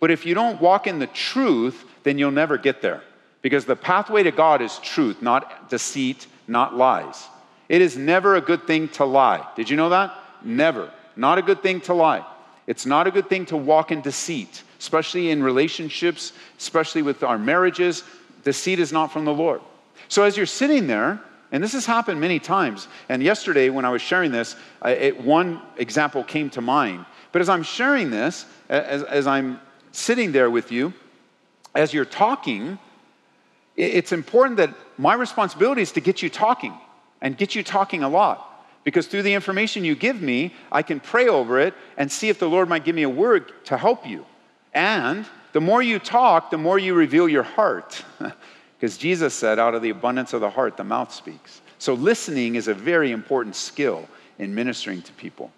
But 0.00 0.10
if 0.10 0.26
you 0.26 0.34
don't 0.34 0.60
walk 0.60 0.86
in 0.86 0.98
the 0.98 1.06
truth, 1.06 1.84
then 2.02 2.18
you'll 2.18 2.32
never 2.32 2.58
get 2.58 2.82
there. 2.82 3.02
Because 3.40 3.64
the 3.64 3.76
pathway 3.76 4.22
to 4.24 4.32
God 4.32 4.60
is 4.60 4.78
truth, 4.78 5.22
not 5.22 5.70
deceit, 5.70 6.26
not 6.52 6.76
lies. 6.76 7.26
It 7.68 7.82
is 7.82 7.96
never 7.96 8.36
a 8.36 8.40
good 8.40 8.66
thing 8.66 8.88
to 8.90 9.04
lie. 9.04 9.46
Did 9.56 9.68
you 9.70 9.76
know 9.76 9.88
that? 9.88 10.14
Never. 10.44 10.92
Not 11.16 11.38
a 11.38 11.42
good 11.42 11.62
thing 11.62 11.80
to 11.82 11.94
lie. 11.94 12.24
It's 12.66 12.86
not 12.86 13.06
a 13.06 13.10
good 13.10 13.28
thing 13.28 13.46
to 13.46 13.56
walk 13.56 13.90
in 13.90 14.02
deceit, 14.02 14.62
especially 14.78 15.30
in 15.30 15.42
relationships, 15.42 16.32
especially 16.58 17.02
with 17.02 17.22
our 17.22 17.38
marriages. 17.38 18.04
Deceit 18.44 18.78
is 18.78 18.92
not 18.92 19.12
from 19.12 19.24
the 19.24 19.32
Lord. 19.32 19.60
So 20.08 20.22
as 20.22 20.36
you're 20.36 20.46
sitting 20.46 20.86
there, 20.86 21.20
and 21.50 21.62
this 21.62 21.72
has 21.72 21.86
happened 21.86 22.20
many 22.20 22.38
times, 22.38 22.88
and 23.08 23.22
yesterday 23.22 23.68
when 23.68 23.84
I 23.84 23.90
was 23.90 24.00
sharing 24.00 24.32
this, 24.32 24.56
it, 24.84 25.20
one 25.20 25.60
example 25.76 26.24
came 26.24 26.50
to 26.50 26.60
mind. 26.60 27.04
But 27.32 27.42
as 27.42 27.48
I'm 27.48 27.62
sharing 27.62 28.10
this, 28.10 28.46
as, 28.68 29.02
as 29.02 29.26
I'm 29.26 29.60
sitting 29.92 30.32
there 30.32 30.50
with 30.50 30.72
you, 30.72 30.92
as 31.74 31.92
you're 31.92 32.04
talking, 32.04 32.78
it's 33.76 34.12
important 34.12 34.58
that 34.58 34.74
my 34.98 35.14
responsibility 35.14 35.82
is 35.82 35.92
to 35.92 36.00
get 36.00 36.22
you 36.22 36.28
talking 36.28 36.74
and 37.20 37.36
get 37.36 37.54
you 37.54 37.62
talking 37.62 38.02
a 38.02 38.08
lot. 38.08 38.48
Because 38.84 39.06
through 39.06 39.22
the 39.22 39.34
information 39.34 39.84
you 39.84 39.94
give 39.94 40.20
me, 40.20 40.54
I 40.70 40.82
can 40.82 41.00
pray 41.00 41.28
over 41.28 41.60
it 41.60 41.74
and 41.96 42.10
see 42.10 42.28
if 42.28 42.38
the 42.38 42.48
Lord 42.48 42.68
might 42.68 42.84
give 42.84 42.96
me 42.96 43.04
a 43.04 43.08
word 43.08 43.52
to 43.66 43.76
help 43.76 44.06
you. 44.06 44.26
And 44.74 45.24
the 45.52 45.60
more 45.60 45.82
you 45.82 45.98
talk, 45.98 46.50
the 46.50 46.58
more 46.58 46.78
you 46.78 46.94
reveal 46.94 47.28
your 47.28 47.44
heart. 47.44 48.04
Because 48.82 48.98
Jesus 48.98 49.32
said, 49.32 49.60
out 49.60 49.76
of 49.76 49.82
the 49.82 49.90
abundance 49.90 50.32
of 50.32 50.40
the 50.40 50.50
heart, 50.50 50.76
the 50.76 50.82
mouth 50.82 51.14
speaks. 51.14 51.60
So 51.78 51.94
listening 51.94 52.56
is 52.56 52.66
a 52.66 52.74
very 52.74 53.12
important 53.12 53.54
skill 53.54 54.08
in 54.40 54.56
ministering 54.56 55.02
to 55.02 55.12
people. 55.12 55.52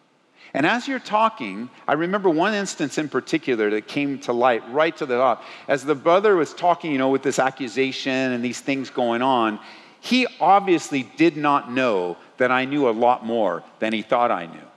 And 0.55 0.65
as 0.65 0.87
you're 0.87 1.01
talking, 1.01 1.69
I 1.89 1.95
remember 1.95 2.31
one 2.31 2.55
instance 2.55 2.97
in 2.97 3.09
particular 3.09 3.71
that 3.71 3.89
came 3.89 4.21
to 4.21 4.33
light 4.33 4.63
right 4.71 4.97
to 4.97 5.05
the 5.05 5.17
top. 5.17 5.43
As 5.67 5.85
the 5.85 5.97
brother 5.97 6.37
was 6.37 6.55
talking, 6.55 6.93
you 6.93 6.99
know, 6.99 7.11
with 7.11 7.25
this 7.25 7.41
accusation 7.41 8.13
and 8.13 8.43
these 8.43 8.61
things 8.61 8.89
going 8.89 9.21
on, 9.21 9.59
he 10.01 10.29
obviously 10.41 11.03
did 11.17 11.37
not 11.37 11.73
know 11.73 12.17
that 12.37 12.53
I 12.53 12.67
knew 12.67 12.89
a 12.89 12.93
lot 12.93 13.27
more 13.27 13.65
than 13.81 13.93
he 13.93 14.03
thought 14.03 14.31
I 14.31 14.47
knew. 14.47 14.69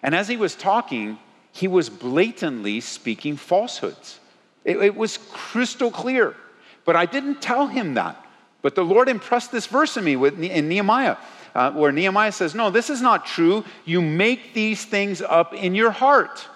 And 0.00 0.14
as 0.14 0.28
he 0.28 0.36
was 0.36 0.54
talking, 0.54 1.18
he 1.50 1.66
was 1.66 1.90
blatantly 1.90 2.80
speaking 2.80 3.36
falsehoods. 3.36 4.20
It, 4.64 4.76
it 4.76 4.94
was 4.94 5.18
crystal 5.32 5.90
clear. 5.90 6.36
But 6.84 6.94
I 6.94 7.04
didn't 7.04 7.42
tell 7.42 7.66
him 7.66 7.94
that. 7.94 8.22
But 8.62 8.76
the 8.76 8.84
Lord 8.84 9.08
impressed 9.08 9.50
this 9.50 9.66
verse 9.66 9.96
in 9.96 10.04
me 10.04 10.14
with, 10.14 10.38
in 10.40 10.68
Nehemiah 10.68 11.16
uh, 11.56 11.72
where 11.72 11.90
Nehemiah 11.90 12.32
says, 12.32 12.54
No, 12.54 12.68
this 12.68 12.90
is 12.90 13.00
not 13.00 13.24
true. 13.24 13.64
You 13.86 14.02
make 14.02 14.52
these 14.52 14.84
things 14.84 15.22
up 15.22 15.54
in 15.54 15.74
your 15.74 15.90
heart. 15.90 16.46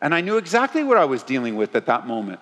And 0.00 0.14
I 0.14 0.22
knew 0.22 0.38
exactly 0.38 0.82
what 0.82 0.96
I 0.96 1.04
was 1.04 1.22
dealing 1.22 1.54
with 1.54 1.76
at 1.76 1.84
that 1.86 2.06
moment. 2.06 2.40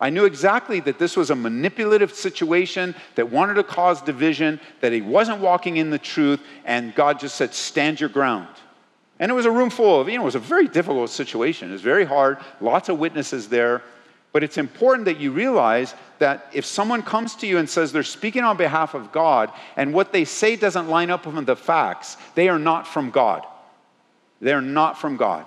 I 0.00 0.08
knew 0.08 0.24
exactly 0.24 0.80
that 0.80 0.98
this 0.98 1.14
was 1.14 1.28
a 1.28 1.34
manipulative 1.34 2.14
situation 2.14 2.94
that 3.14 3.30
wanted 3.30 3.54
to 3.54 3.62
cause 3.62 4.00
division, 4.00 4.58
that 4.80 4.92
he 4.92 5.02
wasn't 5.02 5.40
walking 5.40 5.76
in 5.76 5.90
the 5.90 5.98
truth, 5.98 6.40
and 6.64 6.94
God 6.94 7.20
just 7.20 7.34
said, 7.34 7.52
Stand 7.52 8.00
your 8.00 8.08
ground. 8.08 8.48
And 9.18 9.30
it 9.30 9.34
was 9.34 9.46
a 9.46 9.50
room 9.50 9.68
full 9.68 10.00
of, 10.00 10.08
you 10.08 10.16
know, 10.16 10.22
it 10.22 10.24
was 10.24 10.34
a 10.34 10.38
very 10.38 10.66
difficult 10.66 11.10
situation. 11.10 11.68
It 11.68 11.72
was 11.72 11.82
very 11.82 12.06
hard, 12.06 12.38
lots 12.62 12.88
of 12.88 12.98
witnesses 12.98 13.50
there. 13.50 13.82
But 14.32 14.44
it's 14.44 14.58
important 14.58 15.06
that 15.06 15.18
you 15.18 15.32
realize 15.32 15.94
that 16.18 16.50
if 16.52 16.64
someone 16.64 17.02
comes 17.02 17.34
to 17.36 17.46
you 17.46 17.58
and 17.58 17.68
says 17.68 17.92
they're 17.92 18.02
speaking 18.02 18.44
on 18.44 18.56
behalf 18.56 18.94
of 18.94 19.12
God 19.12 19.50
and 19.76 19.94
what 19.94 20.12
they 20.12 20.24
say 20.24 20.56
doesn't 20.56 20.88
line 20.88 21.10
up 21.10 21.26
with 21.26 21.46
the 21.46 21.56
facts, 21.56 22.16
they 22.34 22.48
are 22.48 22.58
not 22.58 22.86
from 22.86 23.10
God. 23.10 23.46
They're 24.40 24.60
not 24.60 24.98
from 24.98 25.16
God. 25.16 25.46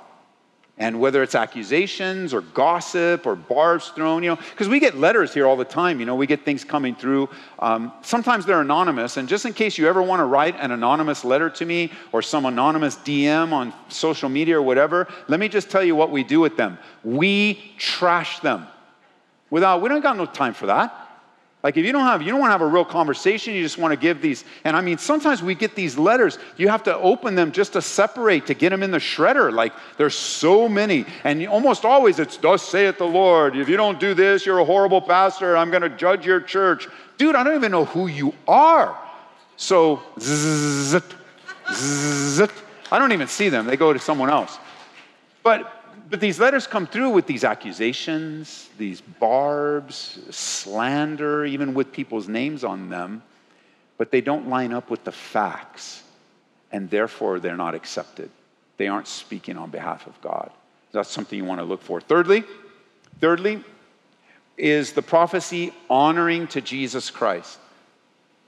And 0.80 1.02
whether 1.02 1.22
it's 1.22 1.36
accusations 1.36 2.34
or 2.34 2.40
gossip 2.40 3.28
or 3.28 3.36
barbs 3.36 3.90
thrown, 3.90 4.24
you 4.24 4.30
know, 4.30 4.38
because 4.38 4.70
we 4.70 4.80
get 4.80 4.98
letters 4.98 5.34
here 5.34 5.46
all 5.46 5.58
the 5.58 5.66
time, 5.66 6.00
you 6.00 6.06
know, 6.06 6.16
we 6.16 6.26
get 6.26 6.46
things 6.46 6.64
coming 6.64 6.96
through. 6.96 7.28
Um, 7.60 7.92
sometimes 8.02 8.46
they're 8.46 8.62
anonymous. 8.62 9.18
And 9.18 9.28
just 9.28 9.46
in 9.46 9.52
case 9.52 9.78
you 9.78 9.90
ever 9.90 10.02
want 10.02 10.22
to 10.22 10.24
write 10.24 10.56
an 10.58 10.72
anonymous 10.72 11.26
letter 11.26 11.50
to 11.50 11.66
me 11.66 11.92
or 12.14 12.22
some 12.22 12.46
anonymous 12.46 12.96
DM 12.96 13.52
on 13.52 13.74
social 13.90 14.30
media 14.30 14.58
or 14.58 14.62
whatever, 14.62 15.10
let 15.28 15.42
me 15.42 15.50
just 15.50 15.70
tell 15.70 15.84
you 15.84 15.98
what 15.98 16.12
we 16.12 16.24
do 16.24 16.40
with 16.40 16.56
them. 16.56 16.78
We 17.04 17.74
trash 17.78 18.40
them. 18.40 18.66
Without, 19.50 19.82
we 19.82 19.90
don't 19.90 20.02
got 20.02 20.16
no 20.16 20.26
time 20.26 20.54
for 20.54 20.68
that. 20.68 21.09
Like 21.62 21.76
if 21.76 21.86
you 21.86 21.92
don't 21.92 22.06
have, 22.06 22.22
you 22.22 22.32
don't 22.32 22.40
want 22.40 22.50
to 22.50 22.54
have 22.54 22.62
a 22.62 22.68
real 22.68 22.86
conversation, 22.86 23.54
you 23.54 23.62
just 23.62 23.78
want 23.78 23.92
to 23.92 23.98
give 23.98 24.22
these. 24.22 24.46
And 24.64 24.78
I 24.78 24.82
mean, 24.82 24.98
sometimes 24.98 25.44
we 25.44 25.56
get 25.56 25.76
these 25.76 25.98
letters, 25.98 26.40
you 26.56 26.70
have 26.70 26.84
to 26.84 26.96
open 26.98 27.36
them 27.36 27.52
just 27.52 27.74
to 27.74 27.82
separate, 27.82 28.46
to 28.46 28.54
get 28.54 28.70
them 28.70 28.82
in 28.82 28.92
the 28.92 28.98
shredder. 28.98 29.52
Like 29.52 29.74
there's 29.98 30.16
so 30.16 30.70
many. 30.70 31.06
And 31.26 31.46
almost 31.48 31.84
always 31.84 32.18
it's, 32.18 32.38
thus 32.38 32.64
saith 32.64 32.98
the 32.98 33.08
Lord. 33.08 33.58
If 33.58 33.68
you 33.68 33.76
don't 33.76 34.00
do 34.00 34.14
this, 34.14 34.46
you're 34.46 34.60
a 34.60 34.66
horrible 34.66 35.02
pastor. 35.02 35.58
I'm 35.58 35.70
going 35.70 35.82
to 35.82 35.90
judge 35.90 36.26
your 36.26 36.40
church. 36.40 36.88
Dude, 37.18 37.36
I 37.36 37.44
don't 37.44 37.56
even 37.56 37.72
know 37.74 37.86
who 37.86 38.08
you 38.08 38.34
are. 38.48 38.98
So, 39.58 40.02
zzz, 40.18 41.04
zzz, 41.74 42.50
I 42.90 42.98
don't 42.98 43.12
even 43.12 43.28
see 43.28 43.50
them. 43.50 43.66
They 43.66 43.76
go 43.76 43.92
to 43.92 44.00
someone 44.00 44.30
else. 44.30 44.58
But 45.44 45.79
but 46.10 46.20
these 46.20 46.40
letters 46.40 46.66
come 46.66 46.88
through 46.88 47.12
with 47.12 47.28
these 47.28 47.44
accusations, 47.44 48.70
these 48.78 49.02
barbs, 49.02 50.20
slander, 50.32 51.46
even 51.46 51.74
with 51.74 51.92
people's 51.92 52.28
names 52.28 52.64
on 52.64 52.90
them, 52.90 53.22
but 53.98 54.12
they 54.12 54.22
don't 54.22 54.48
line 54.50 54.74
up 54.74 54.90
with 54.90 55.04
the 55.04 55.12
facts, 55.12 56.04
and 56.72 56.90
therefore 56.90 57.40
they're 57.40 57.58
not 57.58 57.76
accepted. 57.76 58.32
They 58.78 58.88
aren't 58.88 59.08
speaking 59.08 59.58
on 59.58 59.70
behalf 59.70 60.08
of 60.08 60.20
God. 60.22 60.52
That's 60.92 61.10
something 61.10 61.38
you 61.38 61.46
want 61.46 61.60
to 61.60 61.66
look 61.66 61.82
for. 61.82 62.02
Thirdly, 62.02 62.44
thirdly, 63.20 63.64
is 64.58 64.94
the 64.94 65.02
prophecy 65.02 65.74
honoring 65.90 66.48
to 66.48 66.62
Jesus 66.62 67.12
Christ. 67.12 67.60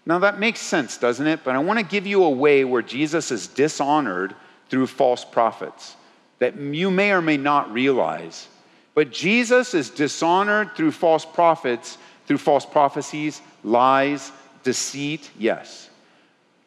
Now 0.05 0.19
that 0.19 0.39
makes 0.39 0.59
sense, 0.59 0.97
doesn't 0.97 1.27
it? 1.27 1.41
But 1.43 1.55
I 1.55 1.59
want 1.59 1.77
to 1.77 1.85
give 1.85 2.07
you 2.07 2.23
a 2.23 2.29
way 2.29 2.63
where 2.63 2.81
Jesus 2.81 3.29
is 3.29 3.47
dishonored 3.47 4.33
through 4.69 4.87
false 4.87 5.23
prophets 5.23 5.95
that 6.41 6.57
you 6.57 6.89
may 6.89 7.11
or 7.11 7.21
may 7.21 7.37
not 7.37 7.71
realize. 7.71 8.47
But 8.95 9.11
Jesus 9.11 9.75
is 9.75 9.91
dishonored 9.91 10.75
through 10.75 10.91
false 10.91 11.23
prophets, 11.23 11.99
through 12.25 12.39
false 12.39 12.65
prophecies, 12.65 13.43
lies, 13.63 14.31
deceit, 14.63 15.29
yes. 15.37 15.91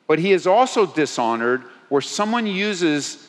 But 0.07 0.21
he 0.21 0.31
is 0.31 0.47
also 0.47 0.87
dishonored 0.87 1.65
where 1.89 2.01
someone 2.01 2.47
uses 2.47 3.29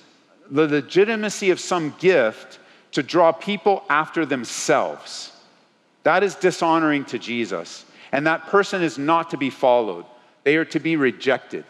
the 0.52 0.68
legitimacy 0.68 1.50
of 1.50 1.60
some 1.60 1.96
gift 1.98 2.60
to 2.91 3.02
draw 3.02 3.32
people 3.32 3.84
after 3.89 4.24
themselves. 4.24 5.32
That 6.04 6.22
is 6.22 6.36
dishonoring 6.36 7.06
to 7.06 7.18
Jesus. 7.18 7.86
And 8.12 8.28
that 8.28 8.46
person 8.46 8.84
is 8.84 9.00
not 9.00 9.32
to 9.32 9.38
be 9.38 9.50
followed, 9.50 10.06
they 10.43 10.58
are 10.58 10.66
to 10.66 10.80
be 10.80 10.96
rejected. 10.96 11.66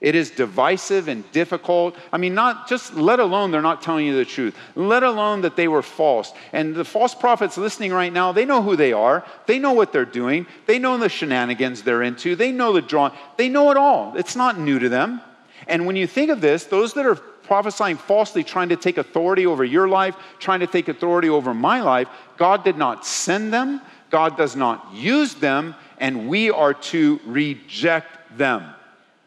It 0.00 0.14
is 0.14 0.30
divisive 0.30 1.08
and 1.08 1.30
difficult. 1.30 1.94
I 2.10 2.16
mean, 2.16 2.34
not 2.34 2.66
just 2.68 2.94
let 2.94 3.20
alone 3.20 3.50
they're 3.50 3.60
not 3.60 3.82
telling 3.82 4.06
you 4.06 4.16
the 4.16 4.24
truth, 4.24 4.56
let 4.74 5.02
alone 5.02 5.42
that 5.42 5.56
they 5.56 5.68
were 5.68 5.82
false. 5.82 6.32
And 6.52 6.74
the 6.74 6.86
false 6.86 7.14
prophets 7.14 7.58
listening 7.58 7.92
right 7.92 8.12
now, 8.12 8.32
they 8.32 8.46
know 8.46 8.62
who 8.62 8.76
they 8.76 8.94
are, 8.94 9.26
they 9.46 9.58
know 9.58 9.72
what 9.72 9.92
they're 9.92 10.06
doing, 10.06 10.46
they 10.66 10.78
know 10.78 10.96
the 10.96 11.10
shenanigans 11.10 11.82
they're 11.82 12.02
into, 12.02 12.34
they 12.34 12.50
know 12.50 12.72
the 12.72 12.80
drawing, 12.80 13.12
they 13.36 13.50
know 13.50 13.70
it 13.70 13.76
all. 13.76 14.16
It's 14.16 14.36
not 14.36 14.58
new 14.58 14.78
to 14.78 14.88
them. 14.88 15.20
And 15.66 15.84
when 15.84 15.96
you 15.96 16.06
think 16.06 16.30
of 16.30 16.40
this, 16.40 16.64
those 16.64 16.94
that 16.94 17.04
are 17.04 17.16
prophesying 17.16 17.98
falsely, 17.98 18.42
trying 18.42 18.70
to 18.70 18.76
take 18.76 18.96
authority 18.96 19.44
over 19.44 19.64
your 19.64 19.86
life, 19.86 20.16
trying 20.38 20.60
to 20.60 20.66
take 20.66 20.88
authority 20.88 21.28
over 21.28 21.52
my 21.52 21.82
life, 21.82 22.08
God 22.38 22.64
did 22.64 22.78
not 22.78 23.04
send 23.04 23.52
them, 23.52 23.82
God 24.08 24.38
does 24.38 24.56
not 24.56 24.94
use 24.94 25.34
them, 25.34 25.74
and 25.98 26.26
we 26.26 26.50
are 26.50 26.72
to 26.72 27.20
reject 27.26 28.38
them. 28.38 28.64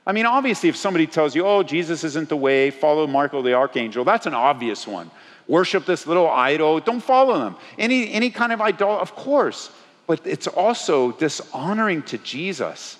I 0.06 0.12
mean, 0.12 0.26
obviously, 0.26 0.70
if 0.70 0.76
somebody 0.76 1.08
tells 1.08 1.34
you, 1.36 1.46
oh, 1.46 1.64
Jesus 1.64 2.04
isn't 2.04 2.30
the 2.30 2.36
way, 2.36 2.72
follow 2.72 3.08
Michael 3.08 3.42
the 3.42 3.54
archangel, 3.54 4.04
that's 4.04 4.26
an 4.26 4.34
obvious 4.34 4.86
one. 4.86 5.10
Worship 5.48 5.86
this 5.86 6.08
little 6.08 6.30
idol, 6.30 6.80
don't 6.80 7.02
follow 7.02 7.40
them. 7.40 7.56
Any, 7.78 8.12
any 8.12 8.30
kind 8.30 8.52
of 8.52 8.62
idol, 8.62 8.92
of 8.92 9.16
course. 9.16 9.72
But 10.08 10.26
it's 10.26 10.48
also 10.48 11.14
dishonoring 11.14 12.04
to 12.04 12.18
Jesus 12.18 12.98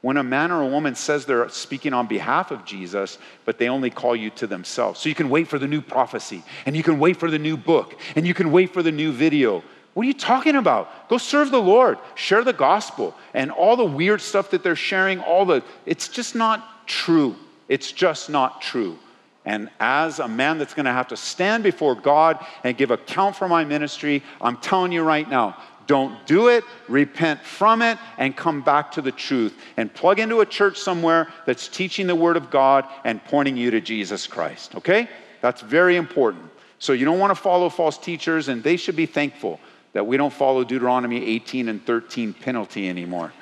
when 0.00 0.16
a 0.16 0.22
man 0.22 0.52
or 0.52 0.62
a 0.62 0.66
woman 0.66 0.94
says 0.94 1.26
they're 1.26 1.48
speaking 1.48 1.92
on 1.92 2.06
behalf 2.06 2.50
of 2.50 2.64
Jesus, 2.64 3.18
but 3.44 3.58
they 3.58 3.68
only 3.68 3.90
call 3.90 4.14
you 4.14 4.30
to 4.30 4.46
themselves. 4.46 5.00
So 5.00 5.08
you 5.08 5.14
can 5.14 5.28
wait 5.28 5.48
for 5.48 5.58
the 5.58 5.66
new 5.66 5.80
prophecy, 5.80 6.42
and 6.66 6.76
you 6.76 6.82
can 6.82 6.98
wait 6.98 7.16
for 7.16 7.30
the 7.30 7.38
new 7.38 7.56
book, 7.56 7.98
and 8.14 8.26
you 8.26 8.32
can 8.32 8.52
wait 8.52 8.72
for 8.72 8.82
the 8.82 8.92
new 8.92 9.12
video. 9.12 9.62
What 9.98 10.04
are 10.04 10.06
you 10.06 10.14
talking 10.14 10.54
about? 10.54 11.08
Go 11.08 11.18
serve 11.18 11.50
the 11.50 11.60
Lord, 11.60 11.98
share 12.14 12.44
the 12.44 12.52
gospel, 12.52 13.16
and 13.34 13.50
all 13.50 13.74
the 13.76 13.84
weird 13.84 14.20
stuff 14.20 14.50
that 14.50 14.62
they're 14.62 14.76
sharing, 14.76 15.18
all 15.18 15.44
the, 15.44 15.64
it's 15.86 16.06
just 16.06 16.36
not 16.36 16.86
true. 16.86 17.34
It's 17.68 17.90
just 17.90 18.30
not 18.30 18.62
true. 18.62 18.96
And 19.44 19.68
as 19.80 20.20
a 20.20 20.28
man 20.28 20.58
that's 20.58 20.72
going 20.72 20.86
to 20.86 20.92
have 20.92 21.08
to 21.08 21.16
stand 21.16 21.64
before 21.64 21.96
God 21.96 22.38
and 22.62 22.76
give 22.76 22.92
account 22.92 23.34
for 23.34 23.48
my 23.48 23.64
ministry, 23.64 24.22
I'm 24.40 24.58
telling 24.58 24.92
you 24.92 25.02
right 25.02 25.28
now, 25.28 25.56
don't 25.88 26.24
do 26.28 26.46
it, 26.46 26.62
repent 26.86 27.42
from 27.42 27.82
it, 27.82 27.98
and 28.18 28.36
come 28.36 28.62
back 28.62 28.92
to 28.92 29.02
the 29.02 29.10
truth. 29.10 29.60
And 29.76 29.92
plug 29.92 30.20
into 30.20 30.42
a 30.42 30.46
church 30.46 30.78
somewhere 30.78 31.26
that's 31.44 31.66
teaching 31.66 32.06
the 32.06 32.14
Word 32.14 32.36
of 32.36 32.50
God 32.50 32.86
and 33.02 33.24
pointing 33.24 33.56
you 33.56 33.72
to 33.72 33.80
Jesus 33.80 34.28
Christ, 34.28 34.76
okay? 34.76 35.08
That's 35.40 35.60
very 35.60 35.96
important. 35.96 36.44
So 36.78 36.92
you 36.92 37.04
don't 37.04 37.18
want 37.18 37.32
to 37.32 37.42
follow 37.42 37.68
false 37.68 37.98
teachers, 37.98 38.46
and 38.46 38.62
they 38.62 38.76
should 38.76 38.94
be 38.94 39.06
thankful 39.06 39.58
that 39.92 40.06
we 40.06 40.16
don't 40.16 40.32
follow 40.32 40.64
Deuteronomy 40.64 41.24
18 41.24 41.68
and 41.68 41.84
13 41.84 42.34
penalty 42.34 42.88
anymore. 42.88 43.32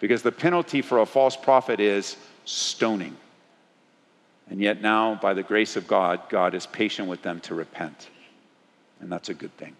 Because 0.00 0.22
the 0.22 0.32
penalty 0.32 0.82
for 0.82 0.98
a 0.98 1.06
false 1.06 1.36
prophet 1.36 1.80
is 1.80 2.16
stoning. 2.44 3.16
And 4.48 4.60
yet 4.60 4.80
now, 4.80 5.16
by 5.16 5.34
the 5.34 5.42
grace 5.42 5.76
of 5.76 5.88
God, 5.88 6.20
God 6.28 6.54
is 6.54 6.66
patient 6.66 7.08
with 7.08 7.22
them 7.22 7.40
to 7.40 7.54
repent. 7.54 8.08
And 9.00 9.10
that's 9.10 9.28
a 9.28 9.34
good 9.34 9.56
thing. 9.56 9.74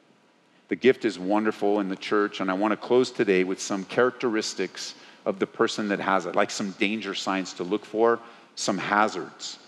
The 0.68 0.76
gift 0.76 1.04
is 1.04 1.18
wonderful 1.18 1.78
in 1.80 1.88
the 1.88 1.96
church, 1.96 2.40
and 2.40 2.50
I 2.50 2.54
want 2.54 2.72
to 2.72 2.76
close 2.76 3.10
today 3.10 3.44
with 3.44 3.60
some 3.60 3.84
characteristics 3.84 4.94
of 5.24 5.38
the 5.38 5.46
person 5.46 5.88
that 5.88 6.00
has 6.00 6.26
it, 6.26 6.34
like 6.34 6.50
some 6.50 6.72
danger 6.72 7.14
signs 7.14 7.52
to 7.54 7.64
look 7.64 7.84
for, 7.84 8.18
some 8.56 8.78
hazards. 8.78 9.58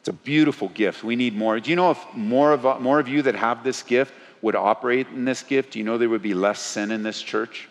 It's 0.00 0.08
a 0.08 0.12
beautiful 0.12 0.68
gift. 0.68 1.02
We 1.02 1.16
need 1.16 1.34
more. 1.34 1.58
Do 1.60 1.70
you 1.70 1.76
know 1.76 1.90
if 1.90 2.14
more 2.14 2.52
of, 2.52 2.80
more 2.80 3.00
of 3.00 3.08
you 3.08 3.22
that 3.22 3.34
have 3.34 3.64
this 3.64 3.82
gift 3.82 4.12
would 4.42 4.54
operate 4.54 5.08
in 5.08 5.24
this 5.24 5.42
gift, 5.42 5.76
you 5.76 5.84
know 5.84 5.98
there 5.98 6.08
would 6.08 6.22
be 6.22 6.34
less 6.34 6.60
sin 6.60 6.90
in 6.90 7.02
this 7.02 7.20
church? 7.20 7.68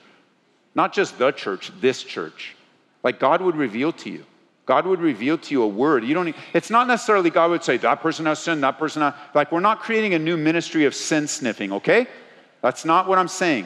Not 0.76 0.93
just 0.93 1.18
the 1.18 1.32
church, 1.32 1.72
this 1.80 2.03
church. 2.03 2.55
Like 3.03 3.20
God 3.20 3.41
would 3.41 3.55
reveal 3.55 3.91
to 3.93 4.09
you. 4.09 4.26
God 4.65 4.86
would 4.86 4.99
reveal 4.99 5.38
to 5.38 5.51
you 5.53 5.63
a 5.63 5.68
word. 5.68 6.03
You 6.03 6.13
don't. 6.13 6.36
It's 6.53 6.70
not 6.70 6.88
necessarily 6.88 7.30
God 7.30 7.51
would 7.51 7.63
say 7.63 7.78
that 7.78 8.01
person 8.01 8.26
has 8.26 8.39
sin, 8.39 8.59
that 8.61 8.78
person 8.78 9.01
has. 9.01 9.13
Like 9.34 9.51
we're 9.51 9.61
not 9.61 9.80
creating 9.80 10.13
a 10.13 10.20
new 10.20 10.36
ministry 10.36 10.84
of 10.84 10.93
sin 10.93 11.28
sniffing. 11.28 11.72
Okay, 11.72 12.05
that's 12.61 12.84
not 12.84 13.07
what 13.07 13.18
I'm 13.18 13.30
saying. 13.30 13.65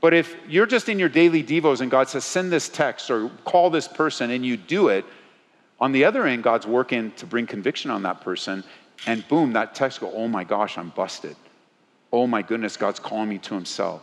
But 0.00 0.12
if 0.12 0.36
you're 0.48 0.66
just 0.66 0.88
in 0.88 0.98
your 0.98 1.08
daily 1.08 1.42
devos 1.42 1.80
and 1.80 1.90
God 1.90 2.08
says 2.08 2.24
send 2.24 2.52
this 2.52 2.68
text 2.68 3.10
or 3.10 3.30
call 3.44 3.70
this 3.70 3.86
person 3.86 4.30
and 4.32 4.44
you 4.44 4.56
do 4.56 4.88
it, 4.88 5.06
on 5.80 5.92
the 5.92 6.04
other 6.04 6.26
end 6.26 6.42
God's 6.42 6.66
working 6.66 7.12
to 7.12 7.26
bring 7.26 7.46
conviction 7.46 7.90
on 7.90 8.02
that 8.02 8.20
person, 8.20 8.64
and 9.06 9.26
boom, 9.28 9.52
that 9.52 9.74
text 9.74 10.00
go, 10.00 10.12
oh 10.12 10.28
my 10.28 10.42
gosh, 10.42 10.76
I'm 10.76 10.90
busted 10.90 11.36
oh 12.14 12.28
my 12.28 12.42
goodness, 12.42 12.76
God's 12.76 13.00
calling 13.00 13.28
me 13.28 13.38
to 13.38 13.54
himself. 13.54 14.00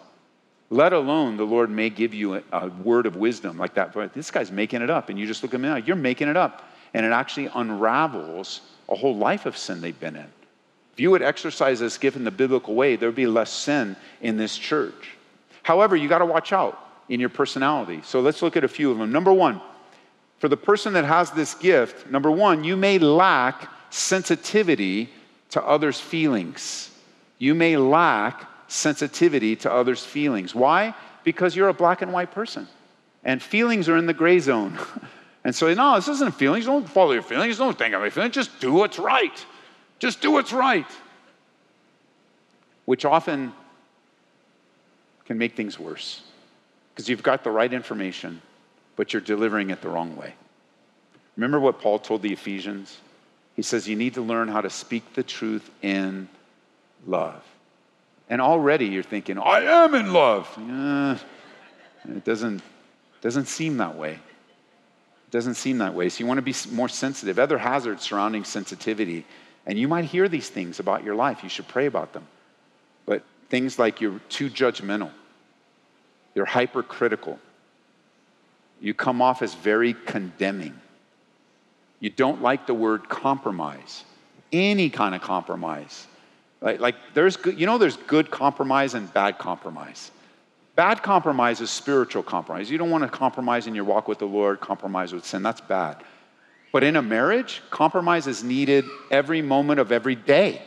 Let 0.69 0.91
alone 0.91 1.37
the 1.37 1.45
Lord 1.45 1.69
may 1.69 1.89
give 1.89 2.13
you 2.13 2.35
a, 2.35 2.43
a 2.51 2.67
word 2.67 3.05
of 3.05 3.15
wisdom 3.15 3.57
like 3.57 3.75
that. 3.75 3.93
But 3.93 4.13
this 4.13 4.29
guy's 4.29 4.51
making 4.51 4.81
it 4.81 4.89
up, 4.89 5.07
and 5.07 5.17
you 5.17 5.25
just 5.25 5.43
look 5.43 5.53
at 5.53 5.55
him 5.55 5.61
now, 5.61 5.77
you're 5.77 5.95
making 5.95 6.27
it 6.27 6.35
up. 6.35 6.69
And 6.93 7.05
it 7.05 7.13
actually 7.13 7.49
unravels 7.55 8.59
a 8.89 8.95
whole 8.95 9.15
life 9.15 9.45
of 9.45 9.55
sin 9.55 9.79
they've 9.79 9.97
been 9.97 10.17
in. 10.17 10.27
If 10.91 10.99
you 10.99 11.09
would 11.11 11.21
exercise 11.21 11.79
this 11.79 11.97
gift 11.97 12.17
in 12.17 12.25
the 12.25 12.31
biblical 12.31 12.75
way, 12.75 12.97
there 12.97 13.07
would 13.07 13.15
be 13.15 13.27
less 13.27 13.49
sin 13.49 13.95
in 14.19 14.35
this 14.35 14.57
church. 14.57 15.15
However, 15.63 15.95
you 15.95 16.09
got 16.09 16.19
to 16.19 16.25
watch 16.25 16.51
out 16.51 16.77
in 17.07 17.21
your 17.21 17.29
personality. 17.29 18.01
So 18.03 18.19
let's 18.19 18.41
look 18.41 18.57
at 18.57 18.65
a 18.65 18.67
few 18.67 18.91
of 18.91 18.97
them. 18.97 19.13
Number 19.13 19.31
one, 19.31 19.61
for 20.39 20.49
the 20.49 20.57
person 20.57 20.91
that 20.93 21.05
has 21.05 21.31
this 21.31 21.53
gift, 21.53 22.07
number 22.07 22.29
one, 22.29 22.65
you 22.65 22.75
may 22.75 22.99
lack 22.99 23.71
sensitivity 23.89 25.09
to 25.51 25.63
others' 25.63 25.99
feelings 25.99 26.90
you 27.41 27.55
may 27.55 27.75
lack 27.75 28.47
sensitivity 28.67 29.55
to 29.55 29.71
others' 29.71 30.05
feelings. 30.05 30.53
Why? 30.53 30.93
Because 31.23 31.55
you're 31.55 31.69
a 31.69 31.73
black 31.73 32.03
and 32.03 32.13
white 32.13 32.31
person, 32.31 32.67
and 33.23 33.41
feelings 33.41 33.89
are 33.89 33.97
in 33.97 34.05
the 34.05 34.13
gray 34.13 34.37
zone. 34.37 34.77
and 35.43 35.55
so, 35.55 35.73
no, 35.73 35.95
this 35.95 36.07
isn't 36.07 36.35
feelings. 36.35 36.67
Don't 36.67 36.87
follow 36.87 37.13
your 37.13 37.23
feelings. 37.23 37.57
Don't 37.57 37.75
think 37.75 37.95
of 37.95 38.01
your 38.03 38.11
feelings. 38.11 38.35
Just 38.35 38.59
do 38.59 38.71
what's 38.71 38.99
right. 38.99 39.43
Just 39.97 40.21
do 40.21 40.29
what's 40.29 40.53
right. 40.53 40.85
Which 42.85 43.05
often 43.05 43.53
can 45.25 45.39
make 45.39 45.55
things 45.55 45.79
worse 45.79 46.21
because 46.93 47.09
you've 47.09 47.23
got 47.23 47.43
the 47.43 47.49
right 47.49 47.73
information, 47.73 48.39
but 48.95 49.13
you're 49.13 49.21
delivering 49.21 49.71
it 49.71 49.81
the 49.81 49.89
wrong 49.89 50.15
way. 50.15 50.35
Remember 51.37 51.59
what 51.59 51.81
Paul 51.81 51.97
told 51.97 52.21
the 52.21 52.33
Ephesians? 52.33 52.99
He 53.55 53.63
says, 53.63 53.89
You 53.89 53.95
need 53.95 54.13
to 54.13 54.21
learn 54.21 54.47
how 54.47 54.61
to 54.61 54.69
speak 54.69 55.15
the 55.15 55.23
truth 55.23 55.71
in 55.81 56.29
love. 57.05 57.43
And 58.29 58.41
already 58.41 58.85
you're 58.85 59.03
thinking, 59.03 59.37
I 59.37 59.61
am 59.61 59.93
in 59.93 60.13
love. 60.13 60.47
Uh, 60.57 61.17
it 62.07 62.23
doesn't, 62.23 62.61
doesn't 63.21 63.47
seem 63.47 63.77
that 63.77 63.95
way. 63.95 64.13
It 64.13 65.31
doesn't 65.31 65.55
seem 65.55 65.79
that 65.79 65.93
way. 65.93 66.09
So 66.09 66.19
you 66.19 66.27
want 66.27 66.37
to 66.37 66.41
be 66.41 66.55
more 66.71 66.89
sensitive. 66.89 67.39
Other 67.39 67.57
hazards 67.57 68.03
surrounding 68.03 68.43
sensitivity. 68.43 69.25
And 69.65 69.77
you 69.77 69.87
might 69.87 70.05
hear 70.05 70.27
these 70.27 70.49
things 70.49 70.79
about 70.79 71.03
your 71.03 71.15
life. 71.15 71.43
You 71.43 71.49
should 71.49 71.67
pray 71.67 71.85
about 71.85 72.13
them. 72.13 72.25
But 73.05 73.23
things 73.49 73.77
like 73.77 74.01
you're 74.01 74.19
too 74.29 74.49
judgmental, 74.49 75.11
you're 76.33 76.45
hypercritical, 76.45 77.37
you 78.79 78.93
come 78.93 79.21
off 79.21 79.41
as 79.41 79.53
very 79.53 79.93
condemning. 79.93 80.79
You 81.99 82.09
don't 82.09 82.41
like 82.41 82.65
the 82.65 82.73
word 82.73 83.09
compromise, 83.09 84.03
any 84.51 84.89
kind 84.89 85.13
of 85.13 85.21
compromise. 85.21 86.07
Like, 86.61 86.79
like 86.79 86.95
there's 87.13 87.37
good, 87.37 87.59
you 87.59 87.65
know, 87.65 87.77
there's 87.77 87.97
good 87.97 88.29
compromise 88.31 88.93
and 88.93 89.11
bad 89.13 89.37
compromise. 89.37 90.11
Bad 90.75 91.03
compromise 91.03 91.59
is 91.59 91.69
spiritual 91.69 92.23
compromise. 92.23 92.71
You 92.71 92.77
don't 92.77 92.89
want 92.89 93.03
to 93.03 93.09
compromise 93.09 93.67
in 93.67 93.75
your 93.75 93.83
walk 93.83 94.07
with 94.07 94.19
the 94.19 94.25
Lord, 94.25 94.61
compromise 94.61 95.13
with 95.13 95.25
sin. 95.25 95.43
That's 95.43 95.61
bad. 95.61 96.03
But 96.71 96.83
in 96.83 96.95
a 96.95 97.01
marriage, 97.01 97.61
compromise 97.69 98.27
is 98.27 98.43
needed 98.43 98.85
every 99.09 99.41
moment 99.41 99.79
of 99.79 99.91
every 99.91 100.15
day. 100.15 100.61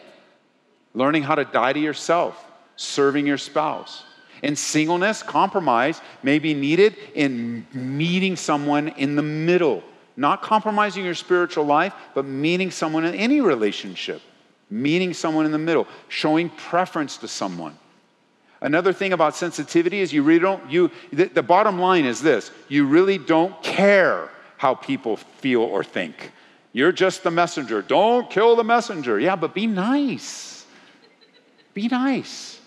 Learning 0.93 1.23
how 1.23 1.35
to 1.35 1.45
die 1.45 1.73
to 1.73 1.81
yourself, 1.81 2.45
serving 2.77 3.27
your 3.27 3.39
spouse, 3.39 4.05
in 4.43 4.57
singleness, 4.57 5.23
compromise 5.23 6.03
may 6.23 6.39
be 6.39 6.53
needed 6.53 6.97
in 7.15 7.67
meeting 7.73 8.37
someone 8.37 8.89
in 8.89 9.17
the 9.17 9.23
middle, 9.23 9.83
not 10.19 10.43
compromising 10.43 11.03
your 11.03 11.15
spiritual 11.15 11.65
life, 11.65 11.95
but 12.15 12.27
meeting 12.27 12.71
someone 12.71 13.07
in 13.07 13.15
any 13.15 13.41
relationship, 13.41 14.21
meeting 14.71 15.15
someone 15.15 15.47
in 15.47 15.53
the 15.53 15.59
middle, 15.59 15.87
showing 16.09 16.51
preference 16.51 17.17
to 17.19 17.29
someone. 17.29 17.77
Another 18.61 18.93
thing 18.93 19.13
about 19.13 19.37
sensitivity 19.37 20.01
is 20.01 20.13
you 20.13 20.23
really 20.23 20.41
don't, 20.41 20.71
you, 20.71 20.91
the, 21.13 21.25
the 21.25 21.43
bottom 21.43 21.79
line 21.79 22.05
is 22.07 22.23
this 22.23 22.51
you 22.69 22.87
really 22.87 23.19
don't 23.19 23.63
care 23.63 24.31
how 24.57 24.75
people 24.75 25.17
feel 25.17 25.61
or 25.61 25.85
think. 25.85 26.33
You're 26.73 26.93
just 26.93 27.23
the 27.23 27.31
messenger. 27.31 27.83
Don't 27.83 28.31
kill 28.31 28.57
the 28.57 28.65
messenger. 28.65 29.21
Yeah, 29.21 29.37
but 29.37 29.55
be 29.55 29.67
nice. 29.67 30.67
Be 31.75 31.89
nice. 31.89 32.61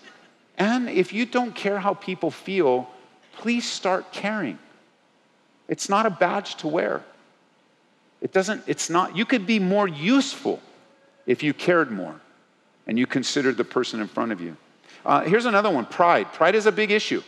And 0.56 0.88
if 0.88 1.12
you 1.12 1.26
don't 1.26 1.54
care 1.54 1.78
how 1.78 1.94
people 1.94 2.30
feel, 2.30 2.88
please 3.32 3.64
start 3.64 4.12
caring. 4.12 4.58
It's 5.68 5.88
not 5.88 6.06
a 6.06 6.10
badge 6.10 6.56
to 6.56 6.68
wear. 6.68 7.02
It 8.20 8.32
doesn't, 8.32 8.64
it's 8.66 8.88
not, 8.88 9.16
you 9.16 9.24
could 9.24 9.46
be 9.46 9.58
more 9.58 9.86
useful 9.86 10.60
if 11.28 11.42
you 11.44 11.54
cared 11.54 11.92
more 11.92 12.20
and 12.88 12.98
you 12.98 13.06
considered 13.06 13.56
the 13.56 13.64
person 13.64 14.00
in 14.00 14.08
front 14.08 14.32
of 14.32 14.40
you. 14.40 14.56
Uh, 15.04 15.20
here's 15.20 15.44
another 15.44 15.70
one 15.70 15.84
pride. 15.84 16.32
Pride 16.32 16.56
is 16.56 16.66
a 16.66 16.72
big 16.72 16.90
issue. 16.90 17.22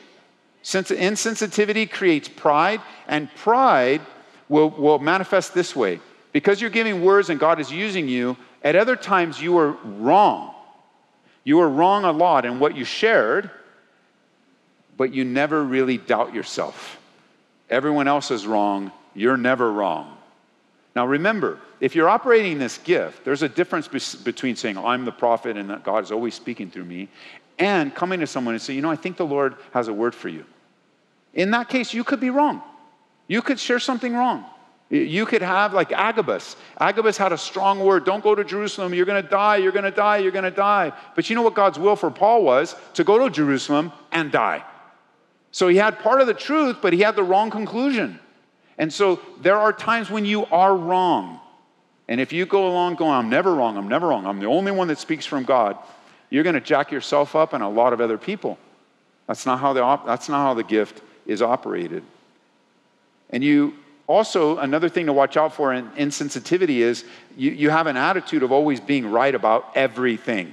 Since 0.62 0.90
insensitivity 0.90 1.88
creates 1.90 2.28
pride, 2.28 2.80
and 3.06 3.32
pride 3.36 4.00
will, 4.48 4.70
will 4.70 4.98
manifest 4.98 5.54
this 5.54 5.76
way. 5.76 6.00
Because 6.32 6.60
you're 6.60 6.70
giving 6.70 7.04
words 7.04 7.30
and 7.30 7.38
God 7.38 7.60
is 7.60 7.70
using 7.70 8.08
you, 8.08 8.36
at 8.62 8.74
other 8.74 8.96
times 8.96 9.40
you 9.40 9.58
are 9.58 9.72
wrong. 9.84 10.54
You 11.44 11.58
were 11.58 11.68
wrong 11.68 12.04
a 12.04 12.12
lot 12.12 12.44
in 12.44 12.58
what 12.58 12.76
you 12.76 12.84
shared, 12.84 13.50
but 14.96 15.12
you 15.14 15.24
never 15.24 15.62
really 15.62 15.98
doubt 15.98 16.34
yourself. 16.34 16.98
Everyone 17.68 18.08
else 18.08 18.30
is 18.30 18.46
wrong, 18.46 18.92
you're 19.14 19.36
never 19.36 19.70
wrong. 19.70 20.16
Now 20.94 21.06
remember, 21.06 21.58
if 21.80 21.94
you're 21.94 22.08
operating 22.08 22.58
this 22.58 22.78
gift, 22.78 23.24
there's 23.24 23.42
a 23.42 23.48
difference 23.48 23.88
be- 23.88 24.22
between 24.24 24.56
saying, 24.56 24.76
oh, 24.76 24.86
I'm 24.86 25.04
the 25.04 25.12
prophet 25.12 25.56
and 25.56 25.70
that 25.70 25.82
God 25.82 26.04
is 26.04 26.12
always 26.12 26.34
speaking 26.34 26.70
through 26.70 26.84
me, 26.84 27.08
and 27.58 27.94
coming 27.94 28.20
to 28.20 28.26
someone 28.26 28.54
and 28.54 28.62
say, 28.62 28.74
You 28.74 28.80
know, 28.80 28.90
I 28.90 28.96
think 28.96 29.16
the 29.16 29.26
Lord 29.26 29.56
has 29.72 29.88
a 29.88 29.92
word 29.92 30.14
for 30.14 30.28
you. 30.28 30.44
In 31.34 31.50
that 31.52 31.68
case, 31.68 31.94
you 31.94 32.04
could 32.04 32.20
be 32.20 32.30
wrong. 32.30 32.62
You 33.28 33.42
could 33.42 33.60
share 33.60 33.78
something 33.78 34.14
wrong. 34.14 34.44
You 34.88 35.24
could 35.24 35.42
have 35.42 35.72
like 35.72 35.92
Agabus. 35.92 36.56
Agabus 36.80 37.16
had 37.16 37.32
a 37.32 37.38
strong 37.38 37.78
word 37.78 38.04
don't 38.04 38.24
go 38.24 38.34
to 38.34 38.42
Jerusalem, 38.42 38.92
you're 38.92 39.06
going 39.06 39.22
to 39.22 39.28
die, 39.28 39.58
you're 39.58 39.70
going 39.70 39.84
to 39.84 39.92
die, 39.92 40.18
you're 40.18 40.32
going 40.32 40.44
to 40.44 40.50
die. 40.50 40.92
But 41.14 41.30
you 41.30 41.36
know 41.36 41.42
what 41.42 41.54
God's 41.54 41.78
will 41.78 41.94
for 41.94 42.10
Paul 42.10 42.42
was? 42.42 42.74
To 42.94 43.04
go 43.04 43.18
to 43.18 43.30
Jerusalem 43.30 43.92
and 44.10 44.32
die. 44.32 44.64
So 45.52 45.68
he 45.68 45.76
had 45.76 46.00
part 46.00 46.20
of 46.20 46.26
the 46.26 46.34
truth, 46.34 46.78
but 46.82 46.92
he 46.92 47.00
had 47.00 47.14
the 47.14 47.22
wrong 47.22 47.50
conclusion. 47.50 48.18
And 48.78 48.92
so 48.92 49.20
there 49.40 49.58
are 49.58 49.72
times 49.72 50.10
when 50.10 50.24
you 50.24 50.46
are 50.46 50.74
wrong. 50.74 51.38
And 52.10 52.20
if 52.20 52.32
you 52.32 52.44
go 52.44 52.66
along 52.66 52.96
going, 52.96 53.12
I'm 53.12 53.30
never 53.30 53.54
wrong, 53.54 53.76
I'm 53.76 53.86
never 53.86 54.08
wrong, 54.08 54.26
I'm 54.26 54.40
the 54.40 54.46
only 54.46 54.72
one 54.72 54.88
that 54.88 54.98
speaks 54.98 55.24
from 55.24 55.44
God, 55.44 55.78
you're 56.28 56.42
going 56.42 56.54
to 56.54 56.60
jack 56.60 56.90
yourself 56.90 57.36
up 57.36 57.52
and 57.52 57.62
a 57.62 57.68
lot 57.68 57.92
of 57.92 58.00
other 58.00 58.18
people. 58.18 58.58
That's 59.28 59.46
not 59.46 59.60
how 59.60 59.72
the, 59.72 60.00
that's 60.04 60.28
not 60.28 60.42
how 60.42 60.54
the 60.54 60.64
gift 60.64 61.02
is 61.24 61.40
operated. 61.40 62.02
And 63.30 63.44
you 63.44 63.74
also, 64.08 64.58
another 64.58 64.88
thing 64.88 65.06
to 65.06 65.12
watch 65.12 65.36
out 65.36 65.54
for 65.54 65.72
in 65.72 65.88
insensitivity 65.90 66.78
is 66.78 67.04
you, 67.36 67.52
you 67.52 67.70
have 67.70 67.86
an 67.86 67.96
attitude 67.96 68.42
of 68.42 68.50
always 68.50 68.80
being 68.80 69.08
right 69.08 69.32
about 69.34 69.70
everything. 69.76 70.52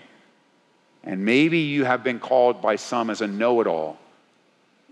And 1.04 1.26
maybe 1.26 1.58
you 1.58 1.86
have 1.86 2.04
been 2.04 2.20
called 2.20 2.62
by 2.62 2.76
some 2.76 3.10
as 3.10 3.22
a 3.22 3.28
know 3.28 3.62
it 3.62 3.68
all 3.68 3.98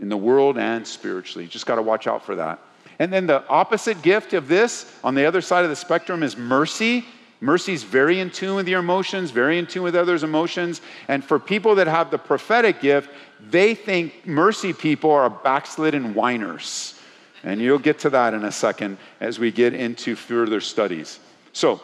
in 0.01 0.09
the 0.09 0.17
world 0.17 0.57
and 0.57 0.87
spiritually. 0.87 1.45
You 1.45 1.51
just 1.51 1.67
got 1.67 1.75
to 1.75 1.83
watch 1.83 2.07
out 2.07 2.25
for 2.25 2.37
that. 2.37 2.59
And 2.99 3.11
then 3.11 3.27
the 3.27 3.47
opposite 3.47 4.01
gift 4.01 4.33
of 4.33 4.47
this 4.47 4.91
on 5.03 5.15
the 5.15 5.25
other 5.25 5.41
side 5.41 5.63
of 5.63 5.69
the 5.69 5.75
spectrum 5.75 6.23
is 6.23 6.37
mercy. 6.37 7.05
Mercy 7.41 7.73
is 7.73 7.83
very 7.83 8.19
in 8.19 8.29
tune 8.29 8.55
with 8.55 8.67
your 8.67 8.79
emotions, 8.79 9.31
very 9.31 9.59
in 9.59 9.65
tune 9.65 9.83
with 9.83 9.95
others' 9.95 10.23
emotions. 10.23 10.81
And 11.07 11.23
for 11.23 11.37
people 11.37 11.75
that 11.75 11.87
have 11.87 12.09
the 12.09 12.17
prophetic 12.17 12.79
gift, 12.79 13.09
they 13.49 13.75
think 13.75 14.25
mercy 14.25 14.73
people 14.73 15.11
are 15.11 15.29
backslidden 15.29 16.13
whiners. 16.13 16.99
And 17.43 17.61
you'll 17.61 17.79
get 17.79 17.99
to 17.99 18.09
that 18.11 18.33
in 18.33 18.43
a 18.43 18.51
second 18.51 18.97
as 19.19 19.37
we 19.37 19.51
get 19.51 19.73
into 19.73 20.15
further 20.15 20.61
studies. 20.61 21.19
So, 21.53 21.81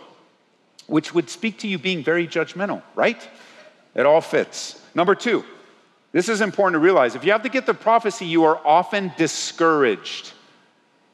which 0.88 1.14
would 1.14 1.30
speak 1.30 1.59
to 1.59 1.68
you 1.68 1.78
being 1.78 2.03
very 2.03 2.28
judgmental, 2.28 2.82
right? 2.95 3.30
It 3.93 4.05
all 4.05 4.22
fits. 4.22 4.82
Number 4.95 5.16
two, 5.16 5.45
this 6.12 6.28
is 6.28 6.41
important 6.41 6.76
to 6.76 6.80
realize. 6.80 7.16
If 7.16 7.24
you 7.24 7.32
have 7.32 7.43
to 7.43 7.49
get 7.49 7.66
the 7.66 7.74
prophecy, 7.74 8.26
you 8.26 8.45
are 8.45 8.59
often 8.66 9.14
discouraged. 9.18 10.34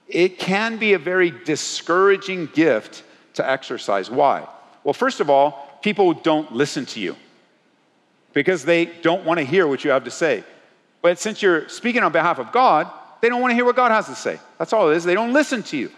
It 0.07 0.39
can 0.39 0.77
be 0.77 0.93
a 0.93 0.99
very 0.99 1.31
discouraging 1.31 2.47
gift 2.47 3.03
to 3.33 3.49
exercise. 3.49 4.09
Why? 4.09 4.47
Well, 4.83 4.93
first 4.93 5.19
of 5.19 5.29
all, 5.29 5.79
people 5.81 6.13
don't 6.13 6.53
listen 6.53 6.85
to 6.87 6.99
you 6.99 7.15
because 8.33 8.63
they 8.63 8.85
don't 8.85 9.25
want 9.25 9.39
to 9.39 9.45
hear 9.45 9.67
what 9.67 9.83
you 9.83 9.91
have 9.91 10.05
to 10.05 10.11
say. 10.11 10.43
But 11.01 11.19
since 11.19 11.41
you're 11.41 11.67
speaking 11.69 12.03
on 12.03 12.11
behalf 12.11 12.39
of 12.39 12.51
God, 12.51 12.89
they 13.21 13.29
don't 13.29 13.41
want 13.41 13.51
to 13.51 13.55
hear 13.55 13.65
what 13.65 13.75
God 13.75 13.91
has 13.91 14.07
to 14.07 14.15
say. 14.15 14.39
That's 14.57 14.73
all 14.73 14.89
it 14.91 14.97
is. 14.97 15.03
They 15.03 15.13
don't 15.13 15.33
listen 15.33 15.63
to 15.63 15.77
you. 15.77 15.91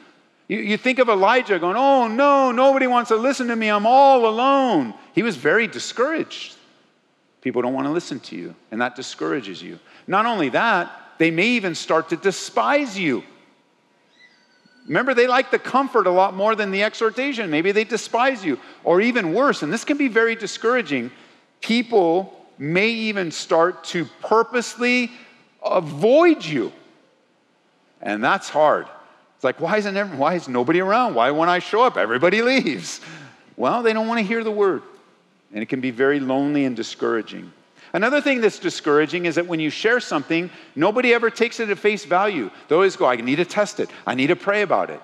You, 0.47 0.59
you 0.59 0.77
think 0.77 0.99
of 0.99 1.09
Elijah 1.09 1.59
going, 1.59 1.77
Oh, 1.77 2.07
no, 2.07 2.51
nobody 2.51 2.87
wants 2.87 3.09
to 3.09 3.15
listen 3.15 3.47
to 3.47 3.55
me. 3.55 3.69
I'm 3.69 3.85
all 3.85 4.27
alone. 4.27 4.93
He 5.13 5.23
was 5.23 5.35
very 5.35 5.67
discouraged. 5.67 6.55
People 7.41 7.61
don't 7.61 7.73
want 7.73 7.87
to 7.87 7.93
listen 7.93 8.19
to 8.21 8.35
you, 8.35 8.55
and 8.71 8.81
that 8.81 8.95
discourages 8.95 9.61
you. 9.61 9.79
Not 10.07 10.25
only 10.25 10.49
that, 10.49 10.91
they 11.19 11.31
may 11.31 11.47
even 11.49 11.75
start 11.75 12.09
to 12.09 12.17
despise 12.17 12.97
you. 12.97 13.23
Remember, 14.89 15.13
they 15.13 15.27
like 15.27 15.51
the 15.51 15.59
comfort 15.59 16.07
a 16.07 16.11
lot 16.11 16.33
more 16.33 16.55
than 16.55 16.71
the 16.71 16.81
exhortation. 16.81 17.51
Maybe 17.51 17.71
they 17.71 17.83
despise 17.83 18.43
you. 18.43 18.59
Or 18.83 18.99
even 18.99 19.33
worse, 19.33 19.61
and 19.61 19.71
this 19.71 19.85
can 19.85 19.97
be 19.97 20.07
very 20.07 20.35
discouraging, 20.35 21.11
people 21.61 22.35
may 22.57 22.89
even 22.89 23.29
start 23.29 23.83
to 23.85 24.05
purposely 24.21 25.11
avoid 25.63 26.43
you. 26.43 26.73
And 28.01 28.23
that's 28.23 28.49
hard. 28.49 28.87
It's 29.35 29.43
like, 29.43 29.61
why 29.61 29.77
isn't 29.77 29.95
every, 29.95 30.17
why 30.17 30.33
is 30.33 30.47
nobody 30.47 30.81
around? 30.81 31.13
Why 31.13 31.29
when 31.31 31.49
I 31.49 31.59
show 31.59 31.83
up, 31.83 31.95
everybody 31.95 32.41
leaves? 32.53 32.99
Well, 33.57 33.83
they 33.83 33.93
don't 33.93 34.07
want 34.07 34.19
to 34.19 34.25
hear 34.25 34.43
the 34.43 34.51
word. 34.51 34.81
And 35.53 35.61
it 35.61 35.67
can 35.67 35.81
be 35.81 35.91
very 35.91 36.19
lonely 36.19 36.65
and 36.65 36.75
discouraging. 36.75 37.53
Another 37.93 38.21
thing 38.21 38.41
that's 38.41 38.59
discouraging 38.59 39.25
is 39.25 39.35
that 39.35 39.47
when 39.47 39.59
you 39.59 39.69
share 39.69 39.99
something, 39.99 40.49
nobody 40.75 41.13
ever 41.13 41.29
takes 41.29 41.59
it 41.59 41.69
at 41.69 41.79
face 41.79 42.05
value. 42.05 42.51
They 42.67 42.75
always 42.75 42.95
go, 42.95 43.05
I 43.05 43.15
need 43.15 43.37
to 43.37 43.45
test 43.45 43.79
it. 43.79 43.89
I 44.05 44.15
need 44.15 44.27
to 44.27 44.35
pray 44.35 44.61
about 44.61 44.89
it. 44.89 45.01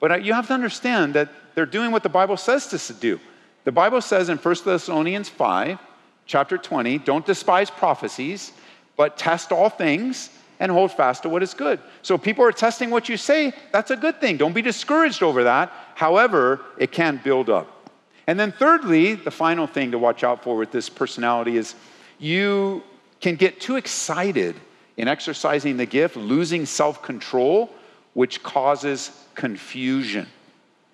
But 0.00 0.12
uh, 0.12 0.16
you 0.16 0.32
have 0.32 0.46
to 0.48 0.54
understand 0.54 1.14
that 1.14 1.28
they're 1.54 1.66
doing 1.66 1.90
what 1.90 2.02
the 2.02 2.08
Bible 2.08 2.36
says 2.36 2.66
to 2.68 2.92
do. 2.94 3.20
The 3.64 3.72
Bible 3.72 4.00
says 4.00 4.28
in 4.28 4.38
1 4.38 4.54
Thessalonians 4.64 5.28
5, 5.28 5.78
chapter 6.26 6.58
20, 6.58 6.98
don't 6.98 7.24
despise 7.24 7.70
prophecies, 7.70 8.52
but 8.96 9.16
test 9.16 9.52
all 9.52 9.68
things 9.68 10.30
and 10.60 10.70
hold 10.70 10.92
fast 10.92 11.22
to 11.22 11.28
what 11.28 11.42
is 11.42 11.54
good. 11.54 11.80
So 12.02 12.16
people 12.16 12.44
are 12.44 12.52
testing 12.52 12.90
what 12.90 13.08
you 13.08 13.16
say, 13.16 13.52
that's 13.72 13.90
a 13.90 13.96
good 13.96 14.20
thing. 14.20 14.36
Don't 14.36 14.52
be 14.52 14.62
discouraged 14.62 15.22
over 15.22 15.44
that. 15.44 15.72
However, 15.94 16.60
it 16.78 16.92
can 16.92 17.20
build 17.22 17.50
up. 17.50 17.90
And 18.26 18.40
then, 18.40 18.52
thirdly, 18.52 19.14
the 19.14 19.30
final 19.30 19.66
thing 19.66 19.90
to 19.90 19.98
watch 19.98 20.24
out 20.24 20.42
for 20.42 20.56
with 20.56 20.70
this 20.70 20.88
personality 20.88 21.56
is 21.56 21.74
you 22.18 22.82
can 23.20 23.36
get 23.36 23.60
too 23.60 23.76
excited 23.76 24.56
in 24.96 25.08
exercising 25.08 25.76
the 25.76 25.86
gift, 25.86 26.16
losing 26.16 26.66
self 26.66 27.02
control, 27.02 27.70
which 28.14 28.42
causes 28.42 29.10
confusion. 29.34 30.26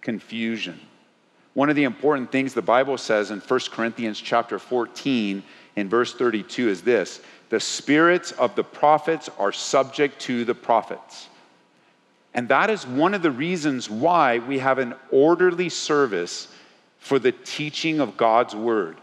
Confusion. 0.01 0.81
One 1.55 1.69
of 1.69 1.77
the 1.77 1.85
important 1.85 2.31
things 2.33 2.55
the 2.55 2.63
Bible 2.63 2.97
says 2.97 3.31
in 3.31 3.41
1 3.41 3.61
Corinthians 3.71 4.21
chapter 4.21 4.59
14 4.59 5.43
in 5.77 5.89
verse 5.89 6.15
32 6.15 6.69
is 6.69 6.83
this 6.83 7.21
the 7.49 7.61
spirits 7.61 8.33
of 8.33 8.55
the 8.55 8.65
prophets 8.65 9.29
are 9.39 9.53
subject 9.53 10.21
to 10.21 10.45
the 10.45 10.55
prophets. 10.55 11.29
And 12.33 12.49
that 12.49 12.71
is 12.71 12.87
one 12.87 13.13
of 13.13 13.23
the 13.23 13.31
reasons 13.31 13.91
why 13.91 14.39
we 14.39 14.61
have 14.61 14.79
an 14.79 14.95
orderly 15.11 15.69
service 15.69 16.47
for 16.99 17.19
the 17.19 17.33
teaching 17.33 17.99
of 17.99 18.17
God's 18.17 18.55
word. 18.55 18.99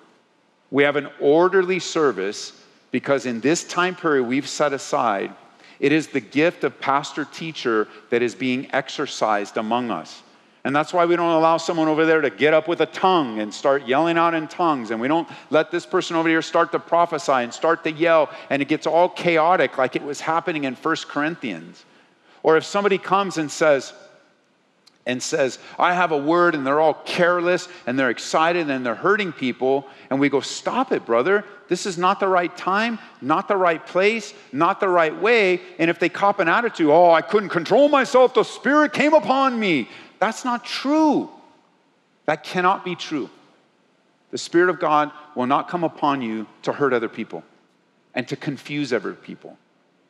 We 0.71 0.83
have 0.83 0.95
an 0.95 1.09
orderly 1.19 1.79
service 1.79 2.53
because 2.91 3.25
in 3.25 3.39
this 3.41 3.63
time 3.63 3.95
period 3.95 4.23
we've 4.23 4.47
set 4.47 4.73
aside, 4.73 5.33
it 5.79 5.91
is 5.91 6.07
the 6.07 6.19
gift 6.19 6.63
of 6.63 6.79
pastor 6.79 7.25
teacher 7.25 7.87
that 8.09 8.21
is 8.21 8.35
being 8.35 8.67
exercised 8.73 9.57
among 9.57 9.91
us. 9.91 10.23
And 10.63 10.75
that's 10.75 10.91
why 10.91 11.05
we 11.05 11.15
don't 11.15 11.31
allow 11.31 11.55
someone 11.57 11.87
over 11.87 12.05
there 12.05 12.19
to 12.19 12.29
get 12.29 12.53
up 12.53 12.67
with 12.67 12.81
a 12.81 12.85
tongue 12.87 13.39
and 13.39 13.53
start 13.53 13.87
yelling 13.87 14.17
out 14.17 14.33
in 14.33 14.49
tongues. 14.49 14.91
And 14.91 14.99
we 14.99 15.07
don't 15.07 15.27
let 15.49 15.71
this 15.71 15.85
person 15.85 16.17
over 16.17 16.27
here 16.27 16.41
start 16.41 16.73
to 16.73 16.79
prophesy 16.79 17.31
and 17.31 17.53
start 17.53 17.85
to 17.85 17.91
yell. 17.91 18.29
And 18.49 18.61
it 18.61 18.67
gets 18.67 18.85
all 18.85 19.07
chaotic 19.07 19.77
like 19.77 19.95
it 19.95 20.03
was 20.03 20.19
happening 20.19 20.65
in 20.65 20.73
1 20.75 20.95
Corinthians. 21.07 21.85
Or 22.43 22.57
if 22.57 22.65
somebody 22.65 22.97
comes 22.97 23.37
and 23.37 23.49
says, 23.49 23.93
and 25.07 25.23
says, 25.23 25.57
I 25.79 25.93
have 25.93 26.11
a 26.11 26.17
word, 26.17 26.53
and 26.53 26.67
they're 26.67 26.81
all 26.81 26.93
careless 26.93 27.69
and 27.87 27.97
they're 27.97 28.09
excited 28.09 28.69
and 28.69 28.85
they're 28.85 28.93
hurting 28.93 29.31
people. 29.31 29.87
And 30.09 30.19
we 30.19 30.27
go, 30.27 30.41
Stop 30.41 30.91
it, 30.91 31.05
brother. 31.05 31.45
This 31.69 31.85
is 31.85 31.97
not 31.97 32.19
the 32.19 32.27
right 32.27 32.55
time, 32.55 32.99
not 33.21 33.47
the 33.47 33.55
right 33.55 33.83
place, 33.83 34.33
not 34.51 34.79
the 34.81 34.89
right 34.89 35.17
way. 35.19 35.61
And 35.79 35.89
if 35.89 35.97
they 35.97 36.09
cop 36.09 36.39
an 36.39 36.49
attitude, 36.49 36.89
Oh, 36.89 37.11
I 37.11 37.21
couldn't 37.21 37.49
control 37.49 37.87
myself, 37.87 38.33
the 38.33 38.43
Spirit 38.43 38.91
came 38.91 39.13
upon 39.13 39.57
me. 39.57 39.89
That's 40.19 40.43
not 40.43 40.65
true. 40.65 41.29
That 42.25 42.43
cannot 42.43 42.83
be 42.83 42.95
true. 42.95 43.29
The 44.31 44.37
Spirit 44.37 44.69
of 44.69 44.79
God 44.79 45.11
will 45.35 45.47
not 45.47 45.69
come 45.69 45.85
upon 45.85 46.21
you 46.21 46.47
to 46.63 46.73
hurt 46.73 46.91
other 46.91 47.07
people 47.07 47.45
and 48.13 48.27
to 48.27 48.35
confuse 48.35 48.91
other 48.91 49.13
people. 49.13 49.57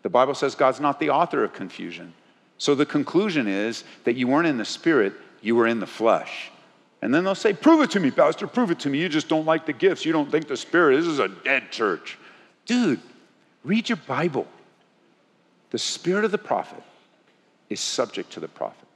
The 0.02 0.10
Bible 0.10 0.34
says 0.34 0.56
God's 0.56 0.80
not 0.80 1.00
the 1.00 1.12
author 1.12 1.44
of 1.44 1.54
confusion. 1.54 2.14
So 2.58 2.76
the 2.76 2.86
conclusion 2.86 3.48
is 3.48 3.84
that 4.04 4.16
you 4.16 4.28
weren't 4.28 4.48
in 4.48 4.58
the 4.58 4.66
Spirit, 4.66 5.14
you 5.42 5.56
were 5.56 5.68
in 5.68 5.80
the 5.80 5.88
flesh. 5.88 6.52
And 7.02 7.14
then 7.14 7.24
they'll 7.24 7.36
say, 7.36 7.54
Prove 7.54 7.82
it 7.82 7.92
to 7.92 8.00
me, 8.00 8.12
Pastor, 8.12 8.48
prove 8.48 8.72
it 8.72 8.80
to 8.80 8.90
me. 8.90 9.00
You 9.00 9.10
just 9.10 9.30
don't 9.30 9.46
like 9.46 9.66
the 9.66 9.74
gifts. 9.74 10.06
You 10.06 10.14
don't 10.14 10.32
think 10.32 10.48
the 10.48 10.58
Spirit. 10.58 10.98
This 10.98 11.06
is 11.06 11.20
a 11.20 11.28
dead 11.28 11.72
church. 11.72 12.18
Dude, 12.66 13.00
read 13.64 13.90
your 13.90 13.98
Bible. 14.08 14.48
The 15.70 15.78
Spirit 15.78 16.26
of 16.26 16.32
the 16.32 16.38
prophet 16.38 16.82
is 17.70 17.80
subject 17.80 18.32
to 18.34 18.40
the 18.40 18.48
prophet. 18.48 18.88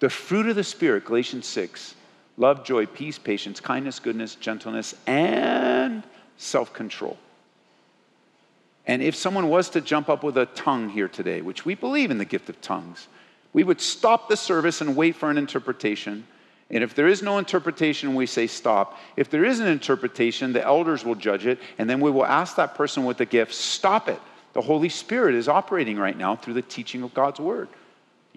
The 0.00 0.10
fruit 0.10 0.48
of 0.48 0.56
the 0.56 0.64
Spirit, 0.64 1.04
Galatians 1.04 1.46
6, 1.46 1.94
love, 2.36 2.64
joy, 2.64 2.86
peace, 2.86 3.18
patience, 3.18 3.60
kindness, 3.60 3.98
goodness, 3.98 4.34
gentleness, 4.34 4.94
and 5.06 6.02
self 6.36 6.72
control. 6.72 7.16
And 8.88 9.02
if 9.02 9.14
someone 9.14 9.48
was 9.48 9.70
to 9.70 9.80
jump 9.80 10.08
up 10.08 10.24
with 10.24 10.36
a 10.36 10.46
tongue 10.46 10.88
here 10.88 11.06
today, 11.06 11.40
which 11.42 11.64
we 11.64 11.76
believe 11.76 12.10
in 12.10 12.18
the 12.18 12.24
gift 12.24 12.48
of 12.48 12.60
tongues, 12.60 13.06
we 13.52 13.62
would 13.62 13.80
stop 13.80 14.28
the 14.28 14.36
service 14.36 14.80
and 14.80 14.96
wait 14.96 15.14
for 15.14 15.30
an 15.30 15.38
interpretation. 15.38 16.26
And 16.70 16.82
if 16.82 16.94
there 16.94 17.06
is 17.06 17.22
no 17.22 17.38
interpretation, 17.38 18.16
we 18.16 18.26
say 18.26 18.48
stop. 18.48 18.98
If 19.16 19.30
there 19.30 19.44
is 19.44 19.60
an 19.60 19.68
interpretation, 19.68 20.52
the 20.52 20.64
elders 20.64 21.04
will 21.04 21.14
judge 21.14 21.46
it, 21.46 21.60
and 21.78 21.88
then 21.88 22.00
we 22.00 22.10
will 22.10 22.26
ask 22.26 22.56
that 22.56 22.74
person 22.74 23.04
with 23.04 23.18
the 23.18 23.26
gift, 23.26 23.54
stop 23.54 24.08
it. 24.08 24.20
The 24.54 24.62
Holy 24.62 24.88
Spirit 24.88 25.36
is 25.36 25.48
operating 25.48 25.98
right 25.98 26.16
now 26.16 26.34
through 26.34 26.54
the 26.54 26.62
teaching 26.62 27.04
of 27.04 27.14
God's 27.14 27.38
word 27.38 27.68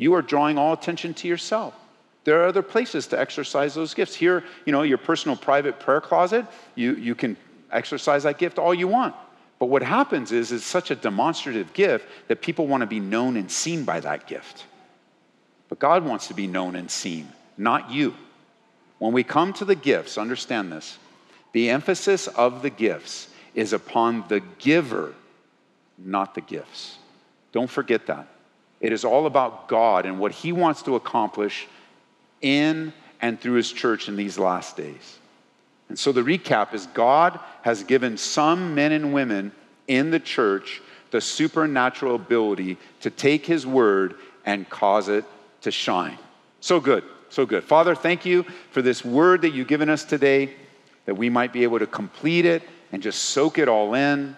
you 0.01 0.15
are 0.15 0.21
drawing 0.23 0.57
all 0.57 0.73
attention 0.73 1.13
to 1.13 1.27
yourself. 1.27 1.75
There 2.23 2.41
are 2.41 2.47
other 2.47 2.63
places 2.63 3.07
to 3.07 3.19
exercise 3.19 3.75
those 3.75 3.93
gifts. 3.93 4.15
Here, 4.15 4.43
you 4.65 4.71
know, 4.71 4.81
your 4.81 4.97
personal 4.97 5.35
private 5.35 5.79
prayer 5.79 6.01
closet, 6.01 6.45
you, 6.73 6.95
you 6.95 7.13
can 7.13 7.37
exercise 7.71 8.23
that 8.23 8.39
gift 8.39 8.57
all 8.57 8.73
you 8.73 8.87
want. 8.87 9.15
But 9.61 9.67
what 9.67 9.83
happens 9.83 10.31
is 10.31 10.51
it's 10.51 10.65
such 10.65 10.89
a 10.89 10.95
demonstrative 10.95 11.71
gift 11.73 12.07
that 12.29 12.41
people 12.41 12.65
want 12.65 12.81
to 12.81 12.87
be 12.87 12.99
known 12.99 13.37
and 13.37 13.51
seen 13.51 13.83
by 13.83 13.99
that 13.99 14.25
gift. 14.25 14.65
But 15.69 15.77
God 15.77 16.03
wants 16.03 16.29
to 16.29 16.33
be 16.33 16.47
known 16.47 16.75
and 16.75 16.89
seen, 16.89 17.31
not 17.59 17.91
you. 17.91 18.15
When 18.97 19.13
we 19.13 19.23
come 19.23 19.53
to 19.53 19.63
the 19.63 19.75
gifts, 19.75 20.17
understand 20.17 20.71
this 20.71 20.97
the 21.51 21.69
emphasis 21.69 22.25
of 22.25 22.63
the 22.63 22.71
gifts 22.71 23.29
is 23.53 23.71
upon 23.71 24.23
the 24.29 24.39
giver, 24.57 25.13
not 25.95 26.33
the 26.33 26.41
gifts. 26.41 26.97
Don't 27.51 27.69
forget 27.69 28.07
that. 28.07 28.29
It 28.79 28.91
is 28.91 29.05
all 29.05 29.27
about 29.27 29.67
God 29.67 30.07
and 30.07 30.17
what 30.17 30.31
He 30.31 30.51
wants 30.51 30.81
to 30.81 30.95
accomplish 30.95 31.67
in 32.41 32.93
and 33.21 33.39
through 33.39 33.57
His 33.57 33.71
church 33.71 34.07
in 34.07 34.15
these 34.15 34.39
last 34.39 34.75
days. 34.75 35.19
And 35.91 35.99
so 35.99 36.13
the 36.13 36.21
recap 36.21 36.73
is 36.73 36.87
God 36.93 37.37
has 37.63 37.83
given 37.83 38.15
some 38.15 38.73
men 38.73 38.93
and 38.93 39.13
women 39.13 39.51
in 39.89 40.09
the 40.09 40.21
church 40.21 40.81
the 41.09 41.19
supernatural 41.19 42.15
ability 42.15 42.77
to 43.01 43.09
take 43.09 43.45
His 43.45 43.67
word 43.67 44.15
and 44.45 44.69
cause 44.69 45.09
it 45.09 45.25
to 45.63 45.69
shine. 45.69 46.17
So 46.61 46.79
good, 46.79 47.03
so 47.27 47.45
good. 47.45 47.65
Father, 47.65 47.93
thank 47.93 48.25
you 48.25 48.43
for 48.69 48.81
this 48.81 49.03
word 49.03 49.41
that 49.41 49.49
you've 49.49 49.67
given 49.67 49.89
us 49.89 50.05
today, 50.05 50.53
that 51.07 51.15
we 51.15 51.29
might 51.29 51.51
be 51.51 51.63
able 51.63 51.79
to 51.79 51.87
complete 51.87 52.45
it 52.45 52.63
and 52.93 53.03
just 53.03 53.21
soak 53.23 53.57
it 53.57 53.67
all 53.67 53.93
in. 53.93 54.37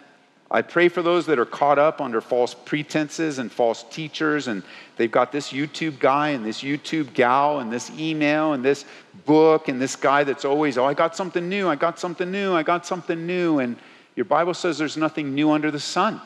I 0.54 0.62
pray 0.62 0.88
for 0.88 1.02
those 1.02 1.26
that 1.26 1.40
are 1.40 1.46
caught 1.46 1.80
up 1.80 2.00
under 2.00 2.22
false 2.22 2.54
pretenses 2.54 3.40
and 3.40 3.52
false 3.52 3.84
teachers, 3.90 4.48
and 4.48 4.62
they've 4.98 5.12
got 5.12 5.32
this 5.32 5.52
YouTube 5.52 5.98
guy 5.98 6.30
and 6.30 6.46
this 6.46 6.62
YouTube 6.62 7.16
gal 7.16 7.60
and 7.60 7.74
this 7.74 7.90
email 7.98 8.54
and 8.54 8.64
this 8.64 8.86
book 9.26 9.68
and 9.68 9.82
this 9.82 9.96
guy 9.96 10.24
that's 10.24 10.46
always, 10.46 10.78
oh, 10.78 10.86
I 10.86 10.94
got 10.94 11.16
something 11.16 11.50
new, 11.50 11.68
I 11.68 11.76
got 11.76 11.98
something 11.98 12.30
new, 12.30 12.54
I 12.54 12.62
got 12.62 12.86
something 12.86 13.26
new. 13.26 13.58
And 13.58 13.78
your 14.16 14.26
Bible 14.26 14.54
says 14.54 14.78
there's 14.78 14.96
nothing 14.96 15.34
new 15.34 15.50
under 15.50 15.72
the 15.72 15.80
sun. 15.80 16.22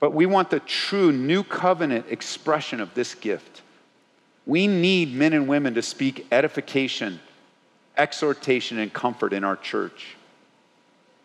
But 0.00 0.14
we 0.14 0.24
want 0.24 0.48
the 0.48 0.60
true 0.60 1.12
new 1.12 1.44
covenant 1.44 2.06
expression 2.08 2.80
of 2.80 2.94
this 2.94 3.14
gift. 3.14 3.60
We 4.46 4.66
need 4.66 5.14
men 5.14 5.34
and 5.34 5.46
women 5.46 5.74
to 5.74 5.82
speak 5.82 6.26
edification, 6.32 7.20
exhortation, 7.98 8.78
and 8.78 8.90
comfort 8.90 9.34
in 9.34 9.44
our 9.44 9.56
church. 9.56 10.16